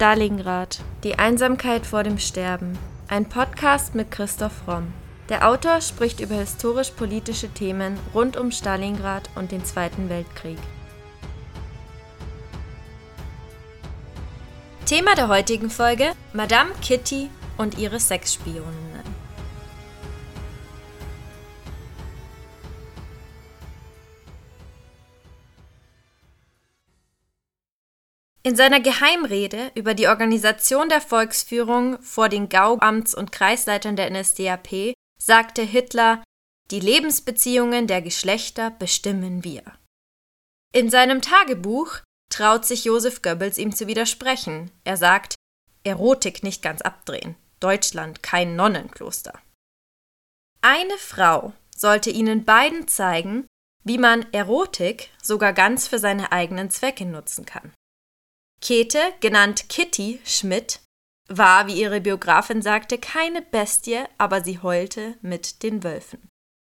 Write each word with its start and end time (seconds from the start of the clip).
Stalingrad. 0.00 0.80
Die 1.04 1.18
Einsamkeit 1.18 1.84
vor 1.84 2.04
dem 2.04 2.16
Sterben. 2.16 2.78
Ein 3.08 3.26
Podcast 3.26 3.94
mit 3.94 4.10
Christoph 4.10 4.66
Romm. 4.66 4.94
Der 5.28 5.46
Autor 5.46 5.82
spricht 5.82 6.20
über 6.20 6.36
historisch-politische 6.36 7.50
Themen 7.50 8.00
rund 8.14 8.38
um 8.38 8.50
Stalingrad 8.50 9.28
und 9.34 9.52
den 9.52 9.62
Zweiten 9.62 10.08
Weltkrieg. 10.08 10.56
Thema 14.86 15.14
der 15.16 15.28
heutigen 15.28 15.68
Folge: 15.68 16.12
Madame 16.32 16.70
Kitty 16.80 17.28
und 17.58 17.76
ihre 17.76 18.00
Sexspioninnen. 18.00 18.99
In 28.42 28.56
seiner 28.56 28.80
Geheimrede 28.80 29.70
über 29.74 29.92
die 29.92 30.08
Organisation 30.08 30.88
der 30.88 31.02
Volksführung 31.02 32.00
vor 32.00 32.30
den 32.30 32.48
Gauamts- 32.48 33.14
und 33.14 33.32
Kreisleitern 33.32 33.96
der 33.96 34.10
NSDAP 34.10 34.94
sagte 35.18 35.62
Hitler, 35.62 36.24
die 36.70 36.80
Lebensbeziehungen 36.80 37.86
der 37.86 38.00
Geschlechter 38.00 38.70
bestimmen 38.70 39.44
wir. 39.44 39.62
In 40.72 40.88
seinem 40.88 41.20
Tagebuch 41.20 41.98
traut 42.30 42.64
sich 42.64 42.84
Josef 42.84 43.20
Goebbels 43.20 43.58
ihm 43.58 43.74
zu 43.74 43.88
widersprechen. 43.88 44.70
Er 44.84 44.96
sagt, 44.96 45.34
Erotik 45.84 46.42
nicht 46.42 46.62
ganz 46.62 46.80
abdrehen, 46.80 47.34
Deutschland 47.58 48.22
kein 48.22 48.56
Nonnenkloster. 48.56 49.38
Eine 50.62 50.96
Frau 50.96 51.52
sollte 51.76 52.10
ihnen 52.10 52.44
beiden 52.44 52.88
zeigen, 52.88 53.46
wie 53.84 53.98
man 53.98 54.32
Erotik 54.32 55.10
sogar 55.22 55.52
ganz 55.52 55.88
für 55.88 55.98
seine 55.98 56.32
eigenen 56.32 56.70
Zwecke 56.70 57.04
nutzen 57.04 57.44
kann. 57.44 57.72
Käthe, 58.60 59.00
genannt 59.20 59.68
Kitty 59.68 60.20
Schmidt, 60.24 60.80
war, 61.28 61.66
wie 61.66 61.80
ihre 61.80 62.00
Biografin 62.00 62.60
sagte, 62.60 62.98
keine 62.98 63.40
Bestie, 63.40 64.04
aber 64.18 64.42
sie 64.42 64.58
heulte 64.58 65.16
mit 65.22 65.62
den 65.62 65.82
Wölfen. 65.82 66.28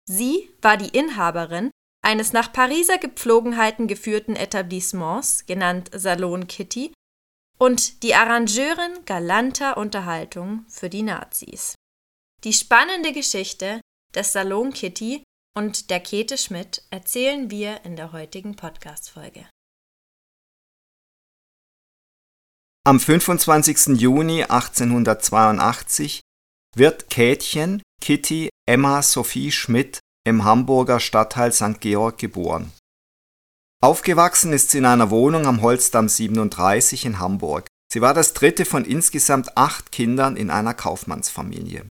Sie 0.09 0.51
war 0.61 0.77
die 0.77 0.97
Inhaberin 0.97 1.71
eines 2.05 2.33
nach 2.33 2.53
Pariser 2.53 2.99
Gepflogenheiten 2.99 3.87
geführten 3.87 4.37
Etablissements, 4.37 5.47
genannt 5.47 5.91
Salon 5.95 6.47
Kitty, 6.47 6.93
und 7.59 8.03
die 8.03 8.15
Arrangeurin 8.15 9.05
galanter 9.07 9.77
Unterhaltung 9.77 10.67
für 10.69 10.91
die 10.91 11.03
Nazis. 11.03 11.75
Die 12.45 12.53
spannende 12.53 13.13
Geschichte 13.13 13.81
des 14.15 14.33
Salon 14.33 14.73
Kitty 14.73 15.23
und 15.57 15.91
der 15.91 16.01
Käthe 16.01 16.37
Schmidt 16.37 16.83
erzählen 16.91 17.51
wir 17.51 17.85
in 17.85 17.95
der 17.95 18.11
heutigen 18.13 18.57
Podcast-Folge. 18.57 19.47
Am 22.85 22.99
25. 22.99 24.01
Juni 24.01 24.43
1882 24.43 26.21
wird 26.75 27.11
Käthchen 27.11 27.81
Kitty 28.01 28.49
Emma 28.67 29.03
Sophie 29.03 29.53
Schmidt 29.53 30.01
im 30.27 30.43
Hamburger 30.45 30.99
Stadtteil 30.99 31.53
St. 31.53 31.81
Georg 31.81 32.19
geboren. 32.19 32.73
Aufgewachsen 33.81 34.53
ist 34.53 34.73
sie 34.73 34.79
in 34.79 34.87
einer 34.87 35.11
Wohnung 35.11 35.47
am 35.47 35.63
Holzdamm 35.63 36.09
37 36.09 37.05
in 37.05 37.21
Hamburg. 37.21 37.69
Sie 37.93 38.01
war 38.01 38.15
das 38.15 38.33
dritte 38.33 38.65
von 38.65 38.85
insgesamt 38.85 39.57
acht 39.57 39.93
Kindern 39.93 40.35
in 40.35 40.51
einer 40.51 40.75
Kaufmannsfamilie. 40.75 41.87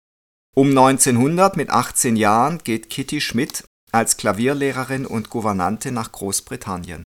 Um 0.55 0.69
1900 0.69 1.57
mit 1.57 1.69
18 1.69 2.15
Jahren 2.15 2.59
geht 2.59 2.89
Kitty 2.89 3.19
Schmidt 3.19 3.65
als 3.91 4.15
Klavierlehrerin 4.15 5.05
und 5.05 5.29
Gouvernante 5.29 5.91
nach 5.91 6.13
Großbritannien. 6.13 7.03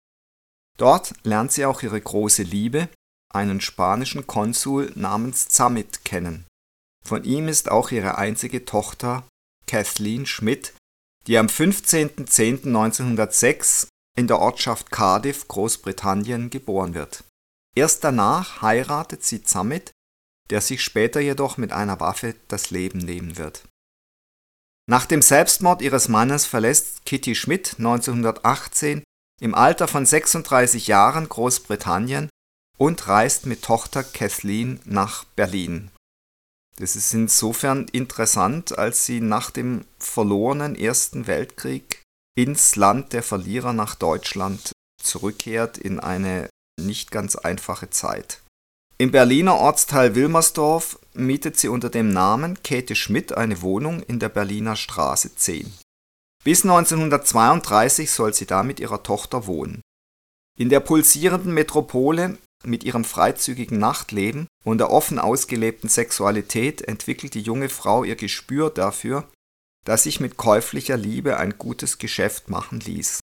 Dort 0.78 1.12
lernt 1.24 1.52
sie 1.52 1.66
auch 1.66 1.82
ihre 1.82 2.00
große 2.00 2.42
Liebe, 2.42 2.88
einen 3.36 3.60
spanischen 3.60 4.26
Konsul 4.26 4.90
namens 4.94 5.48
Zammit 5.48 6.04
kennen. 6.04 6.44
Von 7.04 7.22
ihm 7.24 7.48
ist 7.48 7.70
auch 7.70 7.90
ihre 7.92 8.18
einzige 8.18 8.64
Tochter 8.64 9.24
Kathleen 9.66 10.26
Schmidt, 10.26 10.74
die 11.26 11.38
am 11.38 11.46
15.10.1906 11.46 13.86
in 14.16 14.26
der 14.26 14.40
Ortschaft 14.40 14.90
Cardiff, 14.90 15.46
Großbritannien, 15.46 16.50
geboren 16.50 16.94
wird. 16.94 17.22
Erst 17.76 18.02
danach 18.04 18.62
heiratet 18.62 19.22
sie 19.22 19.42
Zammit, 19.42 19.92
der 20.50 20.60
sich 20.60 20.82
später 20.82 21.20
jedoch 21.20 21.58
mit 21.58 21.72
einer 21.72 22.00
Waffe 22.00 22.34
das 22.48 22.70
Leben 22.70 22.98
nehmen 22.98 23.36
wird. 23.36 23.68
Nach 24.88 25.04
dem 25.04 25.20
Selbstmord 25.20 25.82
ihres 25.82 26.08
Mannes 26.08 26.46
verlässt 26.46 27.04
Kitty 27.04 27.34
Schmidt 27.34 27.74
1918 27.78 29.02
im 29.40 29.54
Alter 29.54 29.88
von 29.88 30.06
36 30.06 30.86
Jahren 30.86 31.28
Großbritannien 31.28 32.30
und 32.78 33.08
reist 33.08 33.46
mit 33.46 33.62
Tochter 33.62 34.04
Kathleen 34.04 34.80
nach 34.84 35.24
Berlin. 35.24 35.90
Das 36.78 36.94
ist 36.94 37.14
insofern 37.14 37.86
interessant, 37.92 38.78
als 38.78 39.06
sie 39.06 39.20
nach 39.20 39.50
dem 39.50 39.84
verlorenen 39.98 40.76
Ersten 40.76 41.26
Weltkrieg 41.26 42.02
ins 42.36 42.76
Land 42.76 43.12
der 43.14 43.22
Verlierer 43.22 43.72
nach 43.72 43.94
Deutschland 43.94 44.72
zurückkehrt 45.02 45.78
in 45.78 46.00
eine 46.00 46.50
nicht 46.78 47.10
ganz 47.10 47.36
einfache 47.36 47.88
Zeit. 47.88 48.42
Im 48.98 49.10
Berliner 49.10 49.56
Ortsteil 49.56 50.14
Wilmersdorf 50.14 50.98
mietet 51.14 51.58
sie 51.58 51.68
unter 51.68 51.90
dem 51.90 52.12
Namen 52.12 52.62
Käthe 52.62 52.94
Schmidt 52.94 53.32
eine 53.32 53.62
Wohnung 53.62 54.02
in 54.02 54.18
der 54.18 54.28
Berliner 54.28 54.76
Straße 54.76 55.34
10. 55.34 55.72
Bis 56.44 56.62
1932 56.62 58.10
soll 58.10 58.32
sie 58.32 58.46
da 58.46 58.62
mit 58.62 58.80
ihrer 58.80 59.02
Tochter 59.02 59.46
wohnen. 59.46 59.80
In 60.58 60.68
der 60.68 60.80
pulsierenden 60.80 61.52
Metropole 61.52 62.38
mit 62.64 62.84
ihrem 62.84 63.04
freizügigen 63.04 63.78
Nachtleben 63.78 64.46
und 64.64 64.78
der 64.78 64.90
offen 64.90 65.18
ausgelebten 65.18 65.88
Sexualität 65.88 66.82
entwickelt 66.82 67.34
die 67.34 67.40
junge 67.40 67.68
Frau 67.68 68.04
ihr 68.04 68.16
Gespür 68.16 68.70
dafür, 68.70 69.28
dass 69.84 70.02
sich 70.02 70.20
mit 70.20 70.36
käuflicher 70.36 70.96
Liebe 70.96 71.36
ein 71.36 71.58
gutes 71.58 71.98
Geschäft 71.98 72.48
machen 72.48 72.80
ließ. 72.80 73.20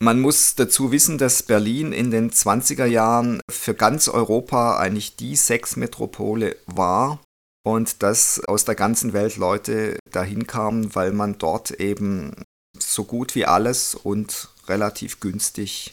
Man 0.00 0.20
muss 0.20 0.54
dazu 0.56 0.90
wissen, 0.90 1.18
dass 1.18 1.42
Berlin 1.42 1.92
in 1.92 2.10
den 2.10 2.30
20er 2.30 2.86
Jahren 2.86 3.40
für 3.50 3.74
ganz 3.74 4.08
Europa 4.08 4.76
eigentlich 4.76 5.16
die 5.16 5.36
Sexmetropole 5.36 6.56
war 6.66 7.20
und 7.64 8.02
dass 8.02 8.44
aus 8.44 8.64
der 8.64 8.74
ganzen 8.74 9.12
Welt 9.12 9.36
Leute 9.36 9.98
dahin 10.10 10.46
kamen, 10.46 10.94
weil 10.94 11.12
man 11.12 11.38
dort 11.38 11.70
eben 11.70 12.42
so 12.78 13.04
gut 13.04 13.34
wie 13.34 13.46
alles 13.46 13.94
und 13.94 14.50
relativ 14.66 15.20
günstig 15.20 15.92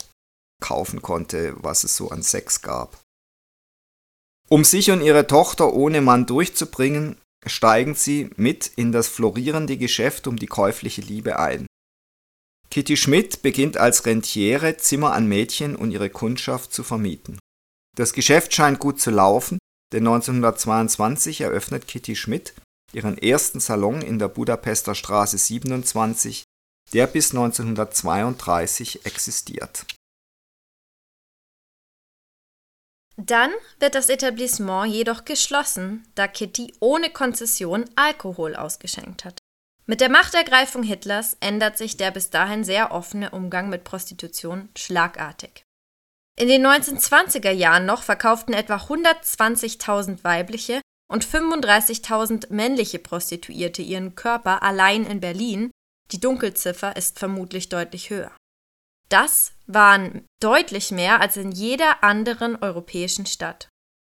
kaufen 0.61 1.01
konnte, 1.01 1.55
was 1.57 1.83
es 1.83 1.97
so 1.97 2.09
an 2.09 2.23
Sex 2.23 2.61
gab. 2.61 2.97
Um 4.49 4.63
sich 4.63 4.91
und 4.91 5.01
ihre 5.01 5.27
Tochter 5.27 5.73
ohne 5.73 6.01
Mann 6.01 6.25
durchzubringen, 6.25 7.17
steigen 7.45 7.95
sie 7.95 8.29
mit 8.35 8.67
in 8.67 8.91
das 8.91 9.07
florierende 9.07 9.77
Geschäft 9.77 10.27
um 10.27 10.37
die 10.37 10.47
käufliche 10.47 11.01
Liebe 11.01 11.39
ein. 11.39 11.67
Kitty 12.69 12.95
Schmidt 12.95 13.41
beginnt 13.41 13.75
als 13.75 14.05
Rentiere 14.05 14.77
Zimmer 14.77 15.11
an 15.11 15.27
Mädchen 15.27 15.75
und 15.75 15.91
ihre 15.91 16.09
Kundschaft 16.09 16.73
zu 16.73 16.83
vermieten. 16.83 17.37
Das 17.97 18.13
Geschäft 18.13 18.53
scheint 18.53 18.79
gut 18.79 19.01
zu 19.01 19.11
laufen, 19.11 19.57
denn 19.91 20.07
1922 20.07 21.41
eröffnet 21.41 21.87
Kitty 21.87 22.15
Schmidt 22.15 22.53
ihren 22.93 23.17
ersten 23.17 23.59
Salon 23.59 24.01
in 24.01 24.19
der 24.19 24.27
Budapester 24.27 24.95
Straße 24.95 25.37
27, 25.37 26.43
der 26.93 27.07
bis 27.07 27.31
1932 27.31 29.05
existiert. 29.05 29.85
Dann 33.23 33.51
wird 33.79 33.93
das 33.93 34.09
Etablissement 34.09 34.91
jedoch 34.91 35.25
geschlossen, 35.25 36.07
da 36.15 36.27
Kitty 36.27 36.73
ohne 36.79 37.11
Konzession 37.11 37.85
Alkohol 37.95 38.55
ausgeschenkt 38.55 39.25
hat. 39.25 39.37
Mit 39.85 40.01
der 40.01 40.09
Machtergreifung 40.09 40.81
Hitlers 40.81 41.37
ändert 41.39 41.77
sich 41.77 41.97
der 41.97 42.09
bis 42.09 42.31
dahin 42.31 42.63
sehr 42.63 42.91
offene 42.91 43.29
Umgang 43.31 43.69
mit 43.69 43.83
Prostitution 43.83 44.69
schlagartig. 44.75 45.63
In 46.39 46.47
den 46.47 46.65
1920er 46.65 47.51
Jahren 47.51 47.85
noch 47.85 48.01
verkauften 48.01 48.53
etwa 48.53 48.77
120.000 48.77 50.23
weibliche 50.23 50.81
und 51.11 51.25
35.000 51.25 52.51
männliche 52.51 52.97
Prostituierte 52.97 53.83
ihren 53.83 54.15
Körper 54.15 54.63
allein 54.63 55.05
in 55.05 55.19
Berlin, 55.19 55.69
die 56.11 56.19
Dunkelziffer 56.19 56.95
ist 56.95 57.19
vermutlich 57.19 57.69
deutlich 57.69 58.09
höher. 58.09 58.31
Das 59.11 59.51
waren 59.67 60.25
deutlich 60.41 60.89
mehr 60.89 61.19
als 61.19 61.35
in 61.35 61.51
jeder 61.51 62.01
anderen 62.01 62.55
europäischen 62.55 63.25
Stadt. 63.25 63.67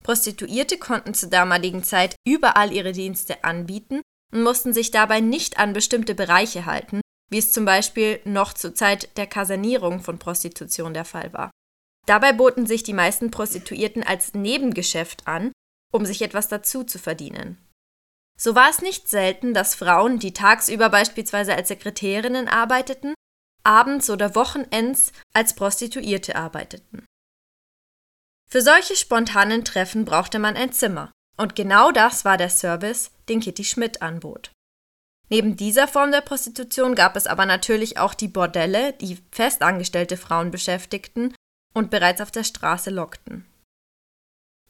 Prostituierte 0.04 0.76
konnten 0.76 1.14
zur 1.14 1.30
damaligen 1.30 1.82
Zeit 1.82 2.14
überall 2.26 2.72
ihre 2.72 2.92
Dienste 2.92 3.42
anbieten 3.42 4.02
und 4.32 4.42
mussten 4.42 4.74
sich 4.74 4.90
dabei 4.90 5.20
nicht 5.20 5.58
an 5.58 5.72
bestimmte 5.72 6.14
Bereiche 6.14 6.66
halten, 6.66 7.00
wie 7.30 7.38
es 7.38 7.52
zum 7.52 7.64
Beispiel 7.64 8.20
noch 8.24 8.52
zur 8.52 8.74
Zeit 8.74 9.16
der 9.16 9.26
Kasernierung 9.26 10.00
von 10.00 10.18
Prostitution 10.18 10.92
der 10.92 11.06
Fall 11.06 11.32
war. 11.32 11.50
Dabei 12.06 12.34
boten 12.34 12.66
sich 12.66 12.82
die 12.82 12.92
meisten 12.92 13.30
Prostituierten 13.30 14.02
als 14.02 14.34
Nebengeschäft 14.34 15.26
an, 15.26 15.52
um 15.90 16.04
sich 16.04 16.20
etwas 16.20 16.48
dazu 16.48 16.84
zu 16.84 16.98
verdienen. 16.98 17.56
So 18.38 18.54
war 18.54 18.68
es 18.68 18.82
nicht 18.82 19.08
selten, 19.08 19.54
dass 19.54 19.74
Frauen, 19.74 20.18
die 20.18 20.34
tagsüber 20.34 20.90
beispielsweise 20.90 21.54
als 21.54 21.68
Sekretärinnen 21.68 22.48
arbeiteten, 22.48 23.14
abends 23.64 24.10
oder 24.10 24.34
Wochenends 24.34 25.12
als 25.32 25.54
Prostituierte 25.54 26.36
arbeiteten. 26.36 27.04
Für 28.50 28.60
solche 28.60 28.96
spontanen 28.96 29.64
Treffen 29.64 30.04
brauchte 30.04 30.38
man 30.38 30.56
ein 30.56 30.72
Zimmer. 30.72 31.10
Und 31.38 31.56
genau 31.56 31.90
das 31.90 32.24
war 32.24 32.36
der 32.36 32.50
Service, 32.50 33.10
den 33.28 33.40
Kitty 33.40 33.64
Schmidt 33.64 34.02
anbot. 34.02 34.50
Neben 35.30 35.56
dieser 35.56 35.88
Form 35.88 36.12
der 36.12 36.20
Prostitution 36.20 36.94
gab 36.94 37.16
es 37.16 37.26
aber 37.26 37.46
natürlich 37.46 37.96
auch 37.96 38.12
die 38.12 38.28
Bordelle, 38.28 38.92
die 38.92 39.18
festangestellte 39.30 40.18
Frauen 40.18 40.50
beschäftigten 40.50 41.34
und 41.72 41.90
bereits 41.90 42.20
auf 42.20 42.30
der 42.30 42.44
Straße 42.44 42.90
lockten. 42.90 43.46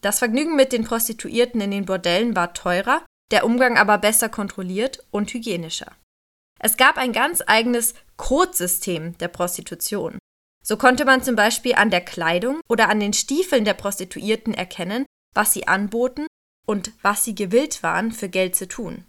Das 0.00 0.21
Vergnügen 0.21 0.55
mit 0.55 0.73
den 0.73 0.85
Prostituierten 0.85 1.61
in 1.61 1.73
den 1.73 1.87
Bordellen 1.87 2.37
war 2.37 2.55
teurer, 2.55 3.05
der 3.33 3.44
Umgang 3.44 3.77
aber 3.77 3.99
besser 3.99 4.29
kontrolliert 4.29 5.05
und 5.11 5.33
hygienischer. 5.33 5.97
Es 6.61 6.77
gab 6.77 6.97
ein 6.97 7.12
ganz 7.12 7.43
eigenes 7.44 7.94
Codesystem 8.22 9.19
der 9.19 9.26
Prostitution. 9.26 10.16
So 10.64 10.76
konnte 10.76 11.04
man 11.04 11.24
zum 11.24 11.34
Beispiel 11.34 11.74
an 11.74 11.90
der 11.90 12.02
Kleidung 12.02 12.60
oder 12.69 12.88
an 12.88 13.00
den 13.00 13.12
Stiefeln 13.12 13.64
der 13.64 13.74
Prostituierten 13.74 14.54
erkennen, 14.54 15.06
was 15.34 15.52
sie 15.52 15.66
anboten 15.66 16.28
und 16.64 16.92
was 17.02 17.24
sie 17.24 17.34
gewillt 17.34 17.82
waren, 17.82 18.12
für 18.12 18.28
Geld 18.28 18.54
zu 18.54 18.69
tun. 18.69 19.04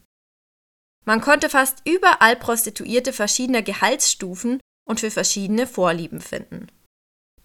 Man 1.05 1.21
konnte 1.21 1.51
fast 1.51 1.87
überall 1.87 2.35
Prostituierte 2.35 3.13
verschiedener 3.13 3.61
Gehaltsstufen 3.61 4.59
und 4.89 4.99
für 4.99 5.11
verschiedene 5.11 5.67
Vorlieben 5.67 6.19
finden. 6.19 6.71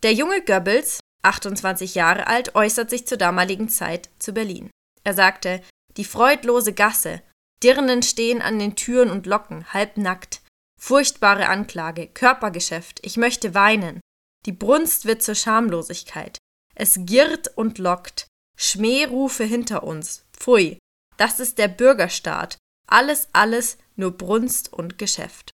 Der 0.02 0.14
junge 0.14 0.42
Goebbels, 0.42 1.00
28 1.22 1.94
Jahre 1.94 2.28
alt, 2.28 2.54
äußert 2.54 2.88
sich 2.88 3.06
zur 3.06 3.18
damaligen 3.18 3.68
Zeit 3.68 4.08
zu 4.18 4.32
Berlin. 4.32 4.70
Er 5.04 5.12
sagte, 5.12 5.62
die 5.98 6.04
freudlose 6.04 6.72
Gasse, 6.72 7.20
Dirnen 7.62 8.02
stehen 8.02 8.40
an 8.40 8.58
den 8.58 8.74
Türen 8.74 9.10
und 9.10 9.26
locken, 9.26 9.70
halbnackt, 9.74 10.40
furchtbare 10.78 11.48
Anklage, 11.48 12.06
Körpergeschäft, 12.06 13.04
ich 13.04 13.16
möchte 13.16 13.54
weinen, 13.54 14.00
die 14.46 14.52
Brunst 14.52 15.04
wird 15.04 15.22
zur 15.22 15.34
Schamlosigkeit, 15.34 16.38
es 16.74 17.00
girrt 17.00 17.48
und 17.56 17.78
lockt, 17.78 18.28
Schmährufe 18.56 19.44
hinter 19.44 19.82
uns, 19.82 20.24
pfui, 20.32 20.78
das 21.16 21.40
ist 21.40 21.58
der 21.58 21.68
Bürgerstaat, 21.68 22.56
alles, 22.88 23.28
alles 23.32 23.76
nur 23.96 24.12
Brunst 24.12 24.72
und 24.72 24.98
Geschäft. 24.98 25.50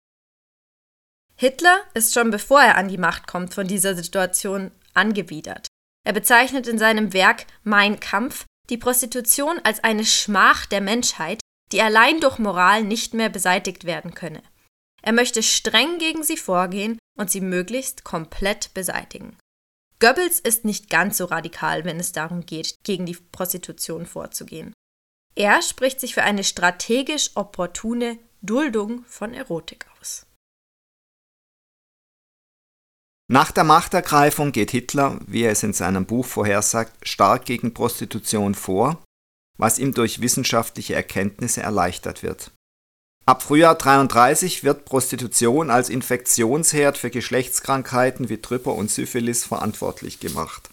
Hitler 1.37 1.81
ist 1.95 2.13
schon 2.13 2.31
bevor 2.31 2.61
er 2.61 2.77
an 2.77 2.89
die 2.89 2.99
Macht 2.99 3.27
kommt 3.27 3.55
von 3.55 3.67
dieser 3.67 3.95
Situation 3.95 4.71
angewidert. 4.93 5.69
Er 6.05 6.13
bezeichnet 6.13 6.67
in 6.67 6.79
seinem 6.79 7.13
Werk 7.13 7.47
Mein 7.63 8.01
Kampf 8.01 8.45
die 8.69 8.79
Prostitution 8.79 9.59
als 9.65 9.83
eine 9.83 10.05
Schmach 10.05 10.67
der 10.67 10.81
Menschheit, 10.81 11.41
die 11.73 11.83
allein 11.83 12.21
durch 12.21 12.39
Moral 12.39 12.83
nicht 12.85 13.15
mehr 13.15 13.29
beseitigt 13.29 13.85
werden 13.85 14.15
könne. 14.15 14.43
Er 15.03 15.13
möchte 15.13 15.43
streng 15.43 15.99
gegen 15.99 16.23
sie 16.23 16.37
vorgehen 16.37 16.99
und 17.19 17.31
sie 17.31 17.41
möglichst 17.41 18.05
komplett 18.05 18.75
beseitigen. 18.75 19.37
Goebbels 19.99 20.41
ist 20.41 20.65
nicht 20.65 20.89
ganz 20.89 21.19
so 21.19 21.27
radikal, 21.27 21.85
wenn 21.85 22.01
es 22.01 22.13
darum 22.13 22.47
geht, 22.47 22.75
gegen 22.85 23.07
die 23.07 23.17
Prostitution 23.33 24.07
vorzugehen. 24.07 24.73
Er 25.35 25.63
spricht 25.63 26.01
sich 26.01 26.15
für 26.15 26.23
eine 26.23 26.45
strategisch 26.45 27.31
opportune 27.35 28.19
Duldung 28.43 29.05
von 29.07 29.35
Erotik 29.35 29.87
aus. 30.01 30.27
Nach 33.31 33.53
der 33.53 33.65
Machtergreifung 33.65 34.51
geht 34.51 34.73
Hitler, 34.73 35.21
wie 35.27 35.43
er 35.43 35.53
es 35.53 35.63
in 35.63 35.73
seinem 35.73 36.05
Buch 36.05 36.27
vorhersagt, 36.27 37.07
stark 37.07 37.45
gegen 37.45 37.75
Prostitution 37.75 38.55
vor, 38.55 39.05
was 39.57 39.79
ihm 39.79 39.95
durch 39.95 40.21
wissenschaftliche 40.21 40.95
Erkenntnisse 40.95 41.63
erleichtert 41.63 42.23
wird. 42.25 42.51
Ab 43.31 43.45
Frühjahr 43.45 43.77
33 43.77 44.65
wird 44.65 44.87
Prostitution 44.87 45.71
als 45.71 45.89
Infektionsherd 45.89 46.99
für 46.99 47.11
Geschlechtskrankheiten 47.11 48.29
wie 48.29 48.39
Tryper 48.39 48.75
und 48.75 48.91
Syphilis 48.91 49.45
verantwortlich 49.45 50.19
gemacht. 50.19 50.71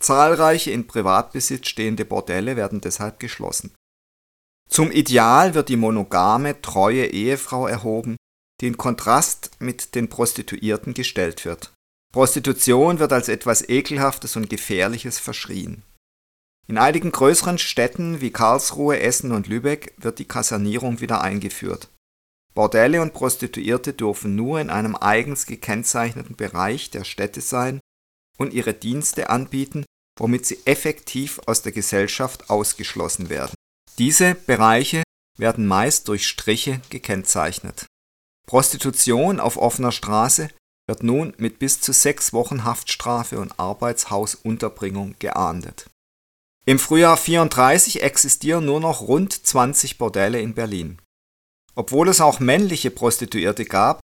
Zahlreiche 0.00 0.72
in 0.72 0.88
Privatbesitz 0.88 1.68
stehende 1.68 2.04
Bordelle 2.04 2.56
werden 2.56 2.80
deshalb 2.80 3.20
geschlossen. 3.20 3.76
Zum 4.68 4.90
Ideal 4.90 5.54
wird 5.54 5.68
die 5.68 5.76
monogame, 5.76 6.60
treue 6.62 7.06
Ehefrau 7.06 7.68
erhoben, 7.68 8.16
die 8.60 8.66
in 8.66 8.76
Kontrast 8.76 9.52
mit 9.60 9.94
den 9.94 10.08
Prostituierten 10.08 10.94
gestellt 10.94 11.44
wird. 11.44 11.72
Prostitution 12.12 12.98
wird 12.98 13.12
als 13.12 13.28
etwas 13.28 13.68
Ekelhaftes 13.68 14.34
und 14.34 14.50
Gefährliches 14.50 15.20
verschrien. 15.20 15.84
In 16.68 16.76
einigen 16.76 17.12
größeren 17.12 17.56
Städten 17.56 18.20
wie 18.20 18.30
Karlsruhe, 18.30 19.00
Essen 19.00 19.32
und 19.32 19.46
Lübeck 19.46 19.94
wird 19.96 20.18
die 20.18 20.26
Kasernierung 20.28 21.00
wieder 21.00 21.22
eingeführt. 21.22 21.88
Bordelle 22.54 23.00
und 23.00 23.14
Prostituierte 23.14 23.94
dürfen 23.94 24.36
nur 24.36 24.60
in 24.60 24.68
einem 24.68 24.94
eigens 24.94 25.46
gekennzeichneten 25.46 26.36
Bereich 26.36 26.90
der 26.90 27.04
Städte 27.04 27.40
sein 27.40 27.80
und 28.36 28.52
ihre 28.52 28.74
Dienste 28.74 29.30
anbieten, 29.30 29.86
womit 30.18 30.44
sie 30.44 30.58
effektiv 30.66 31.40
aus 31.46 31.62
der 31.62 31.72
Gesellschaft 31.72 32.50
ausgeschlossen 32.50 33.30
werden. 33.30 33.54
Diese 33.96 34.34
Bereiche 34.34 35.02
werden 35.38 35.66
meist 35.66 36.08
durch 36.08 36.26
Striche 36.26 36.82
gekennzeichnet. 36.90 37.86
Prostitution 38.46 39.40
auf 39.40 39.56
offener 39.56 39.92
Straße 39.92 40.48
wird 40.86 41.02
nun 41.02 41.32
mit 41.38 41.58
bis 41.58 41.80
zu 41.80 41.92
sechs 41.92 42.32
Wochen 42.32 42.64
Haftstrafe 42.64 43.38
und 43.38 43.58
Arbeitshausunterbringung 43.58 45.14
geahndet. 45.18 45.86
Im 46.68 46.78
Frühjahr 46.78 47.16
34 47.16 48.02
existieren 48.02 48.66
nur 48.66 48.78
noch 48.78 49.00
rund 49.00 49.32
20 49.32 49.96
Bordelle 49.96 50.38
in 50.42 50.52
Berlin. 50.52 51.00
Obwohl 51.74 52.10
es 52.10 52.20
auch 52.20 52.40
männliche 52.40 52.90
Prostituierte 52.90 53.64
gab, 53.64 54.00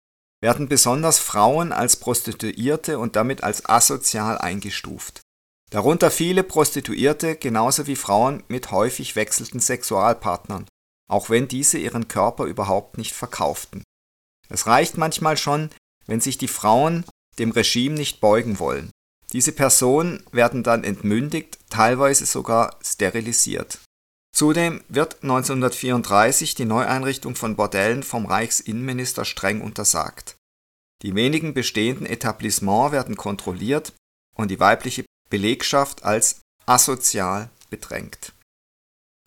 werden 0.43 0.69
besonders 0.69 1.17
Frauen 1.17 1.71
als 1.71 1.95
Prostituierte 1.95 2.99
und 2.99 3.15
damit 3.15 3.43
als 3.43 3.67
asozial 3.67 4.37
eingestuft. 4.37 5.21
Darunter 5.71 6.11
viele 6.11 6.43
Prostituierte 6.43 7.35
genauso 7.35 7.87
wie 7.87 7.95
Frauen 7.95 8.43
mit 8.47 8.69
häufig 8.69 9.15
wechselnden 9.15 9.59
Sexualpartnern, 9.59 10.67
auch 11.09 11.31
wenn 11.31 11.47
diese 11.47 11.79
ihren 11.79 12.09
Körper 12.09 12.43
überhaupt 12.43 12.99
nicht 12.99 13.13
verkauften. 13.13 13.83
Es 14.49 14.67
reicht 14.67 14.99
manchmal 14.99 15.35
schon, 15.35 15.71
wenn 16.05 16.21
sich 16.21 16.37
die 16.37 16.47
Frauen 16.47 17.05
dem 17.39 17.49
Regime 17.49 17.95
nicht 17.95 18.21
beugen 18.21 18.59
wollen. 18.59 18.91
Diese 19.33 19.51
Personen 19.51 20.23
werden 20.31 20.61
dann 20.61 20.83
entmündigt, 20.83 21.57
teilweise 21.71 22.27
sogar 22.27 22.77
sterilisiert. 22.83 23.79
Zudem 24.33 24.81
wird 24.87 25.23
1934 25.23 26.55
die 26.55 26.65
Neueinrichtung 26.65 27.35
von 27.35 27.55
Bordellen 27.55 28.03
vom 28.03 28.25
Reichsinnenminister 28.25 29.25
streng 29.25 29.61
untersagt. 29.61 30.35
Die 31.01 31.15
wenigen 31.15 31.53
bestehenden 31.53 32.05
Etablissements 32.05 32.91
werden 32.91 33.17
kontrolliert 33.17 33.93
und 34.35 34.51
die 34.51 34.59
weibliche 34.59 35.05
Belegschaft 35.29 36.03
als 36.03 36.41
asozial 36.65 37.49
bedrängt. 37.69 38.33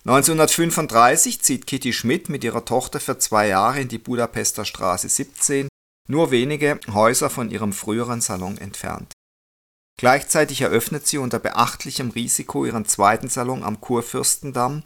1935 0.06 1.40
zieht 1.40 1.66
Kitty 1.66 1.92
Schmidt 1.92 2.28
mit 2.28 2.44
ihrer 2.44 2.64
Tochter 2.64 3.00
für 3.00 3.18
zwei 3.18 3.48
Jahre 3.48 3.80
in 3.80 3.88
die 3.88 3.98
Budapester 3.98 4.66
Straße 4.66 5.08
17, 5.08 5.68
nur 6.08 6.30
wenige 6.30 6.78
Häuser 6.92 7.30
von 7.30 7.50
ihrem 7.50 7.72
früheren 7.72 8.20
Salon 8.20 8.58
entfernt. 8.58 9.13
Gleichzeitig 9.96 10.60
eröffnet 10.60 11.06
sie 11.06 11.18
unter 11.18 11.38
beachtlichem 11.38 12.10
Risiko 12.10 12.64
ihren 12.64 12.84
zweiten 12.84 13.28
Salon 13.28 13.62
am 13.62 13.80
Kurfürstendamm 13.80 14.84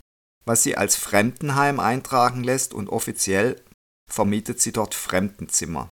was 0.48 0.62
sie 0.62 0.76
als 0.76 0.96
Fremdenheim 0.96 1.78
eintragen 1.78 2.42
lässt 2.42 2.72
und 2.72 2.88
offiziell 2.88 3.62
vermietet 4.10 4.60
sie 4.60 4.72
dort 4.72 4.94
Fremdenzimmer. 4.94 5.90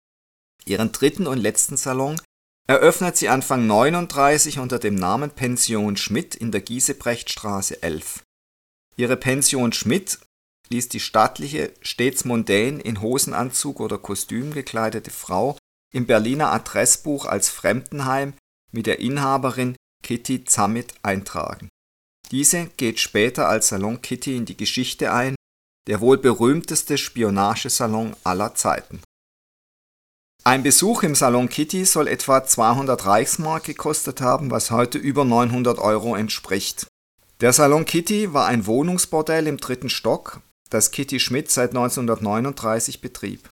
Ihren 0.67 0.93
dritten 0.93 1.27
und 1.27 1.39
letzten 1.39 1.77
Salon 1.79 2.21
eröffnet 2.69 3.17
sie 3.17 3.31
Anfang 3.31 3.67
39 3.67 4.59
unter 4.59 4.79
dem 4.79 4.95
Namen 4.95 5.31
Pension 5.31 5.97
Schmidt 5.97 6.37
in 6.37 6.53
der 6.53 6.61
Giesebrechtstraße 6.61 7.83
11. 7.83 8.23
Ihre 8.97 9.17
Pension 9.17 9.73
Schmidt 9.73 10.19
ließ 10.69 10.91
die 10.91 11.01
stattliche, 11.01 11.73
stets 11.81 12.25
mondän 12.25 12.79
in 12.79 13.01
Hosenanzug 13.01 13.81
oder 13.81 13.99
Kostüm 13.99 14.53
gekleidete 14.53 15.11
Frau 15.11 15.57
im 15.93 16.07
Berliner 16.07 16.53
Adressbuch 16.53 17.25
als 17.25 17.49
Fremdenheim 17.49 18.35
mit 18.73 18.87
der 18.87 18.99
Inhaberin 18.99 19.77
Kitty 20.03 20.45
Zammit 20.45 20.95
eintragen 21.03 21.69
diese 22.33 22.67
geht 22.79 22.99
später 22.99 23.47
als 23.47 23.69
Salon 23.69 24.01
Kitty 24.01 24.39
in 24.39 24.47
die 24.47 24.57
Geschichte 24.57 25.13
ein, 25.13 25.37
der 25.87 26.01
wohl 26.01 26.17
berühmteste 26.17 26.97
Spionagesalon 26.97 28.17
aller 28.25 28.55
Zeiten. 28.55 29.03
Ein 30.43 30.63
Besuch 30.63 31.03
im 31.03 31.15
Salon 31.15 31.51
Kitty 31.51 31.85
soll 31.85 32.09
etwa 32.09 32.45
200 32.45 33.05
Reichsmark 33.05 33.65
gekostet 33.65 34.23
haben, 34.23 34.51
was 34.51 34.71
heute 34.71 34.99
über 34.99 35.25
900 35.25 35.79
Euro 35.79 36.17
entspricht. 36.17 36.87
Der 37.41 37.53
Salon 37.53 37.85
Kitty 37.85 38.33
war 38.33 38.47
ein 38.47 38.67
Wohnungsbordell 38.67 39.47
im 39.47 39.59
dritten 39.59 39.91
Stock, 39.91 40.41
das 40.71 40.91
Kitty 40.91 41.21
Schmidt 41.21 41.51
seit 41.51 41.71
1939 41.71 43.03
betrieb. 43.03 43.49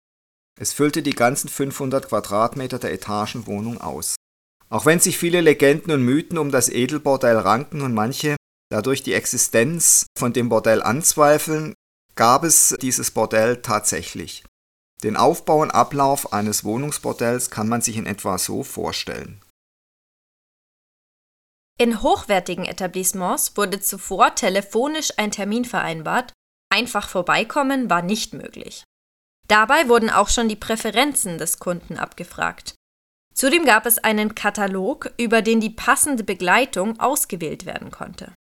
Es 0.59 0.73
füllte 0.73 1.03
die 1.03 1.13
ganzen 1.13 1.49
500 1.49 2.09
Quadratmeter 2.09 2.79
der 2.79 2.93
Etagenwohnung 2.93 3.79
aus. 3.79 4.15
Auch 4.71 4.85
wenn 4.85 4.99
sich 4.99 5.17
viele 5.17 5.41
Legenden 5.41 5.91
und 5.91 6.03
Mythen 6.03 6.37
um 6.37 6.49
das 6.49 6.69
Edelbordell 6.69 7.37
ranken 7.37 7.81
und 7.81 7.93
manche 7.93 8.37
dadurch 8.71 9.03
die 9.03 9.13
Existenz 9.13 10.05
von 10.17 10.31
dem 10.31 10.47
Bordell 10.47 10.81
anzweifeln, 10.81 11.73
gab 12.15 12.45
es 12.45 12.75
dieses 12.81 13.11
Bordell 13.11 13.61
tatsächlich. 13.61 14.45
Den 15.03 15.17
Aufbau 15.17 15.61
und 15.61 15.71
Ablauf 15.71 16.31
eines 16.31 16.63
Wohnungsbordells 16.63 17.49
kann 17.49 17.67
man 17.67 17.81
sich 17.81 17.97
in 17.97 18.05
etwa 18.05 18.37
so 18.37 18.63
vorstellen 18.63 19.41
In 21.77 22.01
hochwertigen 22.01 22.63
Etablissements 22.63 23.57
wurde 23.57 23.81
zuvor 23.81 24.35
telefonisch 24.35 25.09
ein 25.17 25.31
Termin 25.31 25.65
vereinbart, 25.65 26.31
einfach 26.71 27.09
vorbeikommen 27.09 27.89
war 27.89 28.03
nicht 28.03 28.33
möglich. 28.33 28.85
Dabei 29.49 29.89
wurden 29.89 30.09
auch 30.09 30.29
schon 30.29 30.47
die 30.47 30.55
Präferenzen 30.55 31.37
des 31.37 31.59
Kunden 31.59 31.97
abgefragt. 31.97 32.75
Zudem 33.33 33.65
gab 33.65 33.85
es 33.85 33.97
einen 33.97 34.35
Katalog, 34.35 35.11
über 35.17 35.41
den 35.41 35.61
die 35.61 35.69
passende 35.69 36.23
Begleitung 36.23 36.99
ausgewählt 36.99 37.65
werden 37.65 37.91
konnte. 37.91 38.33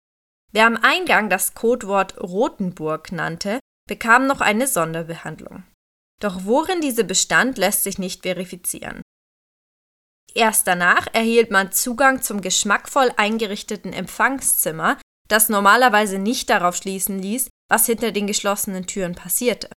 Wer 0.51 0.65
am 0.65 0.77
Eingang 0.77 1.29
das 1.29 1.53
Codewort 1.53 2.19
Rotenburg 2.19 3.12
nannte, 3.12 3.60
bekam 3.88 4.27
noch 4.27 4.41
eine 4.41 4.67
Sonderbehandlung. 4.67 5.63
Doch 6.19 6.43
worin 6.43 6.81
diese 6.81 7.03
bestand, 7.03 7.58
lässt 7.58 7.84
sich 7.84 7.98
nicht 7.98 8.24
verifizieren. 8.24 9.01
Erst 10.34 10.67
danach 10.67 11.08
erhielt 11.13 11.50
man 11.50 11.72
Zugang 11.72 12.22
zum 12.22 12.41
geschmackvoll 12.41 13.12
eingerichteten 13.17 13.93
Empfangszimmer, 13.93 15.00
das 15.27 15.50
normalerweise 15.50 16.19
nicht 16.19 16.50
darauf 16.50 16.75
schließen 16.75 17.19
ließ, 17.19 17.50
was 17.69 17.86
hinter 17.86 18.12
den 18.12 18.27
geschlossenen 18.27 18.88
Türen 18.88 19.15
passierte. 19.15 19.69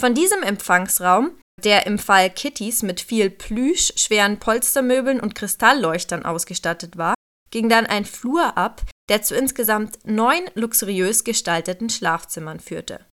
Von 0.00 0.14
diesem 0.14 0.42
Empfangsraum, 0.42 1.38
der 1.64 1.86
im 1.86 1.98
Fall 1.98 2.30
Kittys 2.30 2.82
mit 2.82 3.00
viel 3.00 3.30
Plüsch, 3.30 3.92
schweren 3.96 4.38
Polstermöbeln 4.38 5.20
und 5.20 5.34
Kristallleuchtern 5.34 6.24
ausgestattet 6.24 6.96
war, 6.96 7.14
ging 7.50 7.68
dann 7.68 7.86
ein 7.86 8.04
Flur 8.04 8.56
ab, 8.56 8.82
der 9.08 9.22
zu 9.22 9.34
insgesamt 9.34 9.98
neun 10.04 10.42
luxuriös 10.54 11.24
gestalteten 11.24 11.90
Schlafzimmern 11.90 12.60
führte. 12.60 13.04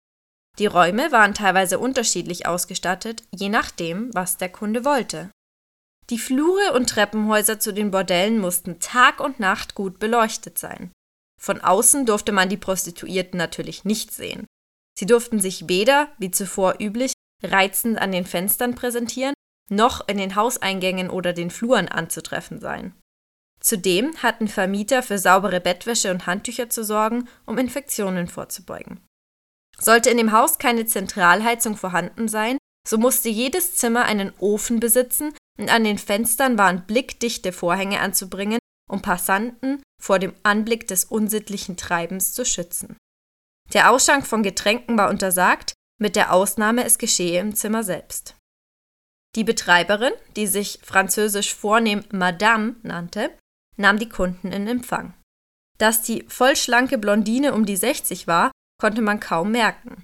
Die 0.58 0.66
Räume 0.66 1.12
waren 1.12 1.34
teilweise 1.34 1.80
unterschiedlich 1.80 2.46
ausgestattet, 2.46 3.24
je 3.34 3.50
nachdem, 3.50 4.14
was 4.14 4.38
der 4.38 4.50
Kunde 4.50 4.84
wollte. 4.86 5.30
Die 6.10 6.20
Flure 6.20 6.74
und 6.74 6.90
Treppenhäuser 6.90 7.60
zu 7.60 7.72
den 7.72 7.92
Bordellen 7.92 8.40
mussten 8.40 8.80
Tag 8.80 9.20
und 9.20 9.40
Nacht 9.40 9.76
gut 9.76 10.00
beleuchtet 10.00 10.58
sein. 10.58 10.92
Von 11.40 11.62
außen 11.62 12.06
durfte 12.06 12.32
man 12.32 12.50
die 12.50 12.58
Prostituierten 12.58 13.38
natürlich 13.38 13.86
nicht 13.86 14.12
sehen. 14.12 14.46
Sie 14.98 15.06
durften 15.06 15.40
sich 15.40 15.70
weder, 15.70 16.10
wie 16.18 16.32
zuvor 16.32 16.76
üblich, 16.80 17.14
reizend 17.44 18.00
an 18.00 18.12
den 18.12 18.26
Fenstern 18.26 18.76
präsentieren, 18.76 19.34
noch 19.70 20.08
in 20.08 20.18
den 20.18 20.36
Hauseingängen 20.36 21.10
oder 21.10 21.34
den 21.34 21.52
Fluren 21.52 21.88
anzutreffen 21.88 22.60
sein. 22.60 22.94
Zudem 23.60 24.16
hatten 24.18 24.48
Vermieter 24.48 25.04
für 25.04 25.20
saubere 25.20 25.60
Bettwäsche 25.60 26.12
und 26.12 26.26
Handtücher 26.28 26.70
zu 26.70 26.84
sorgen, 26.84 27.28
um 27.46 27.58
Infektionen 27.58 28.28
vorzubeugen. 28.28 29.02
Sollte 29.78 30.10
in 30.10 30.18
dem 30.18 30.32
Haus 30.32 30.58
keine 30.58 30.86
Zentralheizung 30.86 31.78
vorhanden 31.78 32.28
sein, 32.28 32.58
so 32.88 32.98
musste 32.98 33.30
jedes 33.30 33.76
Zimmer 33.76 34.06
einen 34.06 34.34
Ofen 34.40 34.80
besitzen 34.80 35.34
und 35.60 35.70
an 35.70 35.84
den 35.84 35.98
Fenstern 35.98 36.58
waren 36.58 36.86
blickdichte 36.86 37.52
Vorhänge 37.52 38.00
anzubringen, 38.00 38.60
um 38.90 39.02
Passanten 39.02 39.84
vor 40.02 40.20
dem 40.20 40.34
Anblick 40.44 40.88
des 40.88 41.06
unsittlichen 41.06 41.78
Treibens 41.78 42.34
zu 42.34 42.46
schützen. 42.46 42.98
Der 43.74 43.92
Ausschank 43.92 44.26
von 44.26 44.42
Getränken 44.42 44.98
war 44.98 45.10
untersagt, 45.10 45.74
mit 46.00 46.16
der 46.16 46.34
Ausnahme 46.34 46.84
es 46.86 46.98
geschehe 46.98 47.40
im 47.40 47.56
Zimmer 47.56 47.84
selbst. 47.84 48.36
Die 49.36 49.44
Betreiberin, 49.44 50.14
die 50.36 50.48
sich 50.48 50.80
französisch 50.82 51.54
vornehm 51.54 52.04
Madame 52.12 52.76
nannte, 52.82 53.30
nahm 53.78 54.00
die 54.00 54.10
Kunden 54.10 54.52
in 54.52 54.68
Empfang. 54.68 55.14
Dass 55.78 56.02
die 56.02 56.26
vollschlanke 56.28 56.98
Blondine 56.98 57.54
um 57.54 57.66
die 57.66 57.78
60 57.78 58.28
war, 58.28 58.52
konnte 58.82 59.02
man 59.02 59.20
kaum 59.20 59.52
merken. 59.52 60.04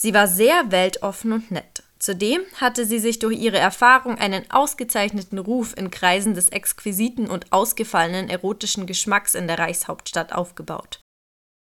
Sie 0.00 0.14
war 0.14 0.26
sehr 0.26 0.70
weltoffen 0.70 1.32
und 1.32 1.50
nett. 1.50 1.82
Zudem 1.98 2.40
hatte 2.56 2.86
sie 2.86 2.98
sich 2.98 3.18
durch 3.18 3.38
ihre 3.38 3.58
Erfahrung 3.58 4.16
einen 4.16 4.50
ausgezeichneten 4.50 5.38
Ruf 5.38 5.76
in 5.76 5.90
Kreisen 5.90 6.32
des 6.32 6.48
exquisiten 6.48 7.28
und 7.28 7.52
ausgefallenen 7.52 8.30
erotischen 8.30 8.86
Geschmacks 8.86 9.34
in 9.34 9.46
der 9.46 9.58
Reichshauptstadt 9.58 10.32
aufgebaut. 10.32 11.00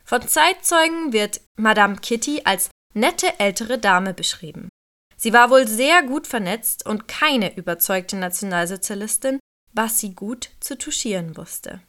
Von 0.05 0.27
Zeitzeugen 0.27 1.13
wird 1.13 1.43
Madame 1.59 1.97
Kitty 1.97 2.41
als 2.45 2.71
nette 2.95 3.39
ältere 3.39 3.79
Dame 3.79 4.15
beschrieben. 4.15 4.69
Sie 5.17 5.33
war 5.33 5.51
wohl 5.51 5.69
sehr 5.69 6.03
gut 6.03 6.27
vernetzt 6.27 6.85
und 6.87 7.07
keine 7.07 7.57
überzeugte 7.57 8.17
Nationalsozialistin, 8.17 9.39
was 9.73 10.01
sie 10.01 10.15
gut 10.15 10.51
zu 10.61 10.77
touchieren 10.77 11.37
wusste. 11.37 11.81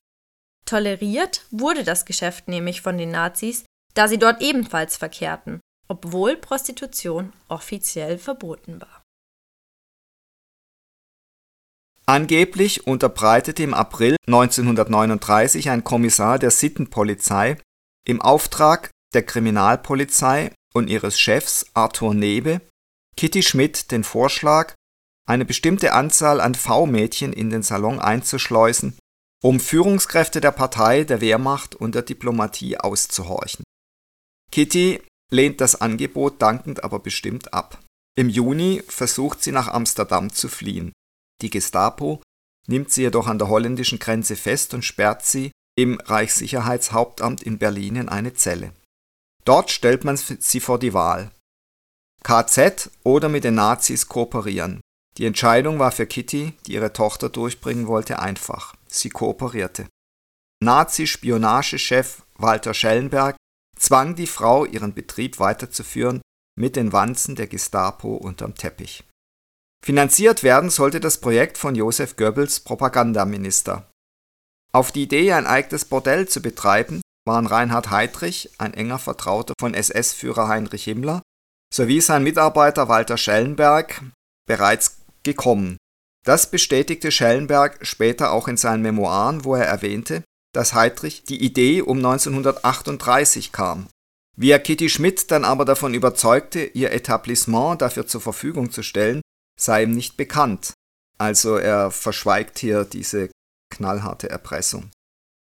Toleriert 0.66 1.46
wurde 1.52 1.84
das 1.84 2.06
Geschäft 2.06 2.48
nämlich 2.48 2.82
von 2.82 2.98
den 2.98 3.12
Nazis, 3.12 3.66
da 3.96 4.08
sie 4.08 4.18
dort 4.18 4.42
ebenfalls 4.42 4.98
verkehrten, 4.98 5.60
obwohl 5.88 6.38
Prostitution 6.38 7.34
offiziell 7.50 8.18
verboten 8.18 8.80
war. 8.80 9.04
Angeblich 12.06 12.86
unterbreitete 12.86 13.64
im 13.64 13.74
April 13.74 14.18
1939 14.28 15.70
ein 15.70 15.84
Kommissar 15.84 16.38
der 16.38 16.52
Sittenpolizei 16.52 17.58
im 18.06 18.22
Auftrag 18.22 18.92
der 19.14 19.24
Kriminalpolizei 19.24 20.54
und 20.74 20.90
ihres 20.90 21.20
Chefs 21.20 21.66
Arthur 21.74 22.14
Nebe 22.14 22.62
Kitty 23.16 23.44
Schmidt 23.44 23.92
den 23.92 24.04
Vorschlag, 24.04 24.74
eine 25.28 25.46
bestimmte 25.46 25.94
Anzahl 25.94 26.42
an 26.42 26.56
V-Mädchen 26.56 27.32
in 27.32 27.50
den 27.50 27.64
Salon 27.64 28.00
einzuschleusen, 28.00 28.98
um 29.42 29.60
Führungskräfte 29.60 30.42
der 30.42 30.52
Partei, 30.52 31.04
der 31.04 31.22
Wehrmacht 31.22 31.76
und 31.76 31.96
der 31.96 32.02
Diplomatie 32.02 32.78
auszuhorchen. 32.78 33.64
Kitty 34.52 35.02
lehnt 35.32 35.62
das 35.62 35.80
Angebot 35.80 36.42
dankend 36.42 36.84
aber 36.84 37.00
bestimmt 37.00 37.54
ab. 37.54 37.80
Im 38.16 38.30
Juni 38.30 38.84
versucht 38.88 39.44
sie 39.44 39.52
nach 39.52 39.68
Amsterdam 39.68 40.32
zu 40.32 40.48
fliehen. 40.48 40.92
Die 41.42 41.50
Gestapo 41.50 42.22
nimmt 42.68 42.92
sie 42.92 43.02
jedoch 43.02 43.28
an 43.28 43.40
der 43.40 43.50
holländischen 43.50 44.00
Grenze 44.00 44.36
fest 44.36 44.74
und 44.74 44.86
sperrt 44.86 45.26
sie 45.26 45.52
im 45.76 46.00
Reichssicherheitshauptamt 46.00 47.42
in 47.42 47.58
Berlin 47.58 47.96
in 47.96 48.10
eine 48.10 48.34
Zelle. 48.34 48.74
Dort 49.46 49.72
stellt 49.72 50.04
man 50.04 50.18
sie 50.18 50.60
vor 50.60 50.80
die 50.80 50.94
Wahl. 50.94 51.32
KZ 52.24 52.90
oder 53.04 53.28
mit 53.30 53.44
den 53.44 53.56
Nazis 53.56 54.08
kooperieren. 54.08 54.80
Die 55.18 55.26
Entscheidung 55.26 55.80
war 55.80 55.92
für 55.92 56.08
Kitty, 56.08 56.54
die 56.66 56.74
ihre 56.74 56.94
Tochter 56.94 57.30
durchbringen 57.30 57.88
wollte, 57.88 58.20
einfach. 58.20 58.76
Sie 58.88 59.10
kooperierte. 59.10 59.88
Nazi-Spionagechef 60.64 62.24
Walter 62.36 62.74
Schellenberg 62.74 63.36
zwang 63.78 64.16
die 64.16 64.28
Frau, 64.28 64.66
ihren 64.66 64.94
Betrieb 64.94 65.40
weiterzuführen, 65.40 66.22
mit 66.58 66.76
den 66.76 66.94
Wanzen 66.94 67.36
der 67.36 67.48
Gestapo 67.48 68.16
unterm 68.16 68.56
Teppich. 68.56 69.04
Finanziert 69.84 70.44
werden 70.44 70.70
sollte 70.70 71.02
das 71.02 71.20
Projekt 71.20 71.58
von 71.58 71.76
Josef 71.76 72.16
Goebbels 72.16 72.62
Propagandaminister. 72.62 73.90
Auf 74.72 74.92
die 74.94 75.04
Idee, 75.04 75.34
ein 75.34 75.46
eigenes 75.46 75.86
Bordell 75.86 76.28
zu 76.28 76.42
betreiben, 76.42 77.02
waren 77.26 77.48
Reinhard 77.48 77.92
Heydrich, 77.92 78.52
ein 78.58 78.74
enger 78.74 79.00
Vertrauter 79.00 79.54
von 79.60 79.74
SS-Führer 79.74 80.48
Heinrich 80.48 80.84
Himmler, 80.84 81.22
sowie 81.74 82.02
sein 82.02 82.24
Mitarbeiter 82.24 82.90
Walter 82.90 83.18
Schellenberg 83.18 84.02
bereits 84.48 85.02
gekommen. 85.24 85.78
Das 86.26 86.50
bestätigte 86.50 87.12
Schellenberg 87.12 87.86
später 87.86 88.32
auch 88.32 88.48
in 88.48 88.58
seinen 88.58 88.82
Memoiren, 88.82 89.44
wo 89.44 89.56
er 89.56 89.66
erwähnte, 89.66 90.24
dass 90.54 90.74
Heydrich 90.74 91.24
die 91.24 91.44
Idee 91.44 91.82
um 91.82 91.98
1938 91.98 93.52
kam. 93.52 93.88
Wie 94.36 94.52
er 94.52 94.60
Kitty 94.60 94.90
Schmidt 94.90 95.32
dann 95.32 95.46
aber 95.46 95.66
davon 95.66 95.94
überzeugte, 95.94 96.64
ihr 96.64 96.92
Etablissement 96.92 97.82
dafür 97.82 98.08
zur 98.08 98.22
Verfügung 98.22 98.72
zu 98.72 98.84
stellen, 98.84 99.22
sei 99.60 99.84
ihm 99.84 99.92
nicht 99.92 100.18
bekannt. 100.18 100.74
Also 101.18 101.58
er 101.58 101.92
verschweigt 101.92 102.60
hier 102.60 102.86
diese 102.86 103.30
knallharte 103.70 104.30
Erpressung. 104.30 104.92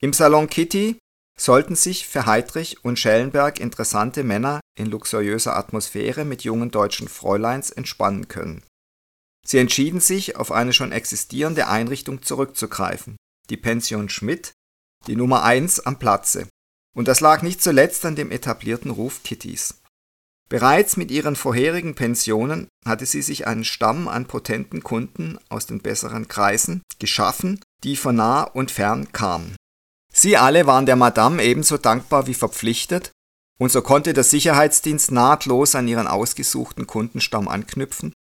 Im 0.01 0.12
Salon 0.12 0.50
Kitty 0.50 0.98
sollten 1.40 1.75
sich 1.75 2.08
für 2.08 2.25
Heydrich 2.25 2.84
und 2.84 3.00
Schellenberg 3.00 3.60
interessante 3.60 4.24
Männer 4.24 4.60
in 4.78 4.88
luxuriöser 4.88 5.56
Atmosphäre 5.56 6.25
mit 6.25 6.44
jungen 6.44 6.72
deutschen 6.72 7.08
Fräuleins 7.08 7.70
entspannen 7.72 8.28
können. 8.28 8.63
Sie 9.46 9.58
entschieden 9.58 10.00
sich, 10.00 10.38
auf 10.38 10.52
eine 10.52 10.74
schon 10.74 10.92
existierende 10.92 11.68
Einrichtung 11.68 12.22
zurückzugreifen, 12.22 13.18
die 13.50 13.58
Pension 13.58 14.10
Schmidt, 14.10 14.54
die 15.08 15.16
Nummer 15.16 15.44
1 15.44 15.82
am 15.82 16.00
Platze. 16.00 16.48
Und 16.96 17.08
das 17.08 17.20
lag 17.20 17.42
nicht 17.42 17.62
zuletzt 17.62 18.06
an 18.06 18.16
dem 18.16 18.32
etablierten 18.32 18.92
Ruf 18.92 19.24
Kittys. 19.24 19.82
Bereits 20.50 20.98
mit 20.98 21.10
ihren 21.10 21.36
vorherigen 21.36 21.96
Pensionen 21.96 22.68
hatte 22.86 23.06
sie 23.06 23.22
sich 23.22 23.48
einen 23.48 23.63
Stamm 23.63 24.08
an 24.08 24.28
potenten 24.28 24.84
Kunden 24.84 25.40
aus 25.50 25.66
den 25.66 25.82
besseren 25.82 26.28
Kreisen 26.28 26.84
geschaffen, 27.00 27.60
die 27.84 27.96
von 27.96 28.16
nah 28.16 28.44
und 28.44 28.70
fern 28.70 29.12
kamen. 29.12 29.56
Sie 30.15 30.38
alle 30.38 30.67
waren 30.67 30.86
der 30.86 30.96
Madame 30.96 31.43
ebenso 31.43 31.77
dankbar 31.77 32.27
wie 32.27 32.36
verpflichtet, 32.36 33.12
und 33.60 33.72
so 33.72 33.82
konnte 33.82 34.13
der 34.13 34.24
Sicherheitsdienst 34.24 35.12
nahtlos 35.12 35.75
an 35.75 35.88
ihren 35.88 36.08
ausgesuchten 36.08 36.86
Kundenstamm 36.86 37.48
anknüpfen, 37.48 38.13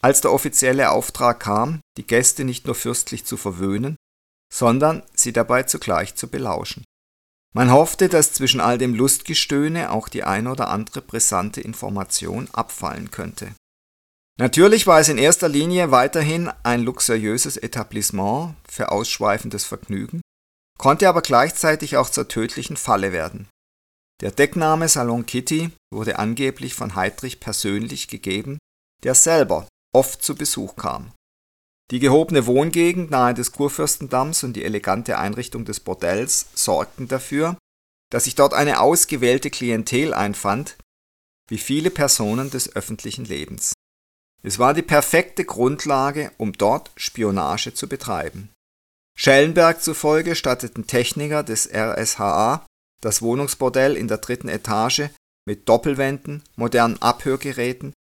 als 0.00 0.20
der 0.20 0.32
offizielle 0.32 0.90
Auftrag 0.90 1.40
kam, 1.40 1.80
die 1.96 2.06
Gäste 2.06 2.44
nicht 2.44 2.66
nur 2.66 2.74
fürstlich 2.74 3.24
zu 3.24 3.36
verwöhnen, 3.36 3.96
sondern 4.52 5.02
sie 5.14 5.32
dabei 5.32 5.64
zugleich 5.64 6.14
zu 6.14 6.28
belauschen. 6.28 6.84
Man 7.54 7.70
hoffte, 7.70 8.08
dass 8.08 8.32
zwischen 8.32 8.60
all 8.60 8.78
dem 8.78 8.94
Lustgestöhne 8.94 9.90
auch 9.90 10.08
die 10.08 10.24
ein 10.24 10.46
oder 10.46 10.68
andere 10.68 11.00
brisante 11.00 11.60
Information 11.60 12.48
abfallen 12.52 13.10
könnte. 13.10 13.52
Natürlich 14.38 14.86
war 14.86 15.00
es 15.00 15.08
in 15.08 15.16
erster 15.16 15.48
Linie 15.48 15.90
weiterhin 15.90 16.50
ein 16.62 16.82
luxuriöses 16.82 17.56
Etablissement 17.56 18.54
für 18.68 18.92
ausschweifendes 18.92 19.64
Vergnügen, 19.64 20.20
konnte 20.78 21.08
aber 21.08 21.22
gleichzeitig 21.22 21.96
auch 21.96 22.10
zur 22.10 22.28
tödlichen 22.28 22.76
Falle 22.76 23.12
werden. 23.12 23.48
Der 24.20 24.30
Deckname 24.30 24.88
Salon 24.88 25.26
Kitty 25.26 25.70
wurde 25.92 26.18
angeblich 26.18 26.74
von 26.74 26.96
Heydrich 26.96 27.40
persönlich 27.40 28.08
gegeben, 28.08 28.58
der 29.02 29.14
selber 29.14 29.68
oft 29.94 30.22
zu 30.22 30.34
Besuch 30.34 30.76
kam. 30.76 31.12
Die 31.90 32.00
gehobene 32.00 32.46
Wohngegend 32.46 33.10
nahe 33.10 33.34
des 33.34 33.52
Kurfürstendamms 33.52 34.42
und 34.42 34.54
die 34.54 34.64
elegante 34.64 35.18
Einrichtung 35.18 35.64
des 35.64 35.80
Bordells 35.80 36.46
sorgten 36.54 37.08
dafür, 37.08 37.56
dass 38.10 38.24
sich 38.24 38.34
dort 38.34 38.54
eine 38.54 38.80
ausgewählte 38.80 39.50
Klientel 39.50 40.12
einfand, 40.12 40.76
wie 41.48 41.58
viele 41.58 41.90
Personen 41.90 42.50
des 42.50 42.74
öffentlichen 42.74 43.24
Lebens. 43.24 43.72
Es 44.42 44.58
war 44.58 44.74
die 44.74 44.82
perfekte 44.82 45.44
Grundlage, 45.44 46.32
um 46.38 46.52
dort 46.52 46.90
Spionage 46.96 47.74
zu 47.74 47.88
betreiben. 47.88 48.50
Schellenberg 49.18 49.82
zufolge 49.82 50.34
statteten 50.34 50.86
Techniker 50.86 51.42
des 51.42 51.68
RSHA 51.72 52.66
das 53.02 53.22
Wohnungsbordell 53.22 53.96
in 53.96 54.08
der 54.08 54.18
dritten 54.18 54.48
Etage 54.48 55.10
mit 55.46 55.68
Doppelwänden, 55.68 56.42
modernen 56.56 57.00
Abhörgeräten 57.00 57.92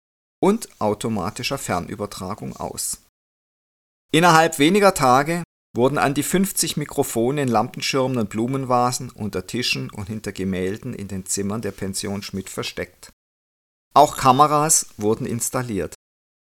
und 0.41 0.69
automatischer 0.79 1.57
Fernübertragung 1.57 2.55
aus. 2.55 3.01
Innerhalb 4.12 4.60
weniger 4.60 4.93
Tage 4.93 5.43
wurden 5.75 5.98
an 5.98 6.13
die 6.13 6.24
50 6.24 6.77
Mikrofone 6.77 7.43
in 7.43 7.48
Lampenschirmen 7.48 8.17
und 8.17 8.29
Blumenvasen 8.29 9.10
unter 9.10 9.45
Tischen 9.45 9.89
und 9.89 10.07
hinter 10.07 10.31
Gemälden 10.31 10.93
in 10.93 11.07
den 11.07 11.25
Zimmern 11.25 11.62
der 11.62 11.72
Pension 11.72 12.24
Schmidt 12.24 12.50
versteckt. 12.50 13.12
Auch 13.93 14.17
Kameras 14.17 14.88
wurden 14.98 15.25
installiert. 15.25 15.95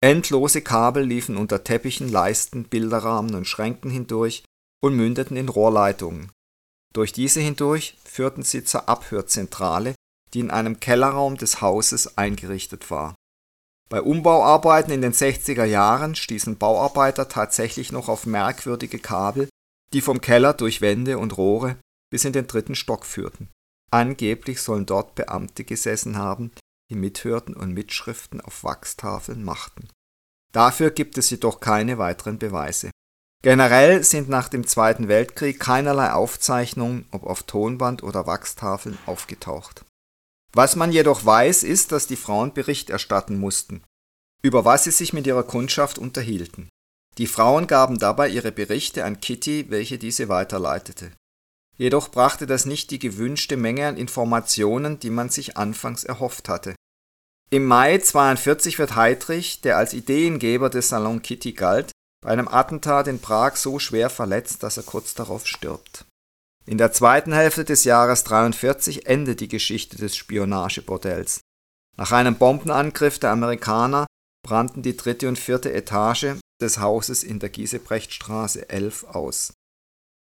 Endlose 0.01 0.61
Kabel 0.61 1.03
liefen 1.03 1.37
unter 1.37 1.63
Teppichen, 1.63 2.09
Leisten, 2.09 2.65
Bilderrahmen 2.65 3.35
und 3.35 3.47
Schränken 3.47 3.89
hindurch 3.89 4.43
und 4.87 4.95
mündeten 4.95 5.37
in 5.37 5.49
Rohrleitungen. 5.49 6.31
Durch 6.93 7.13
diese 7.13 7.39
hindurch 7.39 7.97
führten 8.03 8.43
sie 8.43 8.63
zur 8.63 8.89
Abhörzentrale, 8.89 9.93
die 10.33 10.39
in 10.39 10.49
einem 10.49 10.79
Kellerraum 10.79 11.37
des 11.37 11.61
Hauses 11.61 12.17
eingerichtet 12.17 12.89
war. 12.89 13.15
Bei 13.89 14.01
Umbauarbeiten 14.01 14.91
in 14.91 15.01
den 15.01 15.13
60er 15.13 15.63
Jahren 15.63 16.15
stießen 16.15 16.57
Bauarbeiter 16.57 17.29
tatsächlich 17.29 17.91
noch 17.91 18.09
auf 18.09 18.25
merkwürdige 18.25 18.99
Kabel, 18.99 19.47
die 19.93 20.01
vom 20.01 20.19
Keller 20.19 20.53
durch 20.53 20.81
Wände 20.81 21.17
und 21.17 21.37
Rohre 21.37 21.77
bis 22.09 22.25
in 22.25 22.33
den 22.33 22.47
dritten 22.47 22.75
Stock 22.75 23.05
führten. 23.05 23.49
Angeblich 23.91 24.61
sollen 24.61 24.85
dort 24.85 25.15
Beamte 25.15 25.63
gesessen 25.63 26.17
haben, 26.17 26.51
die 26.89 26.95
mithörten 26.95 27.53
und 27.53 27.73
Mitschriften 27.73 28.41
auf 28.41 28.63
Wachstafeln 28.63 29.43
machten. 29.43 29.87
Dafür 30.51 30.91
gibt 30.91 31.17
es 31.17 31.29
jedoch 31.29 31.59
keine 31.59 31.97
weiteren 31.97 32.39
Beweise. 32.39 32.91
Generell 33.43 34.03
sind 34.03 34.29
nach 34.29 34.49
dem 34.49 34.65
Zweiten 34.65 35.07
Weltkrieg 35.07 35.59
keinerlei 35.59 36.11
Aufzeichnungen, 36.11 37.05
ob 37.11 37.23
auf 37.23 37.43
Tonband 37.43 38.03
oder 38.03 38.25
Wachstafeln, 38.25 38.97
aufgetaucht. 39.05 39.85
Was 40.53 40.75
man 40.75 40.91
jedoch 40.91 41.25
weiß, 41.25 41.63
ist, 41.63 41.91
dass 41.91 42.07
die 42.07 42.15
Frauen 42.15 42.53
Bericht 42.53 42.89
erstatten 42.89 43.37
mussten, 43.37 43.83
über 44.41 44.65
was 44.65 44.85
sie 44.85 44.91
sich 44.91 45.13
mit 45.13 45.27
ihrer 45.27 45.43
Kundschaft 45.43 45.99
unterhielten. 45.99 46.69
Die 47.17 47.27
Frauen 47.27 47.67
gaben 47.67 47.99
dabei 47.99 48.29
ihre 48.29 48.51
Berichte 48.51 49.03
an 49.03 49.19
Kitty, 49.19 49.69
welche 49.69 49.97
diese 49.97 50.29
weiterleitete. 50.29 51.11
Jedoch 51.77 52.09
brachte 52.09 52.47
das 52.47 52.65
nicht 52.65 52.89
die 52.89 52.99
gewünschte 52.99 53.55
Menge 53.55 53.87
an 53.87 53.97
Informationen, 53.97 54.99
die 54.99 55.11
man 55.11 55.29
sich 55.29 55.57
anfangs 55.57 56.03
erhofft 56.03 56.49
hatte. 56.49 56.75
Im 57.49 57.65
Mai 57.65 57.99
42 57.99 58.79
wird 58.79 58.95
Heydrich, 58.95 59.61
der 59.61 59.77
als 59.77 59.93
Ideengeber 59.93 60.69
des 60.69 60.89
Salon 60.89 61.21
Kitty 61.21 61.53
galt, 61.53 61.91
bei 62.27 62.33
einem 62.33 62.49
Attentat 62.49 63.07
in 63.07 63.21
Prag 63.21 63.55
so 63.55 63.79
schwer 63.79 64.09
verletzt, 64.09 64.61
dass 64.61 64.75
er 64.75 64.83
kurz 64.83 65.13
darauf 65.13 65.47
stirbt. 65.47 66.03
In 66.65 66.77
der 66.77 66.91
zweiten 66.91 67.31
Hälfte 67.31 67.63
des 67.63 67.85
Jahres 67.85 68.25
43 68.25 69.05
endet 69.05 69.39
die 69.39 69.47
Geschichte 69.47 69.95
des 69.95 70.17
Spionagebordells. 70.17 71.39
Nach 71.95 72.11
einem 72.11 72.35
Bombenangriff 72.35 73.17
der 73.17 73.31
Amerikaner 73.31 74.07
brannten 74.45 74.81
die 74.81 74.97
dritte 74.97 75.29
und 75.29 75.39
vierte 75.39 75.71
Etage 75.71 76.35
des 76.61 76.79
Hauses 76.79 77.23
in 77.23 77.39
der 77.39 77.47
Giesebrechtstraße 77.47 78.69
11 78.69 79.05
aus. 79.05 79.53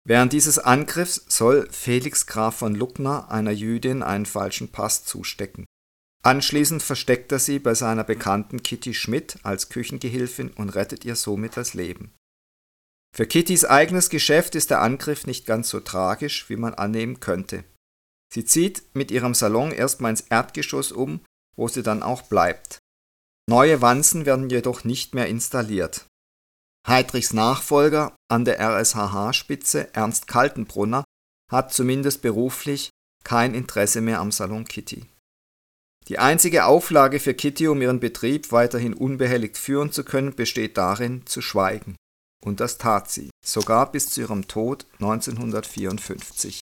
Während 0.05 0.33
dieses 0.33 0.59
Angriffs 0.59 1.25
soll 1.29 1.69
Felix 1.71 2.27
Graf 2.27 2.57
von 2.57 2.75
Luckner 2.75 3.31
einer 3.31 3.53
Jüdin 3.53 4.03
einen 4.03 4.27
falschen 4.27 4.73
Pass 4.73 5.05
zustecken. 5.05 5.67
Anschließend 6.25 6.83
versteckt 6.83 7.33
er 7.33 7.41
sie 7.41 7.59
bei 7.59 7.75
seiner 7.75 8.05
Bekannten 8.05 8.63
Kitty 8.63 8.95
Schmidt 8.95 9.39
als 9.43 9.69
Küchengehilfin 9.69 10.51
und 10.51 10.71
rettet 10.71 11.05
ihr 11.05 11.17
somit 11.17 11.57
das 11.57 11.75
Leben. 11.75 12.15
Für 13.15 13.27
Kittys 13.27 13.65
eigenes 13.65 14.09
Geschäft 14.09 14.55
ist 14.55 14.71
der 14.71 14.81
Angriff 14.81 15.27
nicht 15.27 15.47
ganz 15.47 15.69
so 15.69 15.81
tragisch, 15.81 16.49
wie 16.49 16.57
man 16.57 16.75
annehmen 16.75 17.21
könnte. 17.21 17.65
Sie 18.33 18.45
zieht 18.45 18.83
mit 18.95 19.11
ihrem 19.11 19.35
Salon 19.35 19.73
erstmal 19.73 20.13
ins 20.13 20.23
Erdgeschoss 20.23 20.93
um, 20.93 21.21
wo 21.57 21.69
sie 21.69 21.83
dann 21.83 22.03
auch 22.03 22.23
bleibt. 22.23 22.79
Neue 23.51 23.83
Wanzen 23.83 24.25
werden 24.25 24.49
jedoch 24.49 24.85
nicht 24.85 25.15
mehr 25.15 25.27
installiert. 25.27 26.07
Heidrichs 26.89 27.33
Nachfolger 27.33 28.17
an 28.29 28.45
der 28.45 28.61
RSHH-Spitze, 28.61 29.95
Ernst 29.95 30.27
Kaltenbrunner, 30.27 31.05
hat 31.51 31.75
zumindest 31.75 32.23
beruflich 32.23 32.91
kein 33.25 33.55
Interesse 33.55 34.01
mehr 34.01 34.21
am 34.21 34.33
Salon 34.33 34.65
Kitty. 34.65 35.12
Die 36.09 36.19
einzige 36.19 36.67
Auflage 36.67 37.21
für 37.21 37.35
Kitty, 37.35 37.69
um 37.69 37.81
ihren 37.81 38.01
Betrieb 38.01 38.53
weiterhin 38.53 38.95
unbehelligt 38.95 39.57
führen 39.57 39.93
zu 39.93 40.05
können, 40.05 40.35
besteht 40.35 40.77
darin, 40.77 41.25
zu 41.27 41.41
schweigen. 41.41 41.97
Und 42.45 42.61
das 42.61 42.79
tat 42.79 43.11
sie, 43.11 43.31
sogar 43.45 43.93
bis 43.93 44.11
zu 44.11 44.23
ihrem 44.23 44.49
Tod 44.49 44.87
1954. 45.01 46.61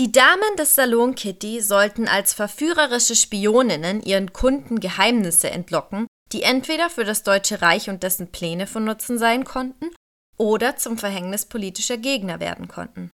Die 0.00 0.12
Damen 0.12 0.56
des 0.56 0.74
Salon 0.74 1.14
Kitty 1.14 1.60
sollten 1.60 2.08
als 2.08 2.32
verführerische 2.32 3.16
Spioninnen 3.16 4.02
ihren 4.02 4.32
Kunden 4.32 4.80
Geheimnisse 4.80 5.50
entlocken 5.50 6.06
die 6.32 6.42
entweder 6.42 6.90
für 6.90 7.04
das 7.04 7.22
Deutsche 7.22 7.62
Reich 7.62 7.88
und 7.88 8.02
dessen 8.02 8.30
Pläne 8.30 8.66
von 8.66 8.84
Nutzen 8.84 9.18
sein 9.18 9.44
konnten 9.44 9.90
oder 10.36 10.76
zum 10.76 10.98
Verhängnis 10.98 11.46
politischer 11.46 11.96
Gegner 11.96 12.40
werden 12.40 12.68
konnten. 12.68 13.10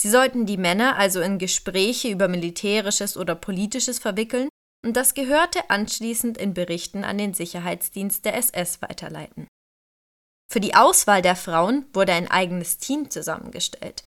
Sie 0.00 0.08
sollten 0.08 0.46
die 0.46 0.56
Männer 0.56 0.96
also 0.96 1.20
in 1.20 1.36
Gespräche 1.36 2.08
über 2.08 2.26
Militärisches 2.26 3.18
oder 3.18 3.34
Politisches 3.34 3.98
verwickeln 3.98 4.48
und 4.82 4.96
das 4.96 5.12
Gehörte 5.12 5.68
anschließend 5.68 6.38
in 6.38 6.54
Berichten 6.54 7.04
an 7.04 7.18
den 7.18 7.34
Sicherheitsdienst 7.34 8.24
der 8.24 8.34
SS 8.36 8.80
weiterleiten. 8.80 9.46
Für 10.50 10.60
die 10.60 10.74
Auswahl 10.74 11.20
der 11.20 11.36
Frauen 11.36 11.84
wurde 11.92 12.14
ein 12.14 12.30
eigenes 12.30 12.78
Team 12.78 13.10
zusammengestellt. 13.10 14.02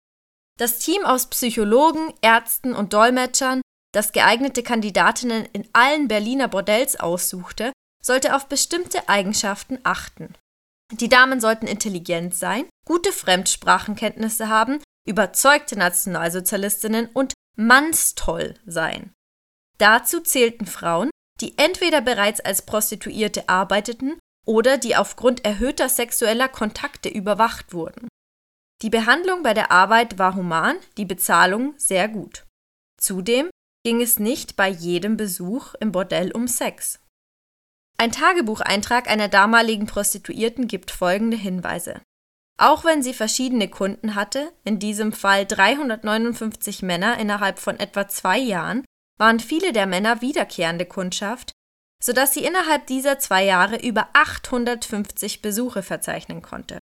Das 0.58 0.78
Team 0.78 1.06
aus 1.06 1.30
Psychologen, 1.30 2.12
Ärzten 2.20 2.74
und 2.74 2.92
Dolmetschern, 2.92 3.62
das 3.94 4.12
geeignete 4.12 4.62
Kandidatinnen 4.62 5.46
in 5.54 5.66
allen 5.72 6.06
Berliner 6.06 6.48
Bordells 6.48 7.00
aussuchte, 7.00 7.72
sollte 8.04 8.36
auf 8.36 8.46
bestimmte 8.46 9.08
Eigenschaften 9.08 9.78
achten. 9.84 10.34
Die 10.92 11.08
Damen 11.08 11.40
sollten 11.40 11.66
intelligent 11.66 12.34
sein, 12.34 12.66
gute 12.86 13.10
Fremdsprachenkenntnisse 13.10 14.50
haben, 14.50 14.82
überzeugte 15.08 15.78
Nationalsozialistinnen 15.78 17.08
und 17.12 17.34
mannstoll 17.56 18.54
sein. 18.66 19.12
Dazu 19.78 20.20
zählten 20.20 20.66
Frauen, 20.66 21.10
die 21.40 21.56
entweder 21.56 22.00
bereits 22.00 22.40
als 22.40 22.62
Prostituierte 22.62 23.48
arbeiteten 23.48 24.18
oder 24.46 24.78
die 24.78 24.96
aufgrund 24.96 25.44
erhöhter 25.44 25.88
sexueller 25.88 26.48
Kontakte 26.48 27.08
überwacht 27.08 27.72
wurden. 27.72 28.08
Die 28.82 28.90
Behandlung 28.90 29.42
bei 29.42 29.54
der 29.54 29.70
Arbeit 29.72 30.18
war 30.18 30.34
human, 30.34 30.76
die 30.96 31.04
Bezahlung 31.04 31.74
sehr 31.76 32.08
gut. 32.08 32.44
Zudem 33.00 33.50
ging 33.84 34.00
es 34.00 34.18
nicht 34.18 34.56
bei 34.56 34.68
jedem 34.68 35.16
Besuch 35.16 35.74
im 35.80 35.92
Bordell 35.92 36.32
um 36.32 36.48
Sex. 36.48 37.00
Ein 37.98 38.12
Tagebucheintrag 38.12 39.08
einer 39.08 39.28
damaligen 39.28 39.86
Prostituierten 39.86 40.68
gibt 40.68 40.90
folgende 40.90 41.36
Hinweise. 41.36 42.00
Auch 42.60 42.84
wenn 42.84 43.02
sie 43.02 43.14
verschiedene 43.14 43.68
Kunden 43.68 44.16
hatte, 44.16 44.52
in 44.64 44.80
diesem 44.80 45.12
Fall 45.12 45.46
359 45.46 46.82
Männer 46.82 47.18
innerhalb 47.18 47.60
von 47.60 47.78
etwa 47.78 48.08
zwei 48.08 48.38
Jahren, 48.38 48.84
waren 49.16 49.38
viele 49.38 49.72
der 49.72 49.86
Männer 49.86 50.20
wiederkehrende 50.20 50.84
Kundschaft, 50.84 51.52
sodass 52.02 52.34
sie 52.34 52.44
innerhalb 52.44 52.86
dieser 52.86 53.20
zwei 53.20 53.44
Jahre 53.44 53.76
über 53.76 54.08
850 54.12 55.40
Besuche 55.40 55.82
verzeichnen 55.82 56.42
konnte. 56.42 56.78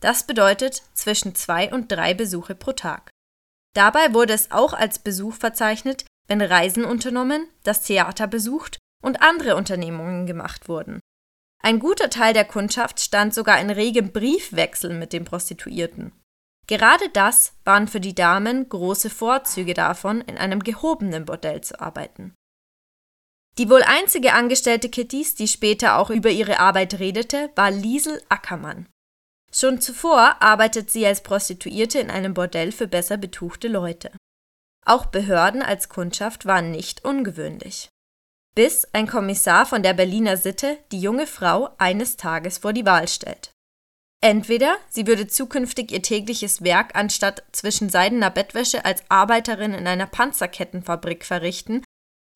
Das 0.00 0.26
bedeutet 0.26 0.82
zwischen 0.94 1.34
zwei 1.34 1.72
und 1.72 1.92
drei 1.92 2.14
Besuche 2.14 2.54
pro 2.54 2.72
Tag. 2.72 3.10
Dabei 3.74 4.14
wurde 4.14 4.32
es 4.32 4.50
auch 4.50 4.72
als 4.72 4.98
Besuch 4.98 5.34
verzeichnet, 5.34 6.06
wenn 6.28 6.40
Reisen 6.40 6.84
unternommen, 6.84 7.46
das 7.62 7.82
Theater 7.82 8.26
besucht 8.26 8.78
und 9.02 9.20
andere 9.20 9.56
Unternehmungen 9.56 10.26
gemacht 10.26 10.68
wurden. 10.68 11.00
Ein 11.62 11.78
guter 11.78 12.08
Teil 12.08 12.32
der 12.32 12.46
Kundschaft 12.46 13.00
stand 13.00 13.34
sogar 13.34 13.60
in 13.60 13.70
regem 13.70 14.12
Briefwechsel 14.12 14.94
mit 14.94 15.12
den 15.12 15.24
Prostituierten. 15.24 16.12
Gerade 16.66 17.08
das 17.10 17.54
waren 17.64 17.88
für 17.88 18.00
die 18.00 18.14
Damen 18.14 18.68
große 18.68 19.10
Vorzüge 19.10 19.74
davon, 19.74 20.20
in 20.22 20.38
einem 20.38 20.60
gehobenen 20.60 21.24
Bordell 21.24 21.60
zu 21.62 21.80
arbeiten. 21.80 22.34
Die 23.58 23.68
wohl 23.68 23.82
einzige 23.82 24.32
Angestellte 24.32 24.88
Kittys, 24.88 25.34
die 25.34 25.48
später 25.48 25.98
auch 25.98 26.10
über 26.10 26.30
ihre 26.30 26.60
Arbeit 26.60 26.98
redete, 26.98 27.50
war 27.56 27.70
Liesel 27.70 28.22
Ackermann. 28.28 28.88
Schon 29.52 29.80
zuvor 29.80 30.40
arbeitet 30.40 30.90
sie 30.90 31.04
als 31.04 31.22
Prostituierte 31.22 31.98
in 31.98 32.10
einem 32.10 32.34
Bordell 32.34 32.72
für 32.72 32.86
besser 32.86 33.16
betuchte 33.16 33.68
Leute. 33.68 34.12
Auch 34.86 35.06
Behörden 35.06 35.62
als 35.62 35.88
Kundschaft 35.88 36.46
waren 36.46 36.70
nicht 36.70 37.04
ungewöhnlich. 37.04 37.90
Bis 38.54 38.86
ein 38.92 39.06
Kommissar 39.06 39.64
von 39.64 39.82
der 39.82 39.94
Berliner 39.94 40.36
Sitte 40.36 40.78
die 40.90 41.00
junge 41.00 41.26
Frau 41.26 41.70
eines 41.78 42.16
Tages 42.16 42.58
vor 42.58 42.72
die 42.72 42.84
Wahl 42.84 43.06
stellt. 43.06 43.52
Entweder 44.22 44.76
sie 44.88 45.06
würde 45.06 45.28
zukünftig 45.28 45.92
ihr 45.92 46.02
tägliches 46.02 46.62
Werk 46.62 46.94
anstatt 46.94 47.42
zwischen 47.52 47.88
seidener 47.88 48.30
Bettwäsche 48.30 48.84
als 48.84 49.02
Arbeiterin 49.08 49.72
in 49.72 49.86
einer 49.86 50.06
Panzerkettenfabrik 50.06 51.24
verrichten 51.24 51.84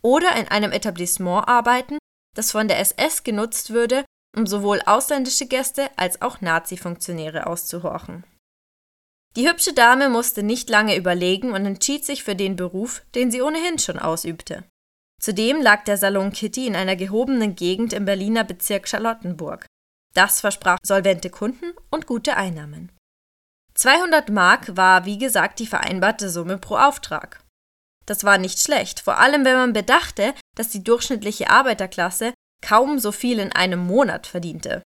oder 0.02 0.34
in 0.36 0.48
einem 0.48 0.72
Etablissement 0.72 1.46
arbeiten, 1.46 1.98
das 2.34 2.52
von 2.52 2.68
der 2.68 2.78
SS 2.78 3.22
genutzt 3.22 3.70
würde, 3.70 4.04
um 4.36 4.46
sowohl 4.46 4.80
ausländische 4.86 5.46
Gäste 5.46 5.90
als 5.96 6.22
auch 6.22 6.40
Nazi-Funktionäre 6.40 7.46
auszuhorchen. 7.46 8.24
Die 9.36 9.48
hübsche 9.48 9.72
Dame 9.72 10.08
musste 10.08 10.42
nicht 10.42 10.70
lange 10.70 10.96
überlegen 10.96 11.52
und 11.52 11.66
entschied 11.66 12.04
sich 12.04 12.22
für 12.22 12.36
den 12.36 12.56
Beruf, 12.56 13.02
den 13.14 13.30
sie 13.30 13.42
ohnehin 13.42 13.78
schon 13.78 13.98
ausübte. 13.98 14.64
Zudem 15.24 15.62
lag 15.62 15.84
der 15.84 15.96
Salon 15.96 16.32
Kitty 16.34 16.66
in 16.66 16.76
einer 16.76 16.96
gehobenen 16.96 17.54
Gegend 17.54 17.94
im 17.94 18.04
Berliner 18.04 18.44
Bezirk 18.44 18.86
Charlottenburg. 18.86 19.64
Das 20.14 20.42
versprach 20.42 20.76
solvente 20.84 21.30
Kunden 21.30 21.72
und 21.90 22.06
gute 22.06 22.36
Einnahmen. 22.36 22.92
200 23.72 24.28
Mark 24.28 24.76
war, 24.76 25.06
wie 25.06 25.16
gesagt, 25.16 25.60
die 25.60 25.66
vereinbarte 25.66 26.28
Summe 26.28 26.58
pro 26.58 26.76
Auftrag. 26.76 27.42
Das 28.04 28.24
war 28.24 28.36
nicht 28.36 28.58
schlecht, 28.58 29.00
vor 29.00 29.16
allem 29.16 29.46
wenn 29.46 29.56
man 29.56 29.72
bedachte, 29.72 30.34
dass 30.58 30.68
die 30.68 30.84
durchschnittliche 30.84 31.48
Arbeiterklasse 31.48 32.34
kaum 32.60 32.98
so 32.98 33.10
viel 33.10 33.38
in 33.38 33.50
einem 33.50 33.80
Monat 33.80 34.26
verdiente. 34.26 34.82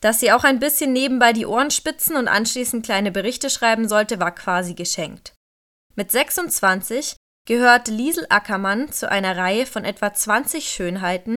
Dass 0.00 0.18
sie 0.18 0.32
auch 0.32 0.42
ein 0.42 0.58
bisschen 0.58 0.92
nebenbei 0.92 1.32
die 1.32 1.46
Ohren 1.46 1.70
spitzen 1.70 2.16
und 2.16 2.26
anschließend 2.26 2.84
kleine 2.84 3.12
Berichte 3.12 3.48
schreiben 3.48 3.88
sollte, 3.88 4.18
war 4.18 4.34
quasi 4.34 4.74
geschenkt. 4.74 5.32
Mit 5.94 6.10
26 6.10 7.14
gehörte 7.46 7.90
Liesel 7.90 8.26
Ackermann 8.28 8.92
zu 8.92 9.10
einer 9.10 9.36
Reihe 9.36 9.66
von 9.66 9.84
etwa 9.84 10.12
20 10.12 10.68
Schönheiten, 10.68 11.34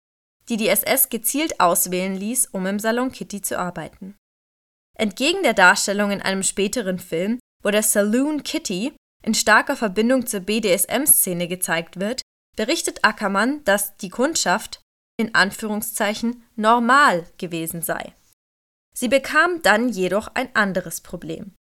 die 0.49 0.57
die 0.57 0.67
SS 0.67 1.09
gezielt 1.09 1.59
auswählen 1.59 2.15
ließ, 2.15 2.47
um 2.47 2.65
im 2.65 2.79
Salon 2.79 3.11
Kitty 3.11 3.41
zu 3.41 3.57
arbeiten. 3.57 4.15
Entgegen 4.97 5.41
der 5.43 5.53
Darstellung 5.53 6.11
in 6.11 6.21
einem 6.21 6.43
späteren 6.43 6.99
Film, 6.99 7.39
wo 7.63 7.71
der 7.71 7.83
Saloon 7.83 8.43
Kitty 8.43 8.93
in 9.23 9.33
starker 9.33 9.75
Verbindung 9.75 10.27
zur 10.27 10.41
BDSM-Szene 10.41 11.47
gezeigt 11.47 11.99
wird, 11.99 12.21
berichtet 12.55 13.03
Ackermann, 13.03 13.63
dass 13.63 13.97
die 13.97 14.09
Kundschaft 14.09 14.81
in 15.17 15.33
Anführungszeichen 15.33 16.43
normal 16.55 17.25
gewesen 17.37 17.81
sei. 17.81 18.13
Sie 18.95 19.07
bekam 19.07 19.61
dann 19.61 19.89
jedoch 19.89 20.27
ein 20.35 20.55
anderes 20.55 21.01
Problem. 21.01 21.55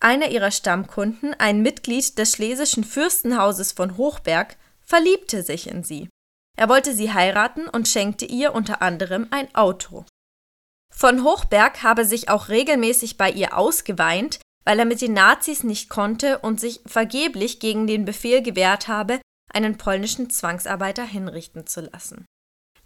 Einer 0.00 0.30
ihrer 0.30 0.50
Stammkunden, 0.50 1.34
ein 1.34 1.60
Mitglied 1.60 2.16
des 2.18 2.32
schlesischen 2.32 2.84
Fürstenhauses 2.84 3.72
von 3.72 3.98
Hochberg, 3.98 4.56
verliebte 4.80 5.42
sich 5.42 5.68
in 5.68 5.84
sie. 5.84 6.08
Er 6.56 6.68
wollte 6.68 6.94
sie 6.94 7.12
heiraten 7.12 7.68
und 7.68 7.86
schenkte 7.86 8.24
ihr 8.24 8.54
unter 8.54 8.82
anderem 8.82 9.28
ein 9.30 9.54
Auto. 9.54 10.04
Von 10.92 11.22
Hochberg 11.22 11.82
habe 11.82 12.04
sich 12.04 12.28
auch 12.28 12.48
regelmäßig 12.48 13.16
bei 13.16 13.30
ihr 13.30 13.56
ausgeweint, 13.56 14.40
weil 14.64 14.78
er 14.78 14.84
mit 14.84 15.00
den 15.00 15.12
Nazis 15.12 15.64
nicht 15.64 15.88
konnte 15.88 16.38
und 16.38 16.60
sich 16.60 16.80
vergeblich 16.86 17.60
gegen 17.60 17.86
den 17.86 18.04
Befehl 18.04 18.42
gewehrt 18.42 18.88
habe, 18.88 19.20
einen 19.52 19.78
polnischen 19.78 20.30
Zwangsarbeiter 20.30 21.04
hinrichten 21.04 21.66
zu 21.66 21.82
lassen. 21.82 22.24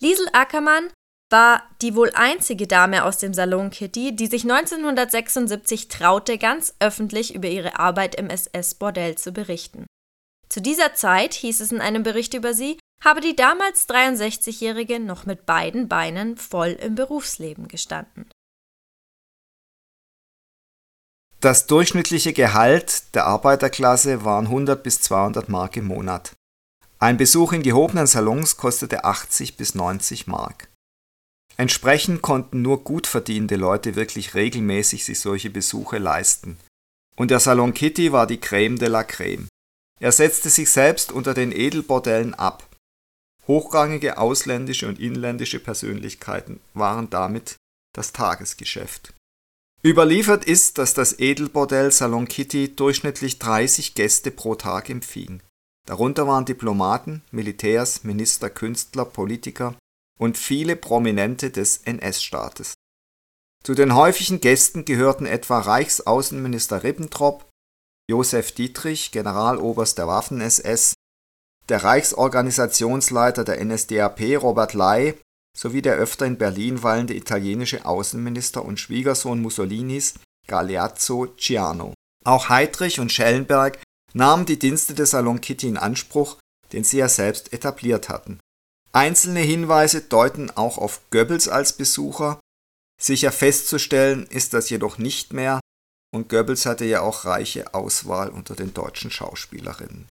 Liesel 0.00 0.29
Ackermann 0.33 0.90
war 1.35 1.64
die 1.83 1.97
wohl 1.97 2.12
einzige 2.14 2.68
Dame 2.68 3.03
aus 3.03 3.18
dem 3.18 3.35
Salon 3.35 3.70
Kitty, 3.70 4.14
die 4.14 4.29
sich 4.29 4.44
1976 4.44 5.88
traute, 5.88 6.38
ganz 6.38 6.77
öffentlich 6.79 7.35
über 7.35 7.49
ihre 7.49 7.77
Arbeit 7.77 8.14
im 8.14 8.31
SS-Bordell 8.31 9.16
zu 9.18 9.33
berichten. 9.33 9.85
Zu 10.49 10.62
dieser 10.62 10.94
Zeit, 10.94 11.35
hieß 11.35 11.61
es 11.61 11.73
in 11.73 11.81
einem 11.81 12.05
Bericht 12.05 12.35
über 12.35 12.55
sie, 12.55 12.79
habe 13.03 13.20
die 13.20 13.35
damals 13.35 13.88
63-Jährige 13.88 15.01
noch 15.01 15.27
mit 15.27 15.44
beiden 15.44 15.88
Beinen 15.88 16.37
voll 16.37 16.68
im 16.68 16.94
Berufsleben 16.94 17.66
gestanden. 17.66 18.31
Das 21.40 21.66
durchschnittliche 21.66 22.33
Gehalt 22.33 23.12
der 23.16 23.27
Arbeiterklasse 23.27 24.25
waren 24.25 24.47
100 24.47 24.85
bis 24.85 25.01
200 25.01 25.49
Mark 25.49 25.77
im 25.77 25.87
Monat. 25.87 26.37
Ein 27.01 27.16
Besuch 27.16 27.53
in 27.53 27.64
gehobenen 27.64 28.07
Salons 28.07 28.57
kostete 28.57 29.05
80 29.05 29.57
bis 29.57 29.75
90 29.75 30.29
Mark. 30.29 30.68
Entsprechend 31.57 32.21
konnten 32.21 32.62
nur 32.62 32.83
gut 32.83 33.07
verdienende 33.07 33.57
Leute 33.57 33.95
wirklich 33.95 34.35
regelmäßig 34.35 35.05
sich 35.05 35.21
solche 35.21 35.51
Besuche 35.51 35.99
leisten. 35.99 36.59
Und 37.17 37.31
der 37.31 37.38
Salon 37.38 37.75
Kitty 37.75 38.12
war 38.12 38.27
die 38.27 38.40
Creme 38.40 38.79
de 38.79 38.88
la 38.88 39.05
Creme. 39.05 39.47
Er 40.01 40.11
setzte 40.11 40.51
sich 40.51 40.71
selbst 40.71 41.12
unter 41.12 41.33
den 41.33 41.53
Edelbordellen 41.53 42.35
ab. 42.35 42.69
Hochrangige 43.47 44.19
ausländische 44.19 44.88
und 44.88 44.99
inländische 44.99 45.61
Persönlichkeiten 45.61 46.61
waren 46.73 47.09
damit 47.11 47.57
das 47.95 48.12
Tagesgeschäft. 48.12 49.14
Überliefert 49.85 50.45
ist, 50.47 50.79
dass 50.79 50.95
das 50.95 51.19
Edelbordell 51.19 51.93
Salon 51.93 52.27
Kitty 52.27 52.75
durchschnittlich 52.75 53.38
30 53.38 53.95
Gäste 53.95 54.31
pro 54.31 54.57
Tag 54.57 54.88
empfing. 54.88 55.43
Darunter 55.87 56.27
waren 56.27 56.47
Diplomaten, 56.47 57.23
Militärs, 57.31 58.03
Minister, 58.03 58.49
Künstler, 58.49 59.05
Politiker 59.05 59.77
und 60.18 60.38
viele 60.38 60.77
Prominente 60.77 61.50
des 61.50 61.79
NS-Staates. 61.79 62.74
Zu 63.62 63.74
den 63.74 63.94
häufigen 63.94 64.40
Gästen 64.40 64.85
gehörten 64.85 65.27
etwa 65.27 65.59
Reichsaußenminister 65.59 66.85
Ribbentrop, 66.85 67.48
Josef 68.09 68.53
Dietrich, 68.53 69.11
Generaloberst 69.11 69.96
der 69.96 70.07
Waffen-SS, 70.07 70.94
der 71.68 71.83
Reichsorganisationsleiter 71.83 73.44
der 73.44 73.64
NSDAP 73.64 74.20
Robert 74.42 74.74
Ley 74.74 75.18
sowie 75.57 75.81
der 75.81 75.94
öfter 75.94 76.27
in 76.27 76.37
Berlin 76.37 76.83
weilende 76.83 77.14
italienische 77.14 77.87
Außenminister 77.87 78.64
und 78.64 78.79
Schwiegersohn 78.79 79.40
Mussolinis 79.40 80.14
Galeazzo 80.46 81.29
Ciano. 81.38 81.94
Auch 82.24 82.50
Heydrich 82.50 83.00
und 83.00 83.12
Schellenberg 83.12 83.79
nahmen 84.12 84.46
die 84.46 84.59
Dienste 84.59 84.94
des 84.94 85.11
Salon 85.11 85.40
Kitty 85.40 85.68
in 85.68 85.77
Anspruch, 85.79 86.38
den 86.72 86.85
sie 86.85 86.98
ja 86.98 87.09
selbst 87.09 87.53
etabliert 87.53 88.09
hatten. 88.09 88.40
Einzelne 88.94 89.40
Hinweise 89.40 90.02
deuten 90.02 90.50
auch 90.52 90.78
auf 90.78 91.00
Goebbels 91.11 91.48
als 91.48 91.72
Besucher, 91.72 92.38
sicher 93.00 93.33
festzustellen 93.33 94.24
ist 94.26 94.54
das 94.54 94.70
jedoch 94.70 94.98
nicht 94.98 95.33
mehr, 95.33 95.59
und 96.14 96.28
Goebbels 96.28 96.64
hatte 96.64 96.85
ja 96.85 97.00
auch 97.00 97.24
reiche 97.24 97.74
Auswahl 97.74 98.28
unter 98.28 98.54
den 98.54 98.72
deutschen 98.72 99.11
Schauspielerinnen. 99.11 100.07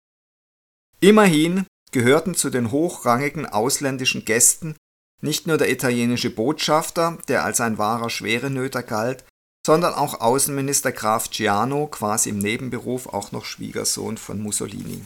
Immerhin 1.02 1.66
gehörten 1.92 2.36
zu 2.36 2.50
den 2.50 2.72
hochrangigen 2.72 3.46
ausländischen 3.46 4.24
Gästen 4.24 4.78
nicht 5.22 5.46
nur 5.46 5.58
der 5.58 5.70
italienische 5.70 6.30
Botschafter, 6.30 7.18
der 7.28 7.44
als 7.44 7.60
ein 7.60 7.78
wahrer 7.78 8.10
Schwerenöter 8.10 8.84
galt, 8.84 9.26
sondern 9.66 9.94
auch 9.94 10.22
Außenminister 10.22 10.94
Graf 10.94 11.30
Giano, 11.30 11.88
quasi 11.88 12.30
im 12.30 12.38
Nebenberuf 12.38 13.08
auch 13.08 13.34
noch 13.34 13.44
Schwiegersohn 13.44 14.18
von 14.18 14.42
Mussolini. 14.42 15.04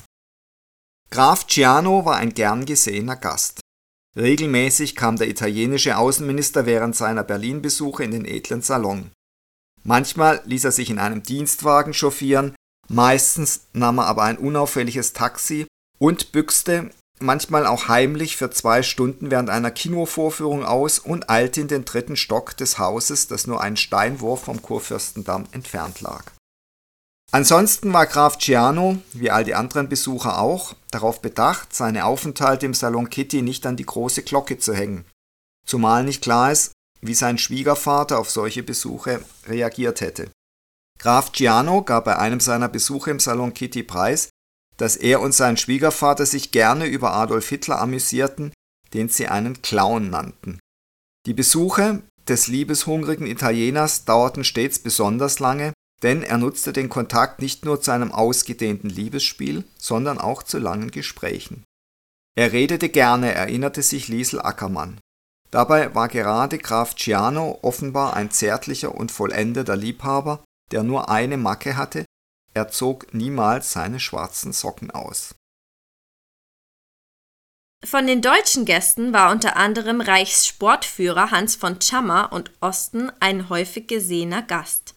Graf 1.09 1.47
Giano 1.47 2.05
war 2.05 2.17
ein 2.17 2.35
gern 2.35 2.65
gesehener 2.65 3.15
Gast. 3.15 3.62
Regelmäßig 4.15 4.95
kam 4.95 5.17
der 5.17 5.27
italienische 5.27 5.97
Außenminister 5.97 6.65
während 6.65 6.95
seiner 6.95 7.23
Berlin-Besuche 7.23 8.03
in 8.03 8.11
den 8.11 8.25
edlen 8.25 8.61
Salon. 8.61 9.11
Manchmal 9.83 10.41
ließ 10.45 10.65
er 10.65 10.71
sich 10.71 10.89
in 10.89 10.99
einem 10.99 11.23
Dienstwagen 11.23 11.93
chauffieren, 11.93 12.55
meistens 12.89 13.67
nahm 13.73 13.97
er 13.97 14.05
aber 14.05 14.23
ein 14.23 14.37
unauffälliges 14.37 15.13
Taxi 15.13 15.65
und 15.99 16.31
büxte, 16.31 16.91
manchmal 17.19 17.65
auch 17.65 17.87
heimlich 17.87 18.37
für 18.37 18.51
zwei 18.51 18.83
Stunden 18.83 19.31
während 19.31 19.49
einer 19.49 19.71
Kinovorführung 19.71 20.63
aus 20.63 20.99
und 20.99 21.29
eilte 21.29 21.61
in 21.61 21.67
den 21.67 21.85
dritten 21.85 22.15
Stock 22.15 22.55
des 22.55 22.77
Hauses, 22.77 23.27
das 23.27 23.47
nur 23.47 23.61
einen 23.61 23.77
Steinwurf 23.77 24.43
vom 24.43 24.61
Kurfürstendamm 24.61 25.45
entfernt 25.51 26.01
lag. 26.01 26.31
Ansonsten 27.33 27.91
war 27.93 28.05
Graf 28.05 28.37
Ciano, 28.37 28.99
wie 29.11 29.31
all 29.31 29.43
die 29.43 29.55
anderen 29.55 29.89
Besucher 29.89 30.39
auch, 30.39 30.75
darauf 30.91 31.19
bedacht, 31.19 31.73
seine 31.73 32.05
Aufenthalte 32.05 32.67
im 32.67 32.75
Salon 32.75 33.09
Kitty 33.09 33.41
nicht 33.41 33.65
an 33.65 33.75
die 33.75 33.87
große 33.87 34.21
Glocke 34.21 34.59
zu 34.59 34.75
hängen, 34.75 35.05
zumal 35.65 36.03
nicht 36.03 36.21
klar 36.21 36.51
ist, 36.51 36.73
wie 37.01 37.15
sein 37.15 37.39
Schwiegervater 37.39 38.19
auf 38.19 38.29
solche 38.29 38.61
Besuche 38.61 39.25
reagiert 39.47 40.01
hätte. 40.01 40.29
Graf 40.99 41.31
Ciano 41.31 41.81
gab 41.81 42.05
bei 42.05 42.17
einem 42.17 42.39
seiner 42.39 42.69
Besuche 42.69 43.09
im 43.09 43.19
Salon 43.19 43.55
Kitty 43.55 43.81
preis, 43.81 44.29
dass 44.77 44.95
er 44.95 45.19
und 45.19 45.33
sein 45.33 45.57
Schwiegervater 45.57 46.27
sich 46.27 46.51
gerne 46.51 46.85
über 46.85 47.13
Adolf 47.13 47.49
Hitler 47.49 47.81
amüsierten, 47.81 48.53
den 48.93 49.09
sie 49.09 49.27
einen 49.27 49.63
Clown 49.63 50.11
nannten. 50.11 50.59
Die 51.25 51.33
Besuche 51.33 52.03
des 52.27 52.45
liebeshungrigen 52.45 53.25
Italieners 53.25 54.05
dauerten 54.05 54.43
stets 54.43 54.77
besonders 54.77 55.39
lange, 55.39 55.72
denn 56.03 56.21
er 56.21 56.37
nutzte 56.37 56.73
den 56.73 56.89
Kontakt 56.89 57.41
nicht 57.41 57.65
nur 57.65 57.81
zu 57.81 57.91
einem 57.91 58.11
ausgedehnten 58.11 58.89
Liebesspiel, 58.89 59.63
sondern 59.77 60.19
auch 60.19 60.43
zu 60.43 60.59
langen 60.59 60.91
Gesprächen. 60.91 61.63
Er 62.35 62.51
redete 62.51 62.89
gerne, 62.89 63.33
erinnerte 63.33 63.81
sich 63.81 64.07
Liesel 64.07 64.41
Ackermann. 64.41 64.99
Dabei 65.51 65.93
war 65.95 66.07
gerade 66.07 66.57
Graf 66.57 66.95
Ciano 66.95 67.59
offenbar 67.61 68.15
ein 68.15 68.31
zärtlicher 68.31 68.95
und 68.95 69.11
vollendeter 69.11 69.75
Liebhaber, 69.75 70.43
der 70.71 70.83
nur 70.83 71.09
eine 71.09 71.37
Macke 71.37 71.77
hatte, 71.77 72.05
er 72.53 72.69
zog 72.69 73.13
niemals 73.13 73.71
seine 73.71 73.99
schwarzen 73.99 74.53
Socken 74.53 74.91
aus. 74.91 75.35
Von 77.83 78.07
den 78.07 78.21
deutschen 78.21 78.65
Gästen 78.65 79.11
war 79.11 79.31
unter 79.31 79.57
anderem 79.57 79.99
Reichssportführer 79.99 81.31
Hans 81.31 81.55
von 81.55 81.79
Tschammer 81.79 82.31
und 82.31 82.51
Osten 82.61 83.11
ein 83.19 83.49
häufig 83.49 83.87
gesehener 83.87 84.41
Gast. 84.41 84.92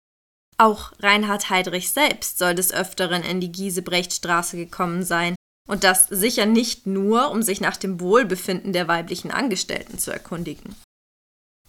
Auch 0.58 0.92
Reinhard 1.00 1.50
Heydrich 1.50 1.90
selbst 1.90 2.38
soll 2.38 2.54
des 2.54 2.72
Öfteren 2.72 3.22
in 3.22 3.40
die 3.40 3.52
Giesebrechtstraße 3.52 4.56
gekommen 4.56 5.02
sein, 5.04 5.34
und 5.68 5.84
das 5.84 6.06
sicher 6.08 6.46
nicht 6.46 6.86
nur, 6.86 7.30
um 7.30 7.42
sich 7.42 7.60
nach 7.60 7.76
dem 7.76 8.00
Wohlbefinden 8.00 8.72
der 8.72 8.88
weiblichen 8.88 9.30
Angestellten 9.30 9.98
zu 9.98 10.12
erkundigen. 10.12 10.76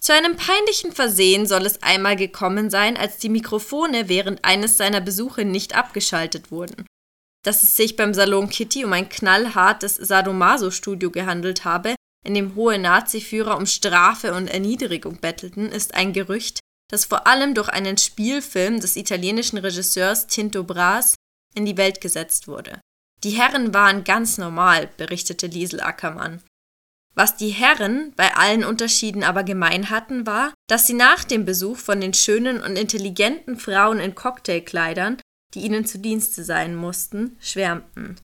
Zu 0.00 0.14
einem 0.14 0.36
peinlichen 0.36 0.92
Versehen 0.92 1.46
soll 1.46 1.66
es 1.66 1.82
einmal 1.82 2.14
gekommen 2.14 2.70
sein, 2.70 2.96
als 2.96 3.18
die 3.18 3.28
Mikrofone 3.28 4.08
während 4.08 4.44
eines 4.44 4.76
seiner 4.76 5.00
Besuche 5.00 5.44
nicht 5.44 5.74
abgeschaltet 5.74 6.52
wurden. 6.52 6.86
Dass 7.44 7.64
es 7.64 7.76
sich 7.76 7.96
beim 7.96 8.14
Salon 8.14 8.48
Kitty 8.48 8.84
um 8.84 8.92
ein 8.92 9.08
knallhartes 9.08 9.96
Sadomaso-Studio 9.96 11.10
gehandelt 11.10 11.64
habe, 11.64 11.96
in 12.24 12.34
dem 12.34 12.54
hohe 12.54 12.78
Nazi-Führer 12.78 13.56
um 13.56 13.66
Strafe 13.66 14.34
und 14.34 14.48
Erniedrigung 14.48 15.16
bettelten, 15.16 15.66
ist 15.66 15.94
ein 15.94 16.12
Gerücht, 16.12 16.60
das 16.90 17.04
vor 17.04 17.26
allem 17.26 17.54
durch 17.54 17.68
einen 17.68 17.98
Spielfilm 17.98 18.80
des 18.80 18.96
italienischen 18.96 19.58
Regisseurs 19.58 20.26
Tinto 20.26 20.64
Brass 20.64 21.14
in 21.54 21.66
die 21.66 21.76
Welt 21.76 22.00
gesetzt 22.00 22.48
wurde. 22.48 22.80
Die 23.24 23.30
Herren 23.30 23.74
waren 23.74 24.04
ganz 24.04 24.38
normal, 24.38 24.88
berichtete 24.96 25.46
Liesel 25.46 25.80
Ackermann. 25.80 26.42
Was 27.14 27.36
die 27.36 27.48
Herren 27.48 28.12
bei 28.14 28.36
allen 28.36 28.64
Unterschieden 28.64 29.24
aber 29.24 29.42
gemein 29.42 29.90
hatten, 29.90 30.24
war, 30.24 30.54
dass 30.68 30.86
sie 30.86 30.94
nach 30.94 31.24
dem 31.24 31.44
Besuch 31.44 31.76
von 31.76 32.00
den 32.00 32.14
schönen 32.14 32.62
und 32.62 32.76
intelligenten 32.76 33.58
Frauen 33.58 33.98
in 33.98 34.14
Cocktailkleidern, 34.14 35.20
die 35.54 35.60
ihnen 35.62 35.84
zu 35.84 35.98
Dienste 35.98 36.44
sein 36.44 36.76
mussten, 36.76 37.36
schwärmten. 37.40 38.20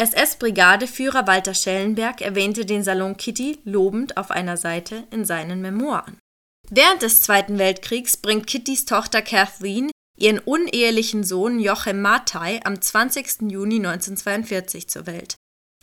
SS-Brigadeführer 0.00 1.26
Walter 1.26 1.52
Schellenberg 1.52 2.20
erwähnte 2.20 2.64
den 2.64 2.84
Salon 2.84 3.16
Kitty 3.16 3.58
lobend 3.64 4.16
auf 4.16 4.30
einer 4.30 4.56
Seite 4.56 5.04
in 5.10 5.24
seinen 5.24 5.60
Memoiren. 5.60 6.16
Während 6.72 7.02
des 7.02 7.20
Zweiten 7.20 7.58
Weltkriegs 7.58 8.16
bringt 8.16 8.46
Kittys 8.46 8.84
Tochter 8.84 9.22
Kathleen 9.22 9.90
ihren 10.16 10.38
unehelichen 10.38 11.24
Sohn 11.24 11.58
Jochem 11.58 12.00
Matai 12.00 12.60
am 12.64 12.80
20. 12.80 13.50
Juni 13.50 13.74
1942 13.76 14.88
zur 14.88 15.06
Welt. 15.06 15.34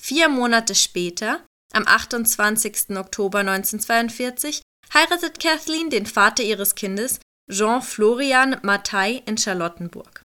Vier 0.01 0.29
Monate 0.29 0.75
später, 0.75 1.45
am 1.73 1.85
28. 1.85 2.95
Oktober 2.95 3.39
1942, 3.39 4.61
heiratet 4.93 5.41
Kathleen 5.41 5.89
den 5.89 6.05
Vater 6.05 6.43
ihres 6.43 6.75
Kindes, 6.75 7.19
Jean 7.51 7.81
Florian 7.81 8.55
Matai, 8.61 9.23
in 9.25 9.37
Charlottenburg. 9.37 10.21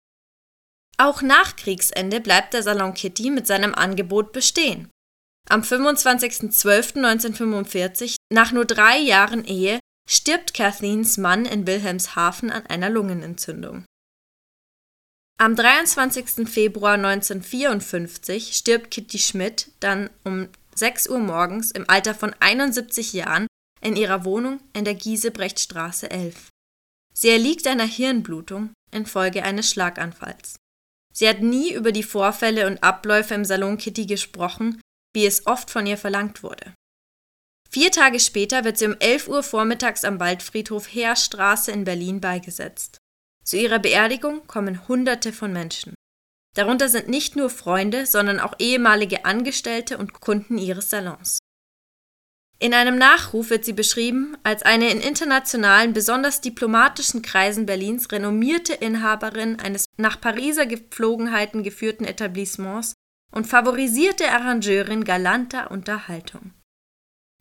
Auch 0.97 1.21
nach 1.21 1.57
Kriegsende 1.57 2.23
bleibt 2.23 2.55
der 2.55 2.63
Salon 2.63 2.95
Kitty 2.95 3.29
mit 3.31 3.47
seinem 3.47 3.75
Angebot 3.75 4.33
bestehen. 4.33 4.89
Am 5.51 5.61
25.12.1945, 5.61 8.15
nach 8.33 8.53
nur 8.53 8.65
drei 8.65 8.97
Jahren 8.99 9.45
Ehe, 9.45 9.81
stirbt 10.07 10.55
Kathleens 10.55 11.19
Mann 11.19 11.45
in 11.45 11.67
Wilhelmshaven 11.67 12.51
an 12.51 12.67
einer 12.67 12.91
Lungenentzündung. 12.91 13.85
Am 15.39 15.55
23. 15.55 16.49
Februar 16.49 16.95
1954 16.95 18.55
stirbt 18.57 18.91
Kitty 18.91 19.19
Schmidt 19.19 19.71
dann 19.81 20.09
um 20.25 20.49
6 20.75 21.09
Uhr 21.11 21.19
morgens 21.19 21.71
im 21.73 21.89
Alter 21.89 22.15
von 22.15 22.35
71 22.41 23.13
Jahren 23.13 23.47
in 23.83 23.97
ihrer 23.97 24.25
Wohnung 24.25 24.61
in 24.73 24.85
der 24.85 24.95
Giesebrechtstraße 24.95 26.11
11. 26.11 26.49
Sie 27.13 27.29
erliegt 27.29 27.67
einer 27.67 27.85
Hirnblutung 27.85 28.71
infolge 28.93 29.43
eines 29.43 29.71
Schlaganfalls. 29.71 30.57
Sie 31.13 31.29
hat 31.29 31.41
nie 31.41 31.73
über 31.73 31.93
die 31.93 32.03
Vorfälle 32.03 32.67
und 32.67 32.83
Abläufe 32.83 33.35
im 33.35 33.45
Salon 33.45 33.79
Kitty 33.79 34.07
gesprochen, 34.07 34.81
wie 35.15 35.25
es 35.25 35.47
oft 35.47 35.71
von 35.71 35.87
ihr 35.87 35.97
verlangt 35.97 36.43
wurde. 36.43 36.75
Vier 37.69 37.91
Tage 37.91 38.21
später 38.21 38.65
wird 38.65 38.79
sie 38.79 38.87
um 38.87 38.97
11 38.99 39.29
Uhr 39.29 39.43
vormittags 39.43 40.05
am 40.05 40.21
Waldfriedhof 40.21 40.87
Heerstraße 40.87 41.73
in 41.73 41.85
Berlin 41.85 42.21
beigesetzt. 42.21 42.99
Zu 43.45 43.57
ihrer 43.57 43.79
Beerdigung 43.79 44.47
kommen 44.47 44.89
Hunderte 44.89 45.33
von 45.33 45.53
Menschen. 45.53 45.95
Darunter 46.55 46.89
sind 46.89 47.09
nicht 47.09 47.37
nur 47.37 47.51
Freunde, 47.51 48.07
sondern 48.07 48.41
auch 48.41 48.55
ehemalige 48.59 49.25
Angestellte 49.25 49.99
und 49.99 50.21
Kunden 50.21 50.59
ihres 50.59 50.91
Salons. 50.91 51.39
In 52.59 52.73
einem 52.73 52.97
Nachruf 52.97 53.51
wird 53.51 53.67
sie 53.67 53.75
beschrieben 53.75 54.39
als 54.43 54.63
eine 54.63 54.91
in 54.91 55.01
internationalen, 55.01 55.93
besonders 55.93 56.41
diplomatischen 56.41 57.21
Kreisen 57.21 57.67
Berlins 57.67 58.11
renommierte 58.11 58.73
Inhaberin 58.73 59.61
eines 59.61 59.85
nach 59.99 60.19
Pariser 60.19 60.65
Gepflogenheiten 60.65 61.63
geführten 61.63 62.07
Etablissements 62.07 62.95
und 63.31 63.47
favorisierte 63.47 64.31
Arrangeurin 64.31 65.05
galanter 65.05 65.71
Unterhaltung. 65.71 66.56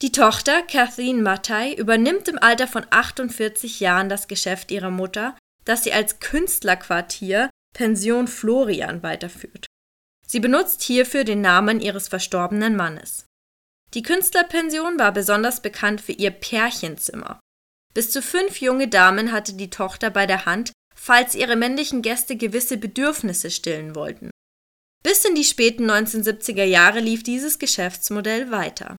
Die 0.02 0.12
Tochter, 0.12 0.62
Kathleen 0.62 1.24
Mattei, 1.24 1.74
übernimmt 1.74 2.28
im 2.28 2.38
Alter 2.38 2.68
von 2.68 2.86
48 2.90 3.80
Jahren 3.80 4.10
das 4.10 4.28
Geschäft 4.28 4.72
ihrer 4.72 4.92
Mutter 4.92 5.36
das 5.66 5.84
sie 5.84 5.92
als 5.92 6.20
Künstlerquartier 6.20 7.50
Pension 7.74 8.28
Florian 8.28 9.04
weiterführt. 9.04 9.66
Sie 10.26 10.40
benutzt 10.40 10.82
hierfür 10.84 11.24
den 11.24 11.42
Namen 11.42 11.82
ihres 11.82 12.08
verstorbenen 12.08 12.76
Mannes. 12.76 13.26
Die 13.94 14.02
Künstlerpension 14.02 14.98
war 14.98 15.12
besonders 15.12 15.62
bekannt 15.62 16.02
für 16.02 16.14
ihr 16.14 16.32
Pärchenzimmer. 16.32 17.40
Bis 17.94 18.12
zu 18.12 18.22
fünf 18.22 18.62
junge 18.62 18.88
Damen 18.88 19.32
hatte 19.32 19.54
die 19.54 19.70
Tochter 19.70 20.10
bei 20.10 20.26
der 20.26 20.46
Hand, 20.46 20.72
falls 20.96 21.36
ihre 21.36 21.56
männlichen 21.56 22.02
Gäste 22.02 22.36
gewisse 22.36 22.78
Bedürfnisse 22.78 23.52
stillen 23.52 23.96
wollten. 23.96 24.32
Bis 25.04 25.24
in 25.24 25.36
die 25.36 25.44
späten 25.44 25.90
1970er 25.90 26.64
Jahre 26.64 27.00
lief 27.00 27.24
dieses 27.24 27.60
Geschäftsmodell 27.60 28.52
weiter. 28.52 28.96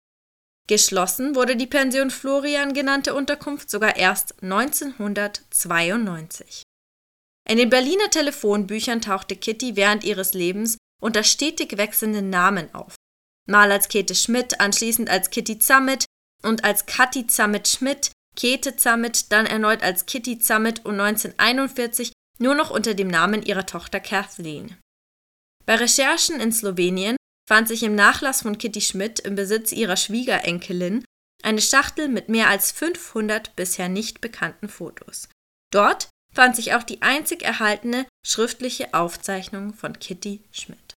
Geschlossen 0.68 1.36
wurde 1.36 1.54
die 1.56 1.68
Pension 1.68 2.10
Florian 2.10 2.74
genannte 2.74 3.14
Unterkunft 3.14 3.70
sogar 3.70 3.96
erst 3.96 4.42
1992. 4.42 6.64
In 7.48 7.58
den 7.58 7.70
Berliner 7.70 8.10
Telefonbüchern 8.10 9.00
tauchte 9.00 9.36
Kitty 9.36 9.76
während 9.76 10.02
ihres 10.02 10.34
Lebens 10.34 10.76
unter 11.00 11.22
stetig 11.22 11.76
wechselnden 11.76 12.30
Namen 12.30 12.74
auf. 12.74 12.96
Mal 13.48 13.70
als 13.70 13.86
Käthe 13.88 14.16
Schmidt, 14.16 14.60
anschließend 14.60 15.08
als 15.08 15.30
Kitty 15.30 15.60
Zammit 15.60 16.04
und 16.42 16.64
als 16.64 16.86
Kathi 16.86 17.28
Zammit 17.28 17.68
Schmidt, 17.68 18.10
Käthe 18.34 18.74
Zammit, 18.74 19.30
dann 19.30 19.46
erneut 19.46 19.84
als 19.84 20.06
Kitty 20.06 20.40
Zammit 20.40 20.84
und 20.84 20.98
1941 20.98 22.10
nur 22.38 22.56
noch 22.56 22.70
unter 22.70 22.94
dem 22.94 23.08
Namen 23.08 23.42
ihrer 23.42 23.66
Tochter 23.66 24.00
Kathleen. 24.00 24.76
Bei 25.64 25.76
Recherchen 25.76 26.40
in 26.40 26.50
Slowenien 26.50 27.16
fand 27.48 27.68
sich 27.68 27.82
im 27.82 27.94
Nachlass 27.94 28.42
von 28.42 28.58
Kitty 28.58 28.80
Schmidt 28.80 29.20
im 29.20 29.34
Besitz 29.34 29.72
ihrer 29.72 29.96
Schwiegerenkelin 29.96 31.04
eine 31.42 31.60
Schachtel 31.60 32.08
mit 32.08 32.28
mehr 32.28 32.48
als 32.48 32.72
500 32.72 33.54
bisher 33.56 33.88
nicht 33.88 34.20
bekannten 34.20 34.68
Fotos. 34.68 35.28
Dort 35.72 36.08
fand 36.34 36.56
sich 36.56 36.74
auch 36.74 36.82
die 36.82 37.02
einzig 37.02 37.42
erhaltene 37.42 38.06
schriftliche 38.26 38.94
Aufzeichnung 38.94 39.72
von 39.74 39.98
Kitty 39.98 40.42
Schmidt. 40.50 40.94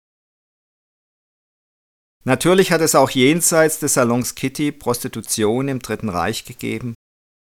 Natürlich 2.26 2.72
hat 2.72 2.82
es 2.82 2.96
auch 2.96 3.10
jenseits 3.12 3.80
des 3.80 3.94
Salons 3.94 4.36
Kitty 4.36 4.72
Prostitution 4.72 5.68
im 5.68 5.80
Dritten 5.80 6.10
Reich 6.10 6.46
gegeben, 6.46 6.94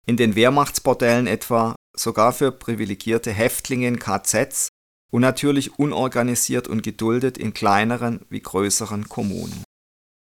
in 0.08 0.18
den 0.18 0.36
Wehrmachtsbordellen 0.36 1.28
etwa, 1.28 1.76
sogar 1.96 2.34
für 2.34 2.52
privilegierte 2.52 3.32
Häftlinge 3.32 3.88
in 3.88 4.00
KZs 4.00 4.70
und 5.14 5.22
natürlich 5.22 5.78
unorganisiert 5.78 6.68
und 6.68 6.82
geduldet 6.82 7.38
in 7.38 7.54
kleineren 7.54 8.22
wie 8.30 8.42
größeren 8.42 9.08
Kommunen. 9.10 9.64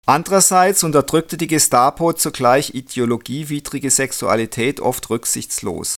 Andererseits 0.06 0.84
unterdrückte 0.84 1.38
die 1.38 1.48
Gestapo 1.48 2.13
zugleich 2.13 2.76
ideologiewidrige 2.76 3.89
Sexualität 3.89 4.80
oft 4.80 5.10
rücksichtslos. 5.10 5.95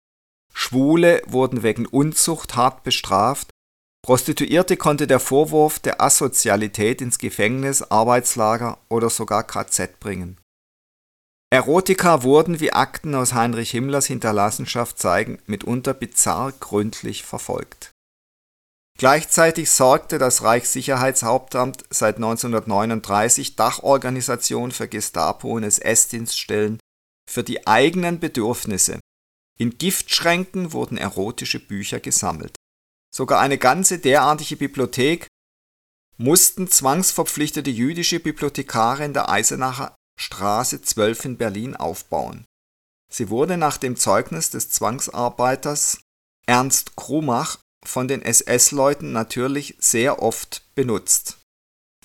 Schwule 0.54 1.22
wurden 1.28 1.64
wegen 1.64 1.86
Unzucht 1.86 2.56
hart 2.56 2.84
bestraft, 2.84 3.50
Prostituierte 4.06 4.78
konnte 4.78 5.06
der 5.06 5.20
Vorwurf 5.20 5.80
der 5.80 6.00
Asozialität 6.02 7.02
ins 7.02 7.20
Gefängnis, 7.20 7.82
Arbeitslager 7.82 8.78
oder 8.88 9.10
sogar 9.10 9.44
KZ 9.44 10.00
bringen. 10.00 10.38
Erotika 11.50 12.24
wurden, 12.24 12.62
wie 12.62 12.72
Akten 12.72 13.16
aus 13.16 13.34
Heinrich 13.34 13.72
Himmlers 13.72 14.06
Hinterlassenschaft 14.06 14.98
zeigen, 14.98 15.40
mitunter 15.46 15.94
bizarr 15.94 16.54
gründlich 16.54 17.24
verfolgt 17.24 17.92
Gleichzeitig 18.98 19.70
sorgte 19.70 20.18
das 20.18 20.42
Reichssicherheitshauptamt 20.42 21.86
seit 21.92 22.16
1939 22.16 23.56
Dachorganisation 23.56 24.72
für 24.72 24.88
Gestapo 24.88 25.52
und 25.52 25.64
SS-Dienststellen 25.64 26.80
für 27.30 27.44
die 27.44 27.68
eigenen 27.68 28.20
Bedürfnisse. 28.20 29.00
In 29.60 29.78
Giftschränken 29.78 30.74
wurden 30.74 30.98
erotische 30.98 31.60
Bücher 31.60 32.00
gesammelt. 32.00 32.56
Sogar 33.14 33.40
eine 33.40 33.60
ganze 33.60 34.00
derartige 34.00 34.56
Bibliothek 34.56 35.28
mussten 36.18 36.68
zwangsverpflichtete 36.68 37.70
jüdische 37.70 38.20
Bibliothekare 38.20 39.06
in 39.06 39.14
der 39.14 39.30
Eisenacher 39.30 39.96
Straße 40.20 40.82
12 40.82 41.26
in 41.26 41.38
Berlin 41.38 41.76
aufbauen. 41.76 42.46
Sie 43.12 43.30
wurde 43.30 43.58
nach 43.58 43.78
dem 43.78 43.96
Zeugnis 43.96 44.50
des 44.50 44.72
Zwangsarbeiters 44.72 46.00
Ernst 46.48 46.96
Krumach 46.96 47.60
von 47.88 48.08
den 48.08 48.22
SS-Leuten 48.22 49.12
natürlich 49.12 49.76
sehr 49.80 50.22
oft 50.22 50.64
benutzt. 50.76 51.38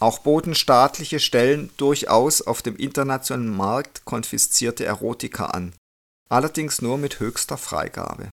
Auch 0.00 0.18
boten 0.18 0.54
staatliche 0.54 1.20
Stellen 1.20 1.70
durchaus 1.76 2.42
auf 2.42 2.62
dem 2.62 2.76
internationalen 2.76 3.54
Markt 3.54 4.04
konfiszierte 4.04 4.84
Erotika 4.84 5.46
an, 5.46 5.74
allerdings 6.28 6.82
nur 6.82 6.98
mit 6.98 7.20
höchster 7.20 7.56
Freigabe. 7.56 8.30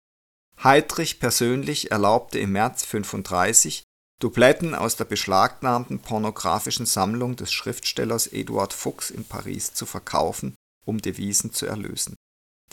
Heydrich 0.62 1.20
persönlich 1.20 1.90
erlaubte 1.90 2.38
im 2.38 2.52
März 2.52 2.82
1935 2.84 3.84
Dubletten 4.20 4.74
aus 4.74 4.96
der 4.96 5.04
beschlagnahmten 5.04 5.98
pornografischen 5.98 6.86
Sammlung 6.86 7.36
des 7.36 7.52
Schriftstellers 7.52 8.26
Eduard 8.26 8.72
Fuchs 8.72 9.10
in 9.10 9.24
Paris 9.24 9.74
zu 9.74 9.86
verkaufen, 9.86 10.54
um 10.84 11.00
Devisen 11.00 11.52
zu 11.52 11.66
erlösen. 11.66 12.14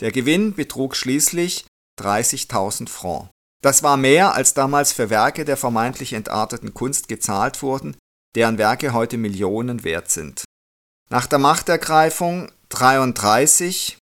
Der 0.00 0.12
Gewinn 0.12 0.54
betrug 0.54 0.96
schließlich 0.96 1.66
30.000 2.00 2.88
Francs. 2.88 3.30
Das 3.62 3.82
war 3.84 3.96
mehr, 3.96 4.34
als 4.34 4.54
damals 4.54 4.92
für 4.92 5.08
Werke 5.08 5.44
der 5.44 5.56
vermeintlich 5.56 6.12
entarteten 6.12 6.74
Kunst 6.74 7.08
gezahlt 7.08 7.62
wurden, 7.62 7.96
deren 8.34 8.58
Werke 8.58 8.92
heute 8.92 9.16
Millionen 9.16 9.84
wert 9.84 10.10
sind. 10.10 10.44
Nach 11.10 11.26
der 11.26 11.38
Machtergreifung 11.38 12.50
33 12.70 13.98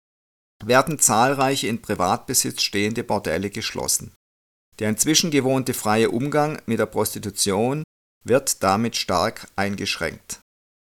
werden 0.63 0.99
zahlreiche 0.99 1.67
in 1.67 1.81
Privatbesitz 1.81 2.61
stehende 2.61 3.03
Bordelle 3.03 3.49
geschlossen. 3.49 4.13
Der 4.79 4.89
inzwischen 4.89 5.31
gewohnte 5.31 5.73
freie 5.73 6.09
Umgang 6.11 6.61
mit 6.65 6.79
der 6.79 6.85
Prostitution 6.87 7.83
wird 8.25 8.61
damit 8.61 8.97
stark 8.97 9.47
eingeschränkt. 9.55 10.39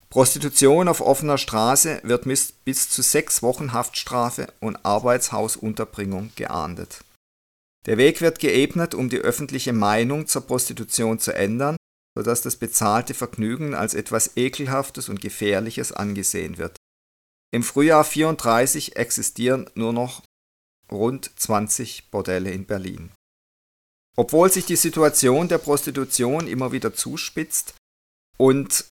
Prostitution 0.09 0.87
auf 0.87 1.01
offener 1.01 1.37
Straße 1.37 2.01
wird 2.03 2.25
bis 2.65 2.89
zu 2.89 3.03
sechs 3.03 3.43
Wochen 3.43 3.71
Haftstrafe 3.71 4.51
und 4.59 4.83
Arbeitshausunterbringung 4.83 6.31
geahndet. 6.35 7.01
Der 7.89 7.97
Weg 7.97 8.21
wird 8.21 8.37
geebnet, 8.37 8.93
um 8.93 9.09
die 9.09 9.17
öffentliche 9.17 9.73
Meinung 9.73 10.27
zur 10.27 10.45
Prostitution 10.45 11.17
zu 11.17 11.33
ändern, 11.33 11.75
sodass 12.15 12.43
das 12.43 12.55
bezahlte 12.55 13.15
Vergnügen 13.15 13.73
als 13.73 13.95
etwas 13.95 14.37
Ekelhaftes 14.37 15.09
und 15.09 15.21
Gefährliches 15.21 15.91
angesehen 15.91 16.59
wird. 16.59 16.77
Im 17.51 17.63
Frühjahr 17.63 18.03
34 18.03 18.95
existieren 18.95 19.71
nur 19.73 19.91
noch 19.91 20.21
rund 20.91 21.31
20 21.35 22.11
Bordelle 22.11 22.51
in 22.51 22.67
Berlin. 22.67 23.11
Obwohl 24.15 24.51
sich 24.51 24.67
die 24.67 24.75
Situation 24.75 25.47
der 25.47 25.57
Prostitution 25.57 26.45
immer 26.45 26.71
wieder 26.71 26.93
zuspitzt 26.93 27.73
und 28.37 28.85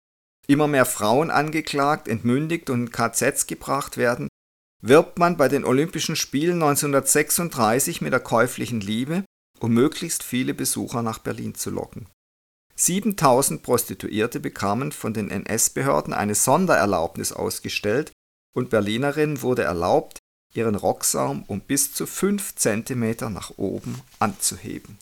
immer 0.49 0.69
mehr 0.69 0.87
Frauen 0.87 1.31
angeklagt, 1.31 2.09
entmündigt 2.09 2.71
und 2.71 2.87
in 2.87 2.91
KZs 2.93 3.47
gebracht 3.47 3.99
werden, 3.99 4.29
wirbt 4.83 5.19
man 5.19 5.37
bei 5.37 5.49
den 5.49 5.65
Olympischen 5.65 6.17
Spielen 6.17 6.63
1936 6.63 8.01
mit 8.01 8.13
der 8.13 8.21
käuflichen 8.21 8.81
Liebe, 8.81 9.25
um 9.59 9.73
möglichst 9.73 10.23
viele 10.23 10.55
Besucher 10.55 11.03
nach 11.03 11.19
Berlin 11.19 11.55
zu 11.55 11.71
locken. 11.71 12.09
7000 12.77 13.63
Prostituierte 13.63 14.39
bekamen 14.39 14.93
von 14.93 15.15
den 15.15 15.31
NS-Behörden 15.31 16.13
eine 16.13 16.35
Sondererlaubnis 16.35 17.33
ausgestellt 17.33 18.13
und 18.55 18.69
Berlinerinnen 18.69 19.41
wurde 19.41 19.63
erlaubt, 19.63 20.19
ihren 20.55 20.75
Rocksaum 20.75 21.45
um 21.47 21.61
bis 21.61 21.93
zu 21.93 22.07
5 22.07 22.55
cm 22.55 23.33
nach 23.33 23.53
oben 23.57 24.01
anzuheben. 24.19 24.99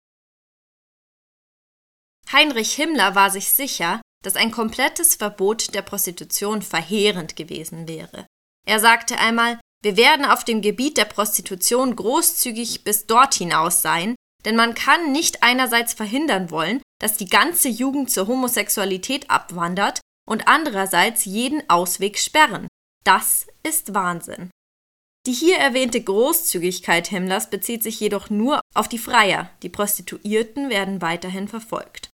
Heinrich 2.33 2.75
Himmler 2.75 3.15
war 3.15 3.31
sich 3.31 3.51
sicher, 3.51 4.01
dass 4.25 4.37
ein 4.37 4.51
komplettes 4.51 5.17
Verbot 5.17 5.75
der 5.75 5.83
Prostitution 5.83 6.63
verheerend 6.63 7.37
gewesen 7.37 7.87
wäre. 7.87 8.27
Er 8.67 8.81
sagte 8.81 9.19
einmal, 9.19 9.61
wir 9.83 9.97
werden 9.97 10.25
auf 10.25 10.45
dem 10.45 10.63
Gebiet 10.63 10.97
der 10.97 11.05
Prostitution 11.05 11.95
großzügig 11.95 12.85
bis 12.85 13.07
dort 13.07 13.35
hinaus 13.35 13.83
sein, 13.83 14.15
denn 14.45 14.57
man 14.57 14.75
kann 14.75 15.13
nicht 15.13 15.43
einerseits 15.43 15.93
verhindern 15.93 16.51
wollen, 16.51 16.81
dass 17.01 17.17
die 17.17 17.29
ganze 17.29 17.69
Jugend 17.69 18.11
zur 18.11 18.27
Homosexualität 18.27 19.31
abwandert 19.31 20.01
und 20.27 20.49
andererseits 20.49 21.25
jeden 21.25 21.69
Ausweg 21.69 22.19
sperren. 22.19 22.69
Das 23.05 23.47
ist 23.63 23.93
Wahnsinn. 23.95 24.51
Die 25.27 25.33
hier 25.33 25.57
erwähnte 25.57 26.03
Großzügigkeit 26.03 27.09
Himmlers 27.09 27.49
bezieht 27.49 27.83
sich 27.83 27.99
jedoch 28.01 28.29
nur 28.29 28.61
auf 28.75 28.89
die 28.89 28.99
Freier, 28.99 29.51
die 29.63 29.71
Prostituierten 29.71 30.69
werden 30.69 31.01
weiterhin 31.01 31.49
verfolgt. 31.49 32.11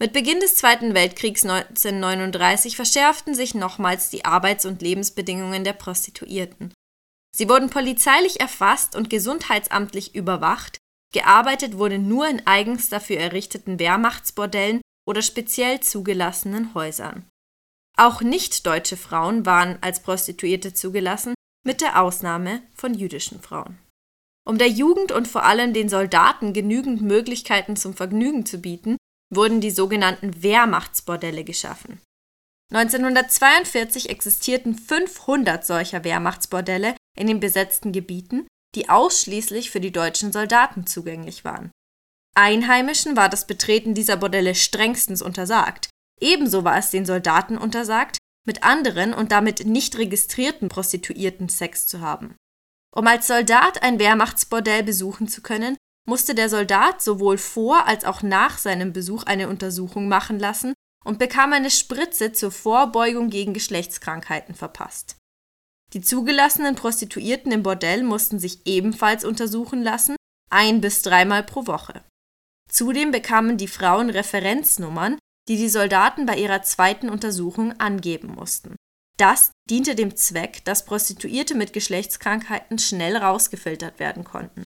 Mit 0.00 0.12
Beginn 0.12 0.40
des 0.40 0.56
Zweiten 0.56 0.92
Weltkriegs 0.92 1.44
1939 1.44 2.74
verschärften 2.74 3.34
sich 3.34 3.54
nochmals 3.54 4.10
die 4.10 4.24
Arbeits- 4.24 4.66
und 4.66 4.82
Lebensbedingungen 4.82 5.62
der 5.62 5.72
Prostituierten. 5.72 6.74
Sie 7.34 7.48
wurden 7.48 7.70
polizeilich 7.70 8.40
erfasst 8.40 8.96
und 8.96 9.08
gesundheitsamtlich 9.08 10.14
überwacht, 10.14 10.78
gearbeitet 11.12 11.78
wurde 11.78 11.98
nur 11.98 12.28
in 12.28 12.44
eigens 12.44 12.88
dafür 12.88 13.18
errichteten 13.18 13.78
Wehrmachtsbordellen 13.78 14.80
oder 15.06 15.22
speziell 15.22 15.80
zugelassenen 15.80 16.74
Häusern. 16.74 17.28
Auch 17.96 18.20
nicht-deutsche 18.20 18.96
Frauen 18.96 19.46
waren 19.46 19.78
als 19.80 20.00
Prostituierte 20.00 20.74
zugelassen, 20.74 21.34
mit 21.64 21.80
der 21.80 22.02
Ausnahme 22.02 22.62
von 22.74 22.94
jüdischen 22.94 23.40
Frauen. 23.40 23.78
Um 24.46 24.58
der 24.58 24.68
Jugend 24.68 25.12
und 25.12 25.28
vor 25.28 25.44
allem 25.44 25.72
den 25.72 25.88
Soldaten 25.88 26.52
genügend 26.52 27.00
Möglichkeiten 27.00 27.76
zum 27.76 27.94
Vergnügen 27.94 28.44
zu 28.44 28.58
bieten, 28.58 28.96
wurden 29.36 29.60
die 29.60 29.70
sogenannten 29.70 30.42
Wehrmachtsbordelle 30.42 31.44
geschaffen. 31.44 32.00
1942 32.72 34.10
existierten 34.10 34.74
500 34.74 35.64
solcher 35.64 36.02
Wehrmachtsbordelle 36.02 36.96
in 37.16 37.26
den 37.26 37.40
besetzten 37.40 37.92
Gebieten, 37.92 38.46
die 38.74 38.88
ausschließlich 38.88 39.70
für 39.70 39.80
die 39.80 39.92
deutschen 39.92 40.32
Soldaten 40.32 40.86
zugänglich 40.86 41.44
waren. 41.44 41.70
Einheimischen 42.34 43.16
war 43.16 43.28
das 43.28 43.46
Betreten 43.46 43.94
dieser 43.94 44.16
Bordelle 44.16 44.54
strengstens 44.54 45.22
untersagt. 45.22 45.88
Ebenso 46.20 46.64
war 46.64 46.76
es 46.78 46.90
den 46.90 47.06
Soldaten 47.06 47.56
untersagt, 47.56 48.18
mit 48.46 48.62
anderen 48.62 49.14
und 49.14 49.30
damit 49.30 49.66
nicht 49.66 49.96
registrierten 49.96 50.68
Prostituierten 50.68 51.48
Sex 51.48 51.86
zu 51.86 52.00
haben. 52.00 52.34
Um 52.94 53.06
als 53.06 53.26
Soldat 53.26 53.82
ein 53.82 53.98
Wehrmachtsbordell 53.98 54.82
besuchen 54.82 55.28
zu 55.28 55.42
können, 55.42 55.76
musste 56.06 56.34
der 56.34 56.48
Soldat 56.48 57.02
sowohl 57.02 57.38
vor 57.38 57.86
als 57.86 58.04
auch 58.04 58.22
nach 58.22 58.58
seinem 58.58 58.92
Besuch 58.92 59.24
eine 59.24 59.48
Untersuchung 59.48 60.08
machen 60.08 60.38
lassen 60.38 60.74
und 61.04 61.18
bekam 61.18 61.52
eine 61.52 61.70
Spritze 61.70 62.32
zur 62.32 62.50
Vorbeugung 62.50 63.30
gegen 63.30 63.54
Geschlechtskrankheiten 63.54 64.54
verpasst. 64.54 65.16
Die 65.92 66.00
zugelassenen 66.00 66.74
Prostituierten 66.74 67.52
im 67.52 67.62
Bordell 67.62 68.02
mussten 68.02 68.38
sich 68.38 68.66
ebenfalls 68.66 69.24
untersuchen 69.24 69.82
lassen, 69.82 70.16
ein 70.50 70.80
bis 70.80 71.02
dreimal 71.02 71.42
pro 71.42 71.66
Woche. 71.66 72.02
Zudem 72.68 73.12
bekamen 73.12 73.56
die 73.56 73.68
Frauen 73.68 74.10
Referenznummern, 74.10 75.18
die 75.48 75.56
die 75.56 75.68
Soldaten 75.68 76.26
bei 76.26 76.36
ihrer 76.36 76.62
zweiten 76.62 77.08
Untersuchung 77.08 77.78
angeben 77.78 78.34
mussten. 78.34 78.74
Das 79.16 79.52
diente 79.70 79.94
dem 79.94 80.16
Zweck, 80.16 80.64
dass 80.64 80.84
Prostituierte 80.84 81.54
mit 81.54 81.72
Geschlechtskrankheiten 81.72 82.78
schnell 82.78 83.16
rausgefiltert 83.16 84.00
werden 84.00 84.24
konnten. 84.24 84.64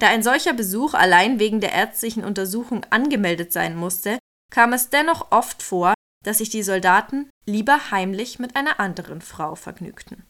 Da 0.00 0.08
ein 0.08 0.22
solcher 0.22 0.52
Besuch 0.52 0.94
allein 0.94 1.38
wegen 1.38 1.60
der 1.60 1.72
ärztlichen 1.72 2.24
Untersuchung 2.24 2.84
angemeldet 2.90 3.52
sein 3.52 3.76
musste, 3.76 4.18
kam 4.50 4.72
es 4.72 4.90
dennoch 4.90 5.30
oft 5.30 5.62
vor, 5.62 5.94
dass 6.24 6.38
sich 6.38 6.50
die 6.50 6.62
Soldaten 6.62 7.30
lieber 7.46 7.90
heimlich 7.90 8.38
mit 8.38 8.56
einer 8.56 8.80
anderen 8.80 9.20
Frau 9.20 9.54
vergnügten. 9.54 10.24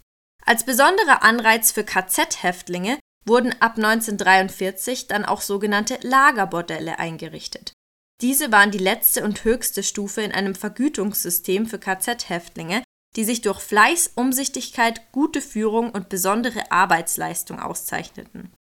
Als 0.45 0.65
besonderer 0.65 1.23
Anreiz 1.23 1.73
für 1.73 1.85
KZ-Häftlinge 1.85 2.99
wurden 3.27 3.53
ab 3.61 3.77
1943 3.77 5.07
dann 5.07 5.25
auch 5.25 5.41
sogenannte 5.41 5.99
Lagerbordelle 6.03 6.99
eingerichtet. 6.99 7.73
Diese 8.21 8.53
waren 8.53 8.71
die 8.71 8.79
letzte 8.79 9.25
und 9.25 9.45
höchste 9.45 9.83
Stufe 9.83 10.21
in 10.21 10.33
einem 10.33 10.55
Vergütungssystem 10.55 11.67
für 11.67 11.79
KZ-Häftlinge, 11.79 12.83
die 13.17 13.25
sich 13.25 13.41
durch 13.41 13.61
Fleiß, 13.61 14.13
Umsichtigkeit, 14.15 15.13
gute 15.13 15.41
Führung 15.41 15.91
und 15.91 16.09
besondere 16.09 16.71
Arbeitsleistung 16.71 17.61
auszeichneten. 17.61 18.53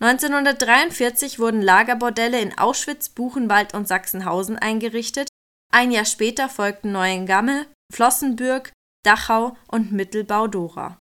1943 0.00 1.40
wurden 1.40 1.60
Lagerbordelle 1.60 2.40
in 2.40 2.56
Auschwitz, 2.56 3.08
Buchenwald 3.08 3.74
und 3.74 3.88
Sachsenhausen 3.88 4.56
eingerichtet, 4.56 5.28
ein 5.72 5.90
Jahr 5.90 6.04
später 6.04 6.48
folgten 6.48 6.92
Neuengamme, 6.92 7.66
Flossenbürg, 7.92 8.72
Dachau 9.04 9.56
und 9.66 9.92
Mittelbau-Dora. 9.92 10.98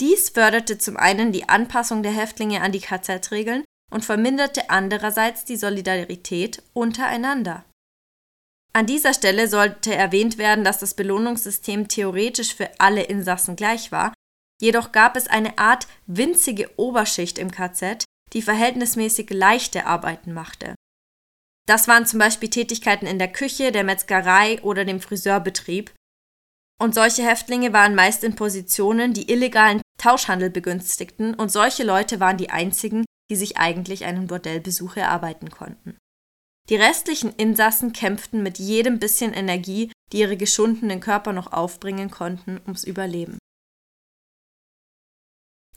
Dies 0.00 0.30
förderte 0.30 0.78
zum 0.78 0.96
einen 0.96 1.32
die 1.32 1.48
Anpassung 1.48 2.02
der 2.02 2.12
Häftlinge 2.12 2.62
an 2.62 2.72
die 2.72 2.80
KZ-Regeln 2.80 3.64
und 3.90 4.04
verminderte 4.04 4.70
andererseits 4.70 5.44
die 5.44 5.56
Solidarität 5.56 6.62
untereinander. 6.72 7.64
An 8.72 8.86
dieser 8.86 9.12
Stelle 9.12 9.48
sollte 9.48 9.94
erwähnt 9.94 10.38
werden, 10.38 10.62
dass 10.62 10.78
das 10.78 10.94
Belohnungssystem 10.94 11.88
theoretisch 11.88 12.54
für 12.54 12.70
alle 12.78 13.02
Insassen 13.02 13.56
gleich 13.56 13.90
war, 13.92 14.14
jedoch 14.60 14.92
gab 14.92 15.16
es 15.16 15.26
eine 15.26 15.58
Art 15.58 15.86
winzige 16.06 16.70
Oberschicht 16.76 17.38
im 17.38 17.50
KZ, 17.50 18.04
die 18.32 18.42
verhältnismäßig 18.42 19.30
leichte 19.30 19.86
Arbeiten 19.86 20.32
machte. 20.32 20.74
Das 21.66 21.86
waren 21.86 22.06
zum 22.06 22.18
Beispiel 22.18 22.48
Tätigkeiten 22.48 23.06
in 23.06 23.18
der 23.18 23.32
Küche, 23.32 23.72
der 23.72 23.84
Metzgerei 23.84 24.60
oder 24.62 24.84
dem 24.84 25.00
Friseurbetrieb. 25.00 25.92
Und 26.80 26.94
solche 26.94 27.22
Häftlinge 27.22 27.72
waren 27.72 27.94
meist 27.94 28.24
in 28.24 28.36
Positionen, 28.36 29.12
die 29.12 29.30
illegalen 29.30 29.82
Tauschhandel 29.98 30.48
begünstigten, 30.48 31.34
und 31.34 31.50
solche 31.50 31.84
Leute 31.84 32.20
waren 32.20 32.38
die 32.38 32.50
einzigen, 32.50 33.04
die 33.30 33.36
sich 33.36 33.58
eigentlich 33.58 34.04
einen 34.04 34.28
Bordellbesuch 34.28 34.96
erarbeiten 34.96 35.50
konnten. 35.50 35.98
Die 36.68 36.76
restlichen 36.76 37.34
Insassen 37.34 37.92
kämpften 37.92 38.42
mit 38.42 38.58
jedem 38.58 38.98
bisschen 38.98 39.32
Energie, 39.32 39.90
die 40.12 40.20
ihre 40.20 40.36
geschundenen 40.36 41.00
Körper 41.00 41.32
noch 41.32 41.52
aufbringen 41.52 42.10
konnten, 42.10 42.60
ums 42.64 42.84
Überleben. 42.84 43.38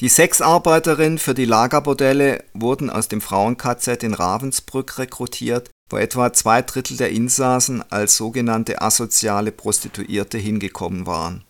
Die 0.02 0.10
Sexarbeiterinnen 0.10 1.20
für 1.20 1.36
die 1.36 1.45
Lagerbordelle 1.45 2.43
wurden 2.56 2.89
aus 2.89 3.08
dem 3.08 3.22
Frauen-KZ 3.22 4.02
in 4.02 4.16
Ravensbrück 4.16 4.97
rekrutiert, 4.97 5.70
wo 5.91 5.97
etwa 5.97 6.34
zwei 6.34 6.64
Drittel 6.64 6.97
der 6.97 7.12
Insassen 7.12 7.84
als 7.91 8.18
sogenannte 8.18 8.82
asoziale 8.82 9.52
Prostituierte 9.52 10.39
hingekommen 10.39 11.06
waren. 11.06 11.45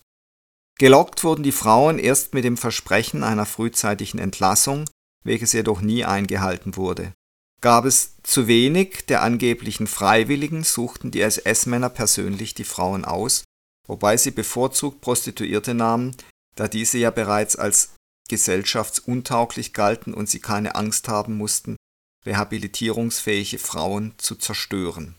Gelockt 0.78 1.24
wurden 1.24 1.42
die 1.42 1.52
Frauen 1.52 1.98
erst 1.98 2.34
mit 2.34 2.44
dem 2.44 2.58
Versprechen 2.58 3.24
einer 3.24 3.46
frühzeitigen 3.46 4.18
Entlassung, 4.18 4.84
welches 5.24 5.54
jedoch 5.54 5.80
nie 5.80 6.04
eingehalten 6.04 6.76
wurde. 6.76 7.14
Gab 7.62 7.86
es 7.86 8.16
zu 8.22 8.48
wenig 8.48 9.06
der 9.06 9.22
angeblichen 9.22 9.86
Freiwilligen, 9.86 10.62
suchten 10.62 11.10
die 11.10 11.22
SS-Männer 11.22 11.88
persönlich 11.88 12.52
die 12.52 12.64
Frauen 12.64 13.06
aus, 13.06 13.44
wobei 13.88 14.18
sie 14.18 14.32
bevorzugt 14.32 15.00
Prostituierte 15.00 15.72
nahmen, 15.72 16.14
da 16.54 16.68
diese 16.68 16.98
ja 16.98 17.10
bereits 17.10 17.56
als 17.56 17.94
gesellschaftsuntauglich 18.28 19.72
galten 19.72 20.14
und 20.14 20.28
sie 20.28 20.40
keine 20.40 20.74
Angst 20.74 21.08
haben 21.08 21.36
mussten, 21.36 21.76
rehabilitierungsfähige 22.24 23.58
Frauen 23.58 24.14
zu 24.18 24.36
zerstören. 24.36 25.16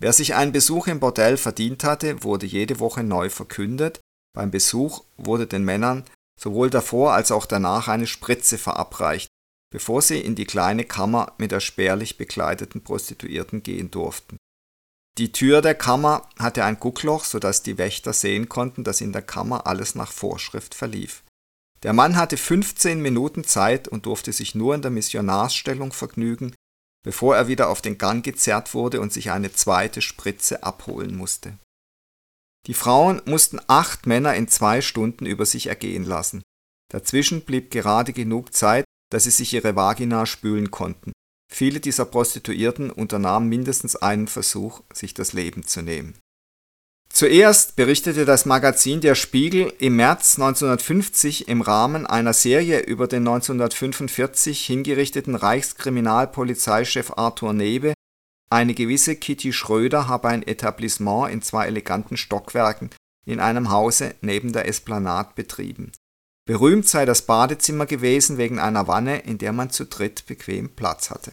Wer 0.00 0.12
sich 0.12 0.34
einen 0.34 0.52
Besuch 0.52 0.86
im 0.86 1.00
Bordell 1.00 1.36
verdient 1.36 1.84
hatte, 1.84 2.22
wurde 2.22 2.46
jede 2.46 2.78
Woche 2.78 3.02
neu 3.02 3.30
verkündet, 3.30 4.00
beim 4.34 4.50
Besuch 4.50 5.04
wurde 5.16 5.46
den 5.46 5.64
Männern 5.64 6.04
sowohl 6.40 6.70
davor 6.70 7.14
als 7.14 7.32
auch 7.32 7.46
danach 7.46 7.88
eine 7.88 8.06
Spritze 8.06 8.58
verabreicht, 8.58 9.28
bevor 9.70 10.02
sie 10.02 10.20
in 10.20 10.36
die 10.36 10.44
kleine 10.44 10.84
Kammer 10.84 11.32
mit 11.38 11.50
der 11.50 11.60
spärlich 11.60 12.16
bekleideten 12.16 12.82
Prostituierten 12.82 13.62
gehen 13.62 13.90
durften. 13.90 14.36
Die 15.18 15.32
Tür 15.32 15.62
der 15.62 15.74
Kammer 15.74 16.28
hatte 16.38 16.64
ein 16.64 16.78
Guckloch, 16.78 17.24
so 17.24 17.40
dass 17.40 17.64
die 17.64 17.76
Wächter 17.76 18.12
sehen 18.12 18.48
konnten, 18.48 18.84
dass 18.84 19.00
in 19.00 19.12
der 19.12 19.22
Kammer 19.22 19.66
alles 19.66 19.96
nach 19.96 20.12
Vorschrift 20.12 20.76
verlief. 20.76 21.24
Der 21.82 21.92
Mann 21.92 22.16
hatte 22.16 22.36
15 22.36 23.00
Minuten 23.00 23.44
Zeit 23.44 23.86
und 23.86 24.06
durfte 24.06 24.32
sich 24.32 24.54
nur 24.54 24.74
in 24.74 24.82
der 24.82 24.90
Missionarsstellung 24.90 25.92
vergnügen, 25.92 26.54
bevor 27.04 27.36
er 27.36 27.48
wieder 27.48 27.68
auf 27.68 27.80
den 27.80 27.98
Gang 27.98 28.24
gezerrt 28.24 28.74
wurde 28.74 29.00
und 29.00 29.12
sich 29.12 29.30
eine 29.30 29.52
zweite 29.52 30.02
Spritze 30.02 30.64
abholen 30.64 31.16
musste. 31.16 31.56
Die 32.66 32.74
Frauen 32.74 33.22
mussten 33.24 33.60
acht 33.66 34.06
Männer 34.06 34.34
in 34.34 34.48
zwei 34.48 34.80
Stunden 34.80 35.24
über 35.24 35.46
sich 35.46 35.68
ergehen 35.68 36.04
lassen. 36.04 36.42
Dazwischen 36.90 37.42
blieb 37.42 37.70
gerade 37.70 38.12
genug 38.12 38.52
Zeit, 38.52 38.84
dass 39.10 39.24
sie 39.24 39.30
sich 39.30 39.54
ihre 39.54 39.76
Vagina 39.76 40.26
spülen 40.26 40.70
konnten. 40.70 41.12
Viele 41.50 41.80
dieser 41.80 42.04
Prostituierten 42.04 42.90
unternahmen 42.90 43.48
mindestens 43.48 43.96
einen 43.96 44.28
Versuch, 44.28 44.82
sich 44.92 45.14
das 45.14 45.32
Leben 45.32 45.66
zu 45.66 45.80
nehmen. 45.80 46.18
Zuerst 47.12 47.74
berichtete 47.76 48.24
das 48.24 48.46
Magazin 48.46 49.00
Der 49.00 49.14
Spiegel 49.14 49.72
im 49.78 49.96
März 49.96 50.38
1950 50.38 51.48
im 51.48 51.62
Rahmen 51.62 52.06
einer 52.06 52.32
Serie 52.32 52.80
über 52.80 53.08
den 53.08 53.26
1945 53.26 54.66
hingerichteten 54.66 55.34
Reichskriminalpolizeichef 55.34 57.12
Arthur 57.16 57.54
Nebe, 57.54 57.94
eine 58.50 58.72
gewisse 58.72 59.14
Kitty 59.14 59.52
Schröder 59.52 60.08
habe 60.08 60.28
ein 60.28 60.42
Etablissement 60.42 61.30
in 61.30 61.42
zwei 61.42 61.66
eleganten 61.66 62.16
Stockwerken 62.16 62.90
in 63.26 63.40
einem 63.40 63.70
Hause 63.70 64.14
neben 64.22 64.54
der 64.54 64.66
Esplanade 64.66 65.32
betrieben. 65.34 65.92
Berühmt 66.46 66.88
sei 66.88 67.04
das 67.04 67.22
Badezimmer 67.22 67.84
gewesen 67.84 68.38
wegen 68.38 68.58
einer 68.58 68.88
Wanne, 68.88 69.18
in 69.18 69.36
der 69.36 69.52
man 69.52 69.68
zu 69.68 69.84
dritt 69.84 70.24
bequem 70.24 70.74
Platz 70.74 71.10
hatte. 71.10 71.30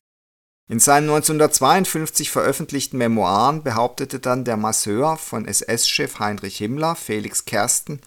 In 0.67 0.79
seinen 0.79 1.09
1952 1.09 2.31
veröffentlichten 2.31 2.97
Memoiren 2.97 3.61
behauptete 3.63 4.19
dann 4.19 4.45
der 4.45 4.57
Masseur 4.57 5.17
von 5.17 5.45
SS-Chef 5.47 6.17
Heinrich 6.19 6.57
Himmler, 6.57 6.95
Felix 6.95 7.45
Kersten, 7.45 8.01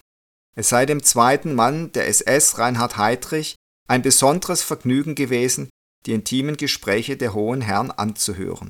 es 0.55 0.69
sei 0.69 0.85
dem 0.85 1.01
zweiten 1.01 1.55
Mann 1.55 1.93
der 1.93 2.07
SS, 2.07 2.57
Reinhard 2.57 2.97
Heydrich, 2.97 3.55
ein 3.87 4.01
besonderes 4.01 4.61
Vergnügen 4.61 5.15
gewesen, 5.15 5.69
die 6.05 6.11
intimen 6.13 6.57
Gespräche 6.57 7.15
der 7.15 7.33
hohen 7.33 7.61
Herren 7.61 7.91
anzuhören 7.91 8.69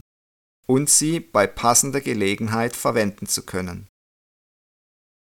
und 0.68 0.88
sie 0.88 1.20
bei 1.20 1.48
passender 1.48 2.00
Gelegenheit 2.00 2.76
verwenden 2.76 3.26
zu 3.26 3.44
können. 3.44 3.88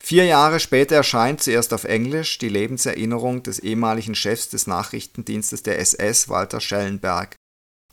Vier 0.03 0.25
Jahre 0.25 0.59
später 0.59 0.95
erscheint 0.95 1.43
zuerst 1.43 1.73
auf 1.73 1.83
Englisch 1.83 2.39
die 2.39 2.49
Lebenserinnerung 2.49 3.43
des 3.43 3.59
ehemaligen 3.59 4.15
Chefs 4.15 4.49
des 4.49 4.65
Nachrichtendienstes 4.65 5.61
der 5.61 5.77
SS, 5.77 6.27
Walter 6.27 6.59
Schellenberg. 6.59 7.35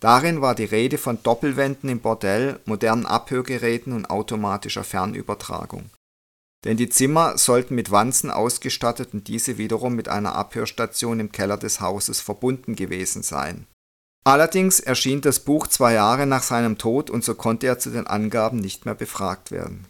Darin 0.04 0.42
war 0.42 0.54
die 0.54 0.66
Rede 0.66 0.98
von 0.98 1.22
Doppelwänden 1.22 1.88
im 1.88 2.00
Bordell, 2.00 2.60
modernen 2.66 3.06
Abhörgeräten 3.06 3.94
und 3.94 4.10
automatischer 4.10 4.84
Fernübertragung. 4.84 5.88
Denn 6.66 6.76
die 6.76 6.90
Zimmer 6.90 7.38
sollten 7.38 7.74
mit 7.74 7.90
Wanzen 7.90 8.30
ausgestattet 8.30 9.14
und 9.14 9.28
diese 9.28 9.56
wiederum 9.56 9.94
mit 9.94 10.10
einer 10.10 10.34
Abhörstation 10.34 11.20
im 11.20 11.32
Keller 11.32 11.56
des 11.56 11.80
Hauses 11.80 12.20
verbunden 12.20 12.76
gewesen 12.76 13.22
sein 13.22 13.66
Allerdings 14.24 14.78
erschien 14.78 15.22
das 15.22 15.40
Buch 15.40 15.68
zwei 15.68 15.94
Jahre 15.94 16.26
nach 16.26 16.42
seinem 16.42 16.76
Tod 16.76 17.08
und 17.08 17.24
so 17.24 17.34
konnte 17.34 17.66
er 17.66 17.78
zu 17.78 17.88
den 17.88 18.06
Angaben 18.06 18.58
nicht 18.58 18.84
mehr 18.84 18.94
befragt 18.94 19.52
werden. 19.52 19.86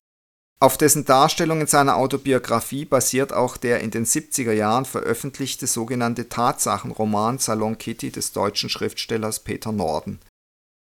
Auf 0.61 0.79
dessen 0.79 1.05
Darstellung 1.05 1.61
in 1.61 1.67
seiner 1.67 1.97
Autobiografie 1.97 2.85
basiert 2.85 3.33
auch 3.33 3.57
der 3.57 3.81
in 3.81 3.91
den 3.91 4.07
70er 4.07 4.53
Jahren 4.53 4.85
veröffentlichte 4.85 5.67
sogenannte 5.67 6.29
Tatsachenroman 6.29 7.39
Salon 7.39 7.77
Kitty 7.77 8.11
des 8.11 8.33
deutschen 8.33 8.71
Schriftstellers 8.71 9.41
Peter 9.41 9.73
Norden. 9.73 10.21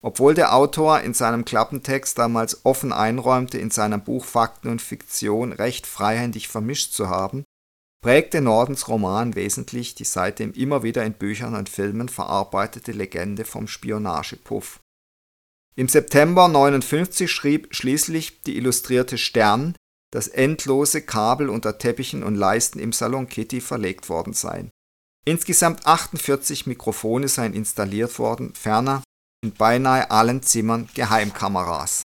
Obwohl 0.05 0.33
der 0.35 0.53
Autor 0.53 0.99
in 0.99 1.13
seinem 1.13 1.45
Klappentext 1.45 2.17
damals 2.17 2.65
offen 2.65 2.91
einräumte, 2.91 3.57
in 3.57 3.71
seinem 3.71 4.03
Buch 4.03 4.25
Fakten 4.25 4.69
und 4.69 4.81
Fiktion 4.81 5.53
recht 5.53 5.87
freihändig 5.87 6.49
vermischt 6.49 6.93
zu 6.93 7.09
haben, 7.09 7.45
prägte 8.03 8.41
Nordens 8.41 8.89
Roman 8.89 9.33
wesentlich 9.35 9.95
die 9.95 10.03
seitdem 10.03 10.51
immer 10.53 10.83
wieder 10.83 11.05
in 11.05 11.13
Büchern 11.13 11.55
und 11.55 11.69
Filmen 11.69 12.09
verarbeitete 12.09 12.91
Legende 12.91 13.45
vom 13.45 13.67
Spionagepuff. 13.67 14.81
Im 15.75 15.87
September 15.87 16.45
1959 16.45 17.31
schrieb 17.31 17.75
schließlich 17.75 18.41
die 18.43 18.57
Illustrierte 18.57 19.17
Stern, 19.17 19.75
dass 20.11 20.27
endlose 20.27 21.01
Kabel 21.01 21.49
unter 21.49 21.77
Teppichen 21.77 22.23
und 22.23 22.35
Leisten 22.35 22.79
im 22.79 22.93
Salon 22.93 23.27
Kitty 23.27 23.61
verlegt 23.61 24.09
worden 24.09 24.33
seien. 24.33 24.69
Insgesamt 25.25 25.85
48 25.87 26.67
Mikrofone 26.67 27.27
seien 27.27 27.53
installiert 27.53 28.19
worden, 28.19 28.53
ferner 28.53 29.03
in 29.43 29.53
beinahe 29.53 30.11
allen 30.11 30.43
Zimmern 30.43 30.89
Geheimkameras 30.93 32.03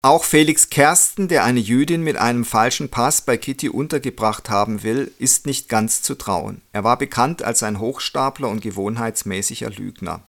auch 0.00 0.22
Felix 0.22 0.70
Kersten, 0.70 1.26
der 1.26 1.42
eine 1.42 1.58
Jüdin 1.58 2.02
mit 2.02 2.16
einem 2.16 2.44
falschen 2.44 2.88
Pass 2.88 3.20
bei 3.20 3.36
Kitty 3.36 3.68
untergebracht 3.68 4.48
haben 4.48 4.84
will, 4.84 5.12
ist 5.18 5.44
nicht 5.44 5.68
ganz 5.68 6.02
zu 6.02 6.14
trauen. 6.14 6.62
Er 6.72 6.84
war 6.84 6.96
bekannt 6.96 7.42
als 7.42 7.64
ein 7.64 7.80
Hochstapler 7.80 8.48
und 8.48 8.60
gewohnheitsmäßiger 8.60 9.70
Lügner. 9.70 10.24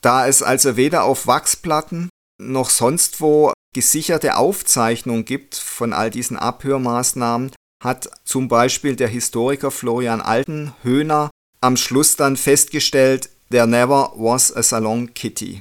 Da 0.00 0.26
es 0.26 0.42
also 0.42 0.76
weder 0.76 1.04
auf 1.04 1.26
Wachsplatten 1.26 2.08
noch 2.40 2.70
sonst 2.70 3.20
wo 3.20 3.52
gesicherte 3.74 4.36
Aufzeichnungen 4.36 5.24
gibt 5.24 5.54
von 5.54 5.92
all 5.92 6.10
diesen 6.10 6.36
Abhörmaßnahmen, 6.36 7.52
hat 7.82 8.10
zum 8.24 8.48
Beispiel 8.48 8.96
der 8.96 9.08
Historiker 9.08 9.70
Florian 9.70 10.20
Altenhöhner 10.20 11.30
am 11.60 11.76
Schluss 11.76 12.16
dann 12.16 12.36
festgestellt, 12.36 13.30
there 13.50 13.66
never 13.66 14.12
was 14.16 14.54
a 14.54 14.62
Salon 14.62 15.12
Kitty. 15.14 15.60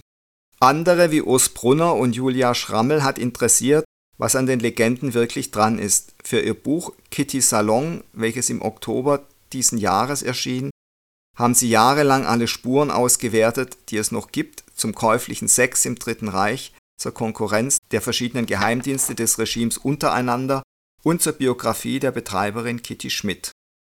Andere 0.59 1.11
wie 1.11 1.21
Urs 1.21 1.49
Brunner 1.49 1.95
und 1.95 2.15
Julia 2.15 2.53
Schrammel 2.53 3.03
hat 3.03 3.17
interessiert, 3.17 3.85
was 4.17 4.35
an 4.35 4.45
den 4.45 4.59
Legenden 4.59 5.13
wirklich 5.13 5.51
dran 5.51 5.79
ist. 5.79 6.13
Für 6.23 6.41
ihr 6.41 6.53
Buch 6.53 6.93
Kitty 7.09 7.41
Salon, 7.41 8.03
welches 8.11 8.49
im 8.49 8.61
Oktober 8.61 9.25
diesen 9.53 9.77
Jahres 9.77 10.21
erschien, 10.21 10.69
haben 11.39 11.55
sie 11.55 11.69
jahrelang 11.69 12.25
alle 12.25 12.47
Spuren 12.47 12.91
ausgewertet, 12.91 13.77
die 13.89 13.97
es 13.97 14.11
noch 14.11 14.31
gibt 14.31 14.65
zum 14.75 14.93
käuflichen 14.93 15.47
Sex 15.47 15.85
im 15.85 15.95
Dritten 15.95 16.27
Reich, 16.27 16.73
zur 16.99 17.13
Konkurrenz 17.13 17.77
der 17.91 18.01
verschiedenen 18.01 18.45
Geheimdienste 18.45 19.15
des 19.15 19.39
Regimes 19.39 19.77
untereinander 19.77 20.61
und 21.01 21.21
zur 21.21 21.33
Biografie 21.33 21.99
der 21.99 22.11
Betreiberin 22.11 22.83
Kitty 22.83 23.09
Schmidt. 23.09 23.51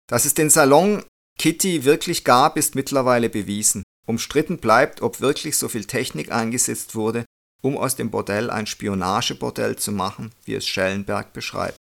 Dass 0.08 0.24
es 0.24 0.32
den 0.32 0.48
Salon 0.48 1.04
Kitty 1.38 1.84
wirklich 1.84 2.24
gab, 2.24 2.56
ist 2.56 2.74
mittlerweile 2.74 3.28
bewiesen. 3.28 3.82
Umstritten 4.06 4.58
bleibt, 4.58 5.02
ob 5.02 5.20
wirklich 5.20 5.56
so 5.56 5.68
viel 5.68 5.84
Technik 5.84 6.32
eingesetzt 6.32 6.94
wurde, 6.94 7.26
um 7.62 7.76
aus 7.76 7.96
dem 7.96 8.10
Bordell 8.10 8.50
ein 8.50 8.66
Spionagebordell 8.66 9.76
zu 9.76 9.92
machen, 9.92 10.32
wie 10.44 10.54
es 10.54 10.66
Schellenberg 10.66 11.32
beschreibt. 11.34 11.76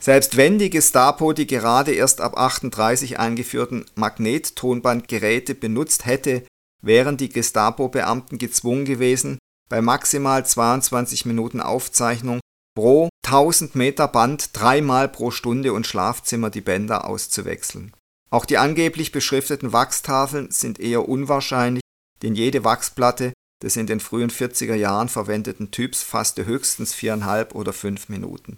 Selbst 0.00 0.36
wenn 0.36 0.58
die 0.58 0.70
Gestapo 0.70 1.32
die 1.32 1.46
gerade 1.46 1.92
erst 1.92 2.20
ab 2.20 2.36
38 2.36 3.18
eingeführten 3.18 3.86
Magnettonbandgeräte 3.94 5.54
benutzt 5.54 6.04
hätte, 6.04 6.44
wären 6.82 7.16
die 7.16 7.28
Gestapo-Beamten 7.28 8.38
gezwungen 8.38 8.84
gewesen, 8.84 9.38
bei 9.70 9.80
maximal 9.80 10.44
22 10.44 11.24
Minuten 11.24 11.60
Aufzeichnung 11.60 12.40
pro 12.74 13.08
1000 13.24 13.74
Meter 13.74 14.08
Band 14.08 14.50
dreimal 14.52 15.08
pro 15.08 15.30
Stunde 15.30 15.72
und 15.72 15.86
Schlafzimmer 15.86 16.50
die 16.50 16.60
Bänder 16.60 17.06
auszuwechseln. 17.06 17.92
Auch 18.30 18.44
die 18.44 18.58
angeblich 18.58 19.12
beschrifteten 19.12 19.72
Wachstafeln 19.72 20.50
sind 20.50 20.80
eher 20.80 21.08
unwahrscheinlich, 21.08 21.82
denn 22.22 22.34
jede 22.34 22.64
Wachsplatte 22.64 23.32
des 23.62 23.76
in 23.76 23.86
den 23.86 24.00
frühen 24.00 24.30
40er 24.30 24.74
Jahren 24.74 25.08
verwendeten 25.08 25.70
Typs 25.70 26.02
fasste 26.02 26.44
höchstens 26.44 26.92
viereinhalb 26.92 27.54
oder 27.54 27.72
fünf 27.72 28.08
Minuten. 28.08 28.56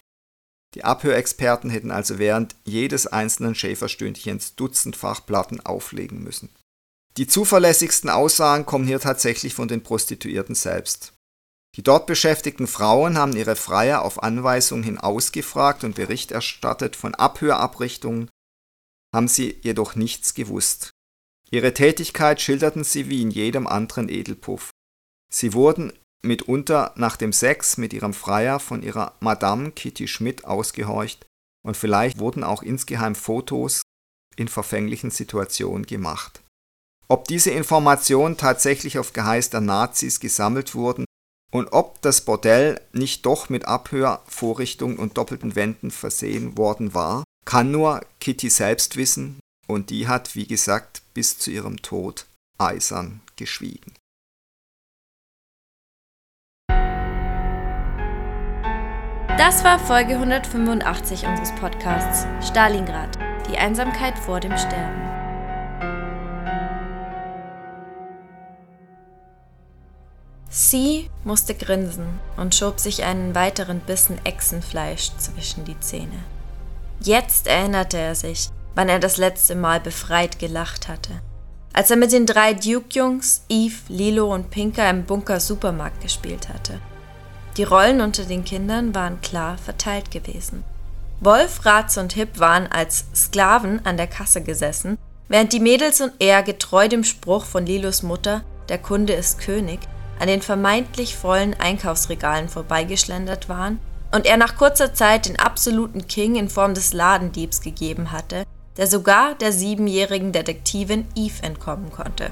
Die 0.77 0.85
Abhörexperten 0.85 1.71
hätten 1.71 1.91
also 1.91 2.19
während 2.19 2.55
jedes 2.67 3.07
einzelnen 3.07 3.55
Schäferstündchens 3.55 4.57
dutzendfach 4.57 5.25
Platten 5.25 5.65
auflegen 5.65 6.23
müssen. 6.23 6.51
Die 7.17 7.27
zuverlässigsten 7.27 8.11
Aussagen 8.11 8.67
kommen 8.67 8.87
hier 8.87 9.01
tatsächlich 9.01 9.55
von 9.55 9.69
den 9.69 9.83
Prostituierten 9.83 10.55
selbst. 10.55 11.15
Die 11.77 11.83
dort 11.83 12.07
beschäftigten 12.07 12.67
Frauen 12.67 13.17
haben 13.17 13.35
ihre 13.35 13.57
Freier 13.57 14.03
auf 14.03 14.23
Anweisung 14.23 14.83
hin 14.83 14.99
ausgefragt 14.99 15.83
und 15.83 15.95
Bericht 15.95 16.31
erstattet, 16.31 16.95
von 16.95 17.15
Abhörabrichtungen 17.15 18.29
haben 19.15 19.29
sie 19.29 19.59
jedoch 19.63 19.95
nichts 19.95 20.35
gewusst. 20.35 20.91
Ihre 21.51 21.73
Tätigkeit 21.73 22.39
schilderten 22.43 22.85
sie 22.85 23.09
wie 23.09 23.23
in 23.23 23.31
jedem 23.31 23.67
anderen 23.67 24.11
Edelpuff. 24.11 24.69
Sie 25.33 25.55
wurden 25.55 25.95
mitunter 26.27 26.93
nach 26.97 27.17
dem 27.17 27.33
Sex 27.33 27.77
mit 27.77 27.93
ihrem 27.93 28.15
Freier 28.15 28.61
von 28.61 28.83
ihrer 28.83 29.15
Madame 29.21 29.71
Kitty 29.71 30.09
Schmidt 30.09 30.45
ausgehorcht 30.45 31.25
und 31.67 31.77
vielleicht 31.77 32.19
wurden 32.19 32.45
auch 32.45 32.63
insgeheim 32.63 33.15
Fotos 33.15 33.83
in 34.37 34.49
verfänglichen 34.49 35.11
Situationen 35.11 35.87
gemacht. 35.87 36.43
Ob 37.09 37.27
diese 37.29 37.51
Informationen 37.51 38.37
tatsächlich 38.37 38.99
auf 38.99 39.13
Geheiß 39.13 39.51
der 39.51 39.61
Nazis 39.61 40.21
gesammelt 40.21 40.75
wurden 40.75 41.05
und 41.53 41.73
ob 41.73 42.03
das 42.03 42.21
Bordell 42.21 42.81
nicht 42.93 43.25
doch 43.25 43.49
mit 43.49 43.67
Abhörvorrichtungen 43.67 44.99
und 44.99 45.17
doppelten 45.17 45.55
Wänden 45.55 45.91
versehen 45.91 46.59
worden 46.59 46.95
war, 46.95 47.25
kann 47.45 47.71
nur 47.71 48.01
Kitty 48.21 48.51
selbst 48.51 48.97
wissen 48.97 49.39
und 49.69 49.91
die 49.91 50.09
hat, 50.09 50.35
wie 50.35 50.47
gesagt, 50.47 51.03
bis 51.15 51.39
zu 51.39 51.51
ihrem 51.51 51.81
Tod 51.83 52.27
eisern 52.59 53.21
geschwiegen. 53.37 53.95
Das 59.39 59.65
war 59.65 59.79
Folge 59.79 60.15
185 60.15 61.27
unseres 61.27 61.53
Podcasts 61.57 62.27
Stalingrad, 62.49 63.19
die 63.51 63.59
Einsamkeit 63.59 64.19
vor 64.19 64.41
dem 64.41 64.57
Sterben. 64.57 65.03
Sie 70.49 71.11
musste 71.23 71.55
grinsen 71.55 72.19
und 72.39 72.55
schob 72.55 72.81
sich 72.81 73.05
einen 73.05 73.35
weiteren 73.35 73.81
Bissen 73.81 74.19
Echsenfleisch 74.25 75.11
zwischen 75.19 75.67
die 75.67 75.79
Zähne. 75.81 76.25
Jetzt 77.01 77.47
erinnerte 77.47 77.99
er 77.99 78.15
sich, 78.15 78.49
wann 78.75 78.89
er 78.89 79.01
das 79.01 79.19
letzte 79.19 79.55
Mal 79.55 79.81
befreit 79.81 80.39
gelacht 80.39 80.89
hatte. 80.89 81.13
Als 81.75 81.91
er 81.91 81.99
mit 81.99 82.11
den 82.11 82.25
drei 82.25 82.55
Duke-Jungs, 82.55 83.45
Eve, 83.51 83.77
Lilo 83.89 84.33
und 84.33 84.49
Pinker 84.49 84.89
im 84.89 85.05
Bunker 85.05 85.41
Supermarkt 85.41 86.01
gespielt 86.01 86.49
hatte. 86.49 86.81
Die 87.57 87.65
Rollen 87.65 88.03
unter 88.03 88.25
den 88.25 88.45
Kindern 88.45 88.95
waren 88.95 89.21
klar 89.23 89.57
verteilt 89.57 90.11
gewesen. 90.11 90.63
Wolf, 91.21 91.65
Ratz 91.65 91.97
und 91.97 92.13
Hip 92.13 92.39
waren 92.39 92.67
als 92.67 93.07
Sklaven 93.15 93.85
an 93.87 93.97
der 93.97 94.07
Kasse 94.07 94.43
gesessen, 94.43 94.99
während 95.29 95.55
die 95.55 95.61
Mädels 95.61 96.03
und 96.03 96.13
er 96.19 96.43
getreu 96.43 96.89
dem 96.89 97.05
Spruch 97.05 97.47
von 97.47 97.65
Lilos 97.65 98.03
Mutter, 98.03 98.43
der 98.69 98.77
Kunde 98.77 99.15
ist 99.15 99.39
König, 99.39 99.81
an 100.19 100.29
den 100.29 100.43
vermeintlich 100.43 101.17
vollen 101.17 101.55
Einkaufsregalen 101.59 102.51
vorbeigeschlendert 102.51 103.49
waren 103.49 103.81
und 104.13 104.27
er 104.27 104.37
nach 104.37 104.57
kurzer 104.57 104.93
Zeit 104.93 105.27
den 105.27 105.39
absoluten 105.39 106.07
King 106.07 106.37
in 106.37 106.51
Form 106.51 106.75
des 106.75 106.93
Ladendiebs 106.93 107.63
gegeben 107.63 108.13
hatte, 108.13 108.45
der 108.77 108.87
sogar 108.87 109.35
der 109.35 109.53
siebenjährigen 109.53 110.33
Detektivin 110.33 111.07
Eve 111.15 111.43
entkommen 111.43 111.91
konnte. 111.91 112.31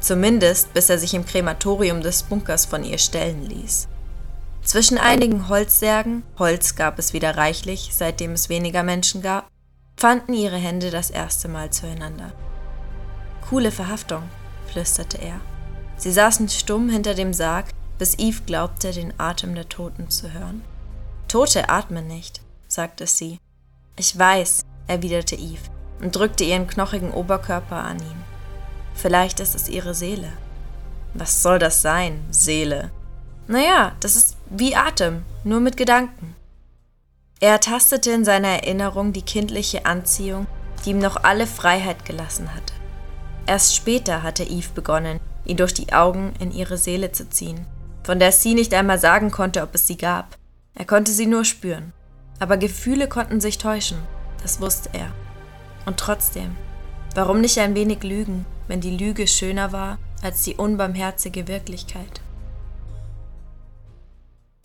Zumindest 0.00 0.72
bis 0.72 0.88
er 0.88 0.98
sich 0.98 1.12
im 1.12 1.26
Krematorium 1.26 2.00
des 2.00 2.22
Bunkers 2.22 2.64
von 2.64 2.84
ihr 2.84 2.98
stellen 2.98 3.46
ließ. 3.46 3.88
Zwischen 4.64 4.96
einigen 4.96 5.48
Holzsärgen, 5.48 6.22
Holz 6.38 6.74
gab 6.74 6.98
es 6.98 7.12
wieder 7.12 7.36
reichlich, 7.36 7.90
seitdem 7.92 8.32
es 8.32 8.48
weniger 8.48 8.82
Menschen 8.82 9.20
gab, 9.20 9.46
fanden 9.96 10.32
ihre 10.32 10.56
Hände 10.56 10.90
das 10.90 11.10
erste 11.10 11.48
Mal 11.48 11.70
zueinander. 11.70 12.32
Coole 13.48 13.70
Verhaftung, 13.70 14.22
flüsterte 14.66 15.18
er. 15.18 15.40
Sie 15.98 16.10
saßen 16.10 16.48
stumm 16.48 16.88
hinter 16.88 17.14
dem 17.14 17.34
Sarg, 17.34 17.66
bis 17.98 18.18
Eve 18.18 18.40
glaubte, 18.46 18.90
den 18.92 19.12
Atem 19.18 19.54
der 19.54 19.68
Toten 19.68 20.10
zu 20.10 20.32
hören. 20.32 20.62
Tote 21.28 21.68
atmen 21.68 22.06
nicht, 22.06 22.40
sagte 22.66 23.06
sie. 23.06 23.38
Ich 23.96 24.18
weiß, 24.18 24.62
erwiderte 24.86 25.36
Eve 25.36 25.70
und 26.00 26.16
drückte 26.16 26.42
ihren 26.42 26.66
knochigen 26.66 27.12
Oberkörper 27.12 27.76
an 27.76 27.98
ihn. 27.98 28.24
Vielleicht 28.94 29.40
ist 29.40 29.54
es 29.54 29.68
ihre 29.68 29.94
Seele. 29.94 30.32
Was 31.12 31.42
soll 31.42 31.58
das 31.58 31.82
sein, 31.82 32.24
Seele? 32.30 32.90
Naja, 33.46 33.92
das 34.00 34.16
ist 34.16 34.33
wie 34.56 34.76
Atem, 34.76 35.24
nur 35.42 35.58
mit 35.58 35.76
Gedanken. 35.76 36.36
Er 37.40 37.58
tastete 37.58 38.12
in 38.12 38.24
seiner 38.24 38.48
Erinnerung 38.48 39.12
die 39.12 39.22
kindliche 39.22 39.84
Anziehung, 39.84 40.46
die 40.84 40.90
ihm 40.90 41.00
noch 41.00 41.24
alle 41.24 41.48
Freiheit 41.48 42.04
gelassen 42.04 42.54
hatte. 42.54 42.72
Erst 43.46 43.74
später 43.74 44.22
hatte 44.22 44.44
Eve 44.44 44.68
begonnen, 44.72 45.18
ihn 45.44 45.56
durch 45.56 45.74
die 45.74 45.92
Augen 45.92 46.34
in 46.38 46.52
ihre 46.52 46.78
Seele 46.78 47.10
zu 47.10 47.28
ziehen, 47.28 47.66
von 48.04 48.20
der 48.20 48.30
sie 48.30 48.54
nicht 48.54 48.72
einmal 48.74 49.00
sagen 49.00 49.32
konnte, 49.32 49.60
ob 49.62 49.74
es 49.74 49.88
sie 49.88 49.96
gab. 49.96 50.38
Er 50.74 50.84
konnte 50.84 51.10
sie 51.10 51.26
nur 51.26 51.44
spüren. 51.44 51.92
Aber 52.38 52.56
Gefühle 52.56 53.08
konnten 53.08 53.40
sich 53.40 53.58
täuschen, 53.58 53.98
das 54.40 54.60
wusste 54.60 54.90
er. 54.92 55.12
Und 55.84 55.98
trotzdem, 55.98 56.56
warum 57.16 57.40
nicht 57.40 57.58
ein 57.58 57.74
wenig 57.74 58.04
lügen, 58.04 58.46
wenn 58.68 58.80
die 58.80 58.96
Lüge 58.96 59.26
schöner 59.26 59.72
war 59.72 59.98
als 60.22 60.42
die 60.42 60.54
unbarmherzige 60.54 61.48
Wirklichkeit? 61.48 62.23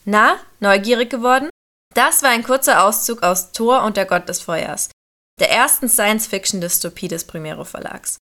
Na, 0.05 0.39
neugierig 0.59 1.09
geworden? 1.09 1.49
Das 1.93 2.23
war 2.23 2.29
ein 2.29 2.43
kurzer 2.43 2.83
Auszug 2.83 3.23
aus 3.23 3.51
Thor 3.51 3.83
und 3.83 3.97
der 3.97 4.05
Gott 4.05 4.29
des 4.29 4.41
Feuers, 4.41 4.89
der 5.39 5.51
ersten 5.51 5.89
Science-Fiction-Dystopie 5.89 7.07
des 7.07 7.25
Primero 7.25 7.63
Verlags. 7.65 8.17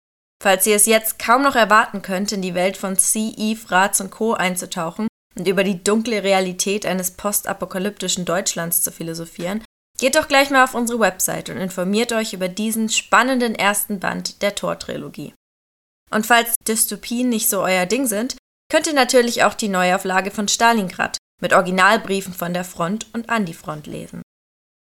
Falls 0.42 0.66
ihr 0.66 0.76
es 0.76 0.86
jetzt 0.86 1.18
kaum 1.18 1.42
noch 1.42 1.56
erwarten 1.56 2.02
könnt, 2.02 2.32
in 2.32 2.42
die 2.42 2.54
Welt 2.54 2.76
von 2.76 2.98
C, 2.98 3.32
Eve, 3.36 3.70
Ratz 3.70 4.00
und 4.00 4.10
Co. 4.10 4.34
einzutauchen 4.34 5.08
und 5.36 5.48
über 5.48 5.64
die 5.64 5.82
dunkle 5.82 6.22
Realität 6.22 6.84
eines 6.84 7.12
postapokalyptischen 7.12 8.24
Deutschlands 8.24 8.82
zu 8.82 8.92
philosophieren, 8.92 9.64
geht 9.98 10.16
doch 10.16 10.28
gleich 10.28 10.50
mal 10.50 10.64
auf 10.64 10.74
unsere 10.74 11.00
Website 11.00 11.48
und 11.48 11.56
informiert 11.56 12.12
euch 12.12 12.34
über 12.34 12.48
diesen 12.48 12.88
spannenden 12.88 13.54
ersten 13.54 14.00
Band 14.00 14.42
der 14.42 14.54
Thor-Trilogie. 14.54 15.34
Und 16.10 16.26
falls 16.26 16.54
Dystopien 16.66 17.28
nicht 17.28 17.48
so 17.48 17.62
euer 17.62 17.86
Ding 17.86 18.06
sind, 18.06 18.36
könnt 18.70 18.86
ihr 18.86 18.92
natürlich 18.92 19.44
auch 19.44 19.54
die 19.54 19.68
Neuauflage 19.68 20.30
von 20.30 20.48
Stalingrad 20.48 21.16
mit 21.40 21.52
Originalbriefen 21.52 22.32
von 22.32 22.54
der 22.54 22.64
Front 22.64 23.06
und 23.12 23.30
an 23.30 23.44
die 23.44 23.54
Front 23.54 23.86
lesen. 23.86 24.22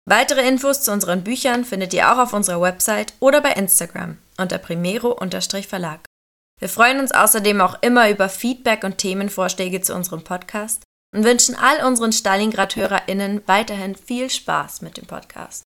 Weitere 0.09 0.47
Infos 0.47 0.83
zu 0.83 0.93
unseren 0.93 1.25
Büchern 1.25 1.65
findet 1.65 1.93
ihr 1.93 2.13
auch 2.13 2.19
auf 2.19 2.33
unserer 2.33 2.61
Website 2.61 3.15
oder 3.19 3.41
bei 3.41 3.53
Instagram 3.53 4.19
unter 4.39 4.59
primero-verlag. 4.59 6.01
Wir 6.61 6.69
freuen 6.69 7.01
uns 7.01 7.13
außerdem 7.13 7.61
auch 7.61 7.83
immer 7.83 8.09
über 8.09 8.29
Feedback 8.29 8.85
und 8.85 8.99
Themenvorschläge 8.99 9.81
zu 9.81 9.95
unserem 9.95 10.23
Podcast 10.23 10.85
und 11.15 11.25
wünschen 11.25 11.57
all 11.57 11.85
unseren 11.85 12.13
Stalingrad-HörerInnen 12.13 13.43
weiterhin 13.47 13.95
viel 13.97 14.31
Spaß 14.31 14.81
mit 14.83 14.97
dem 14.97 15.07
Podcast. 15.07 15.65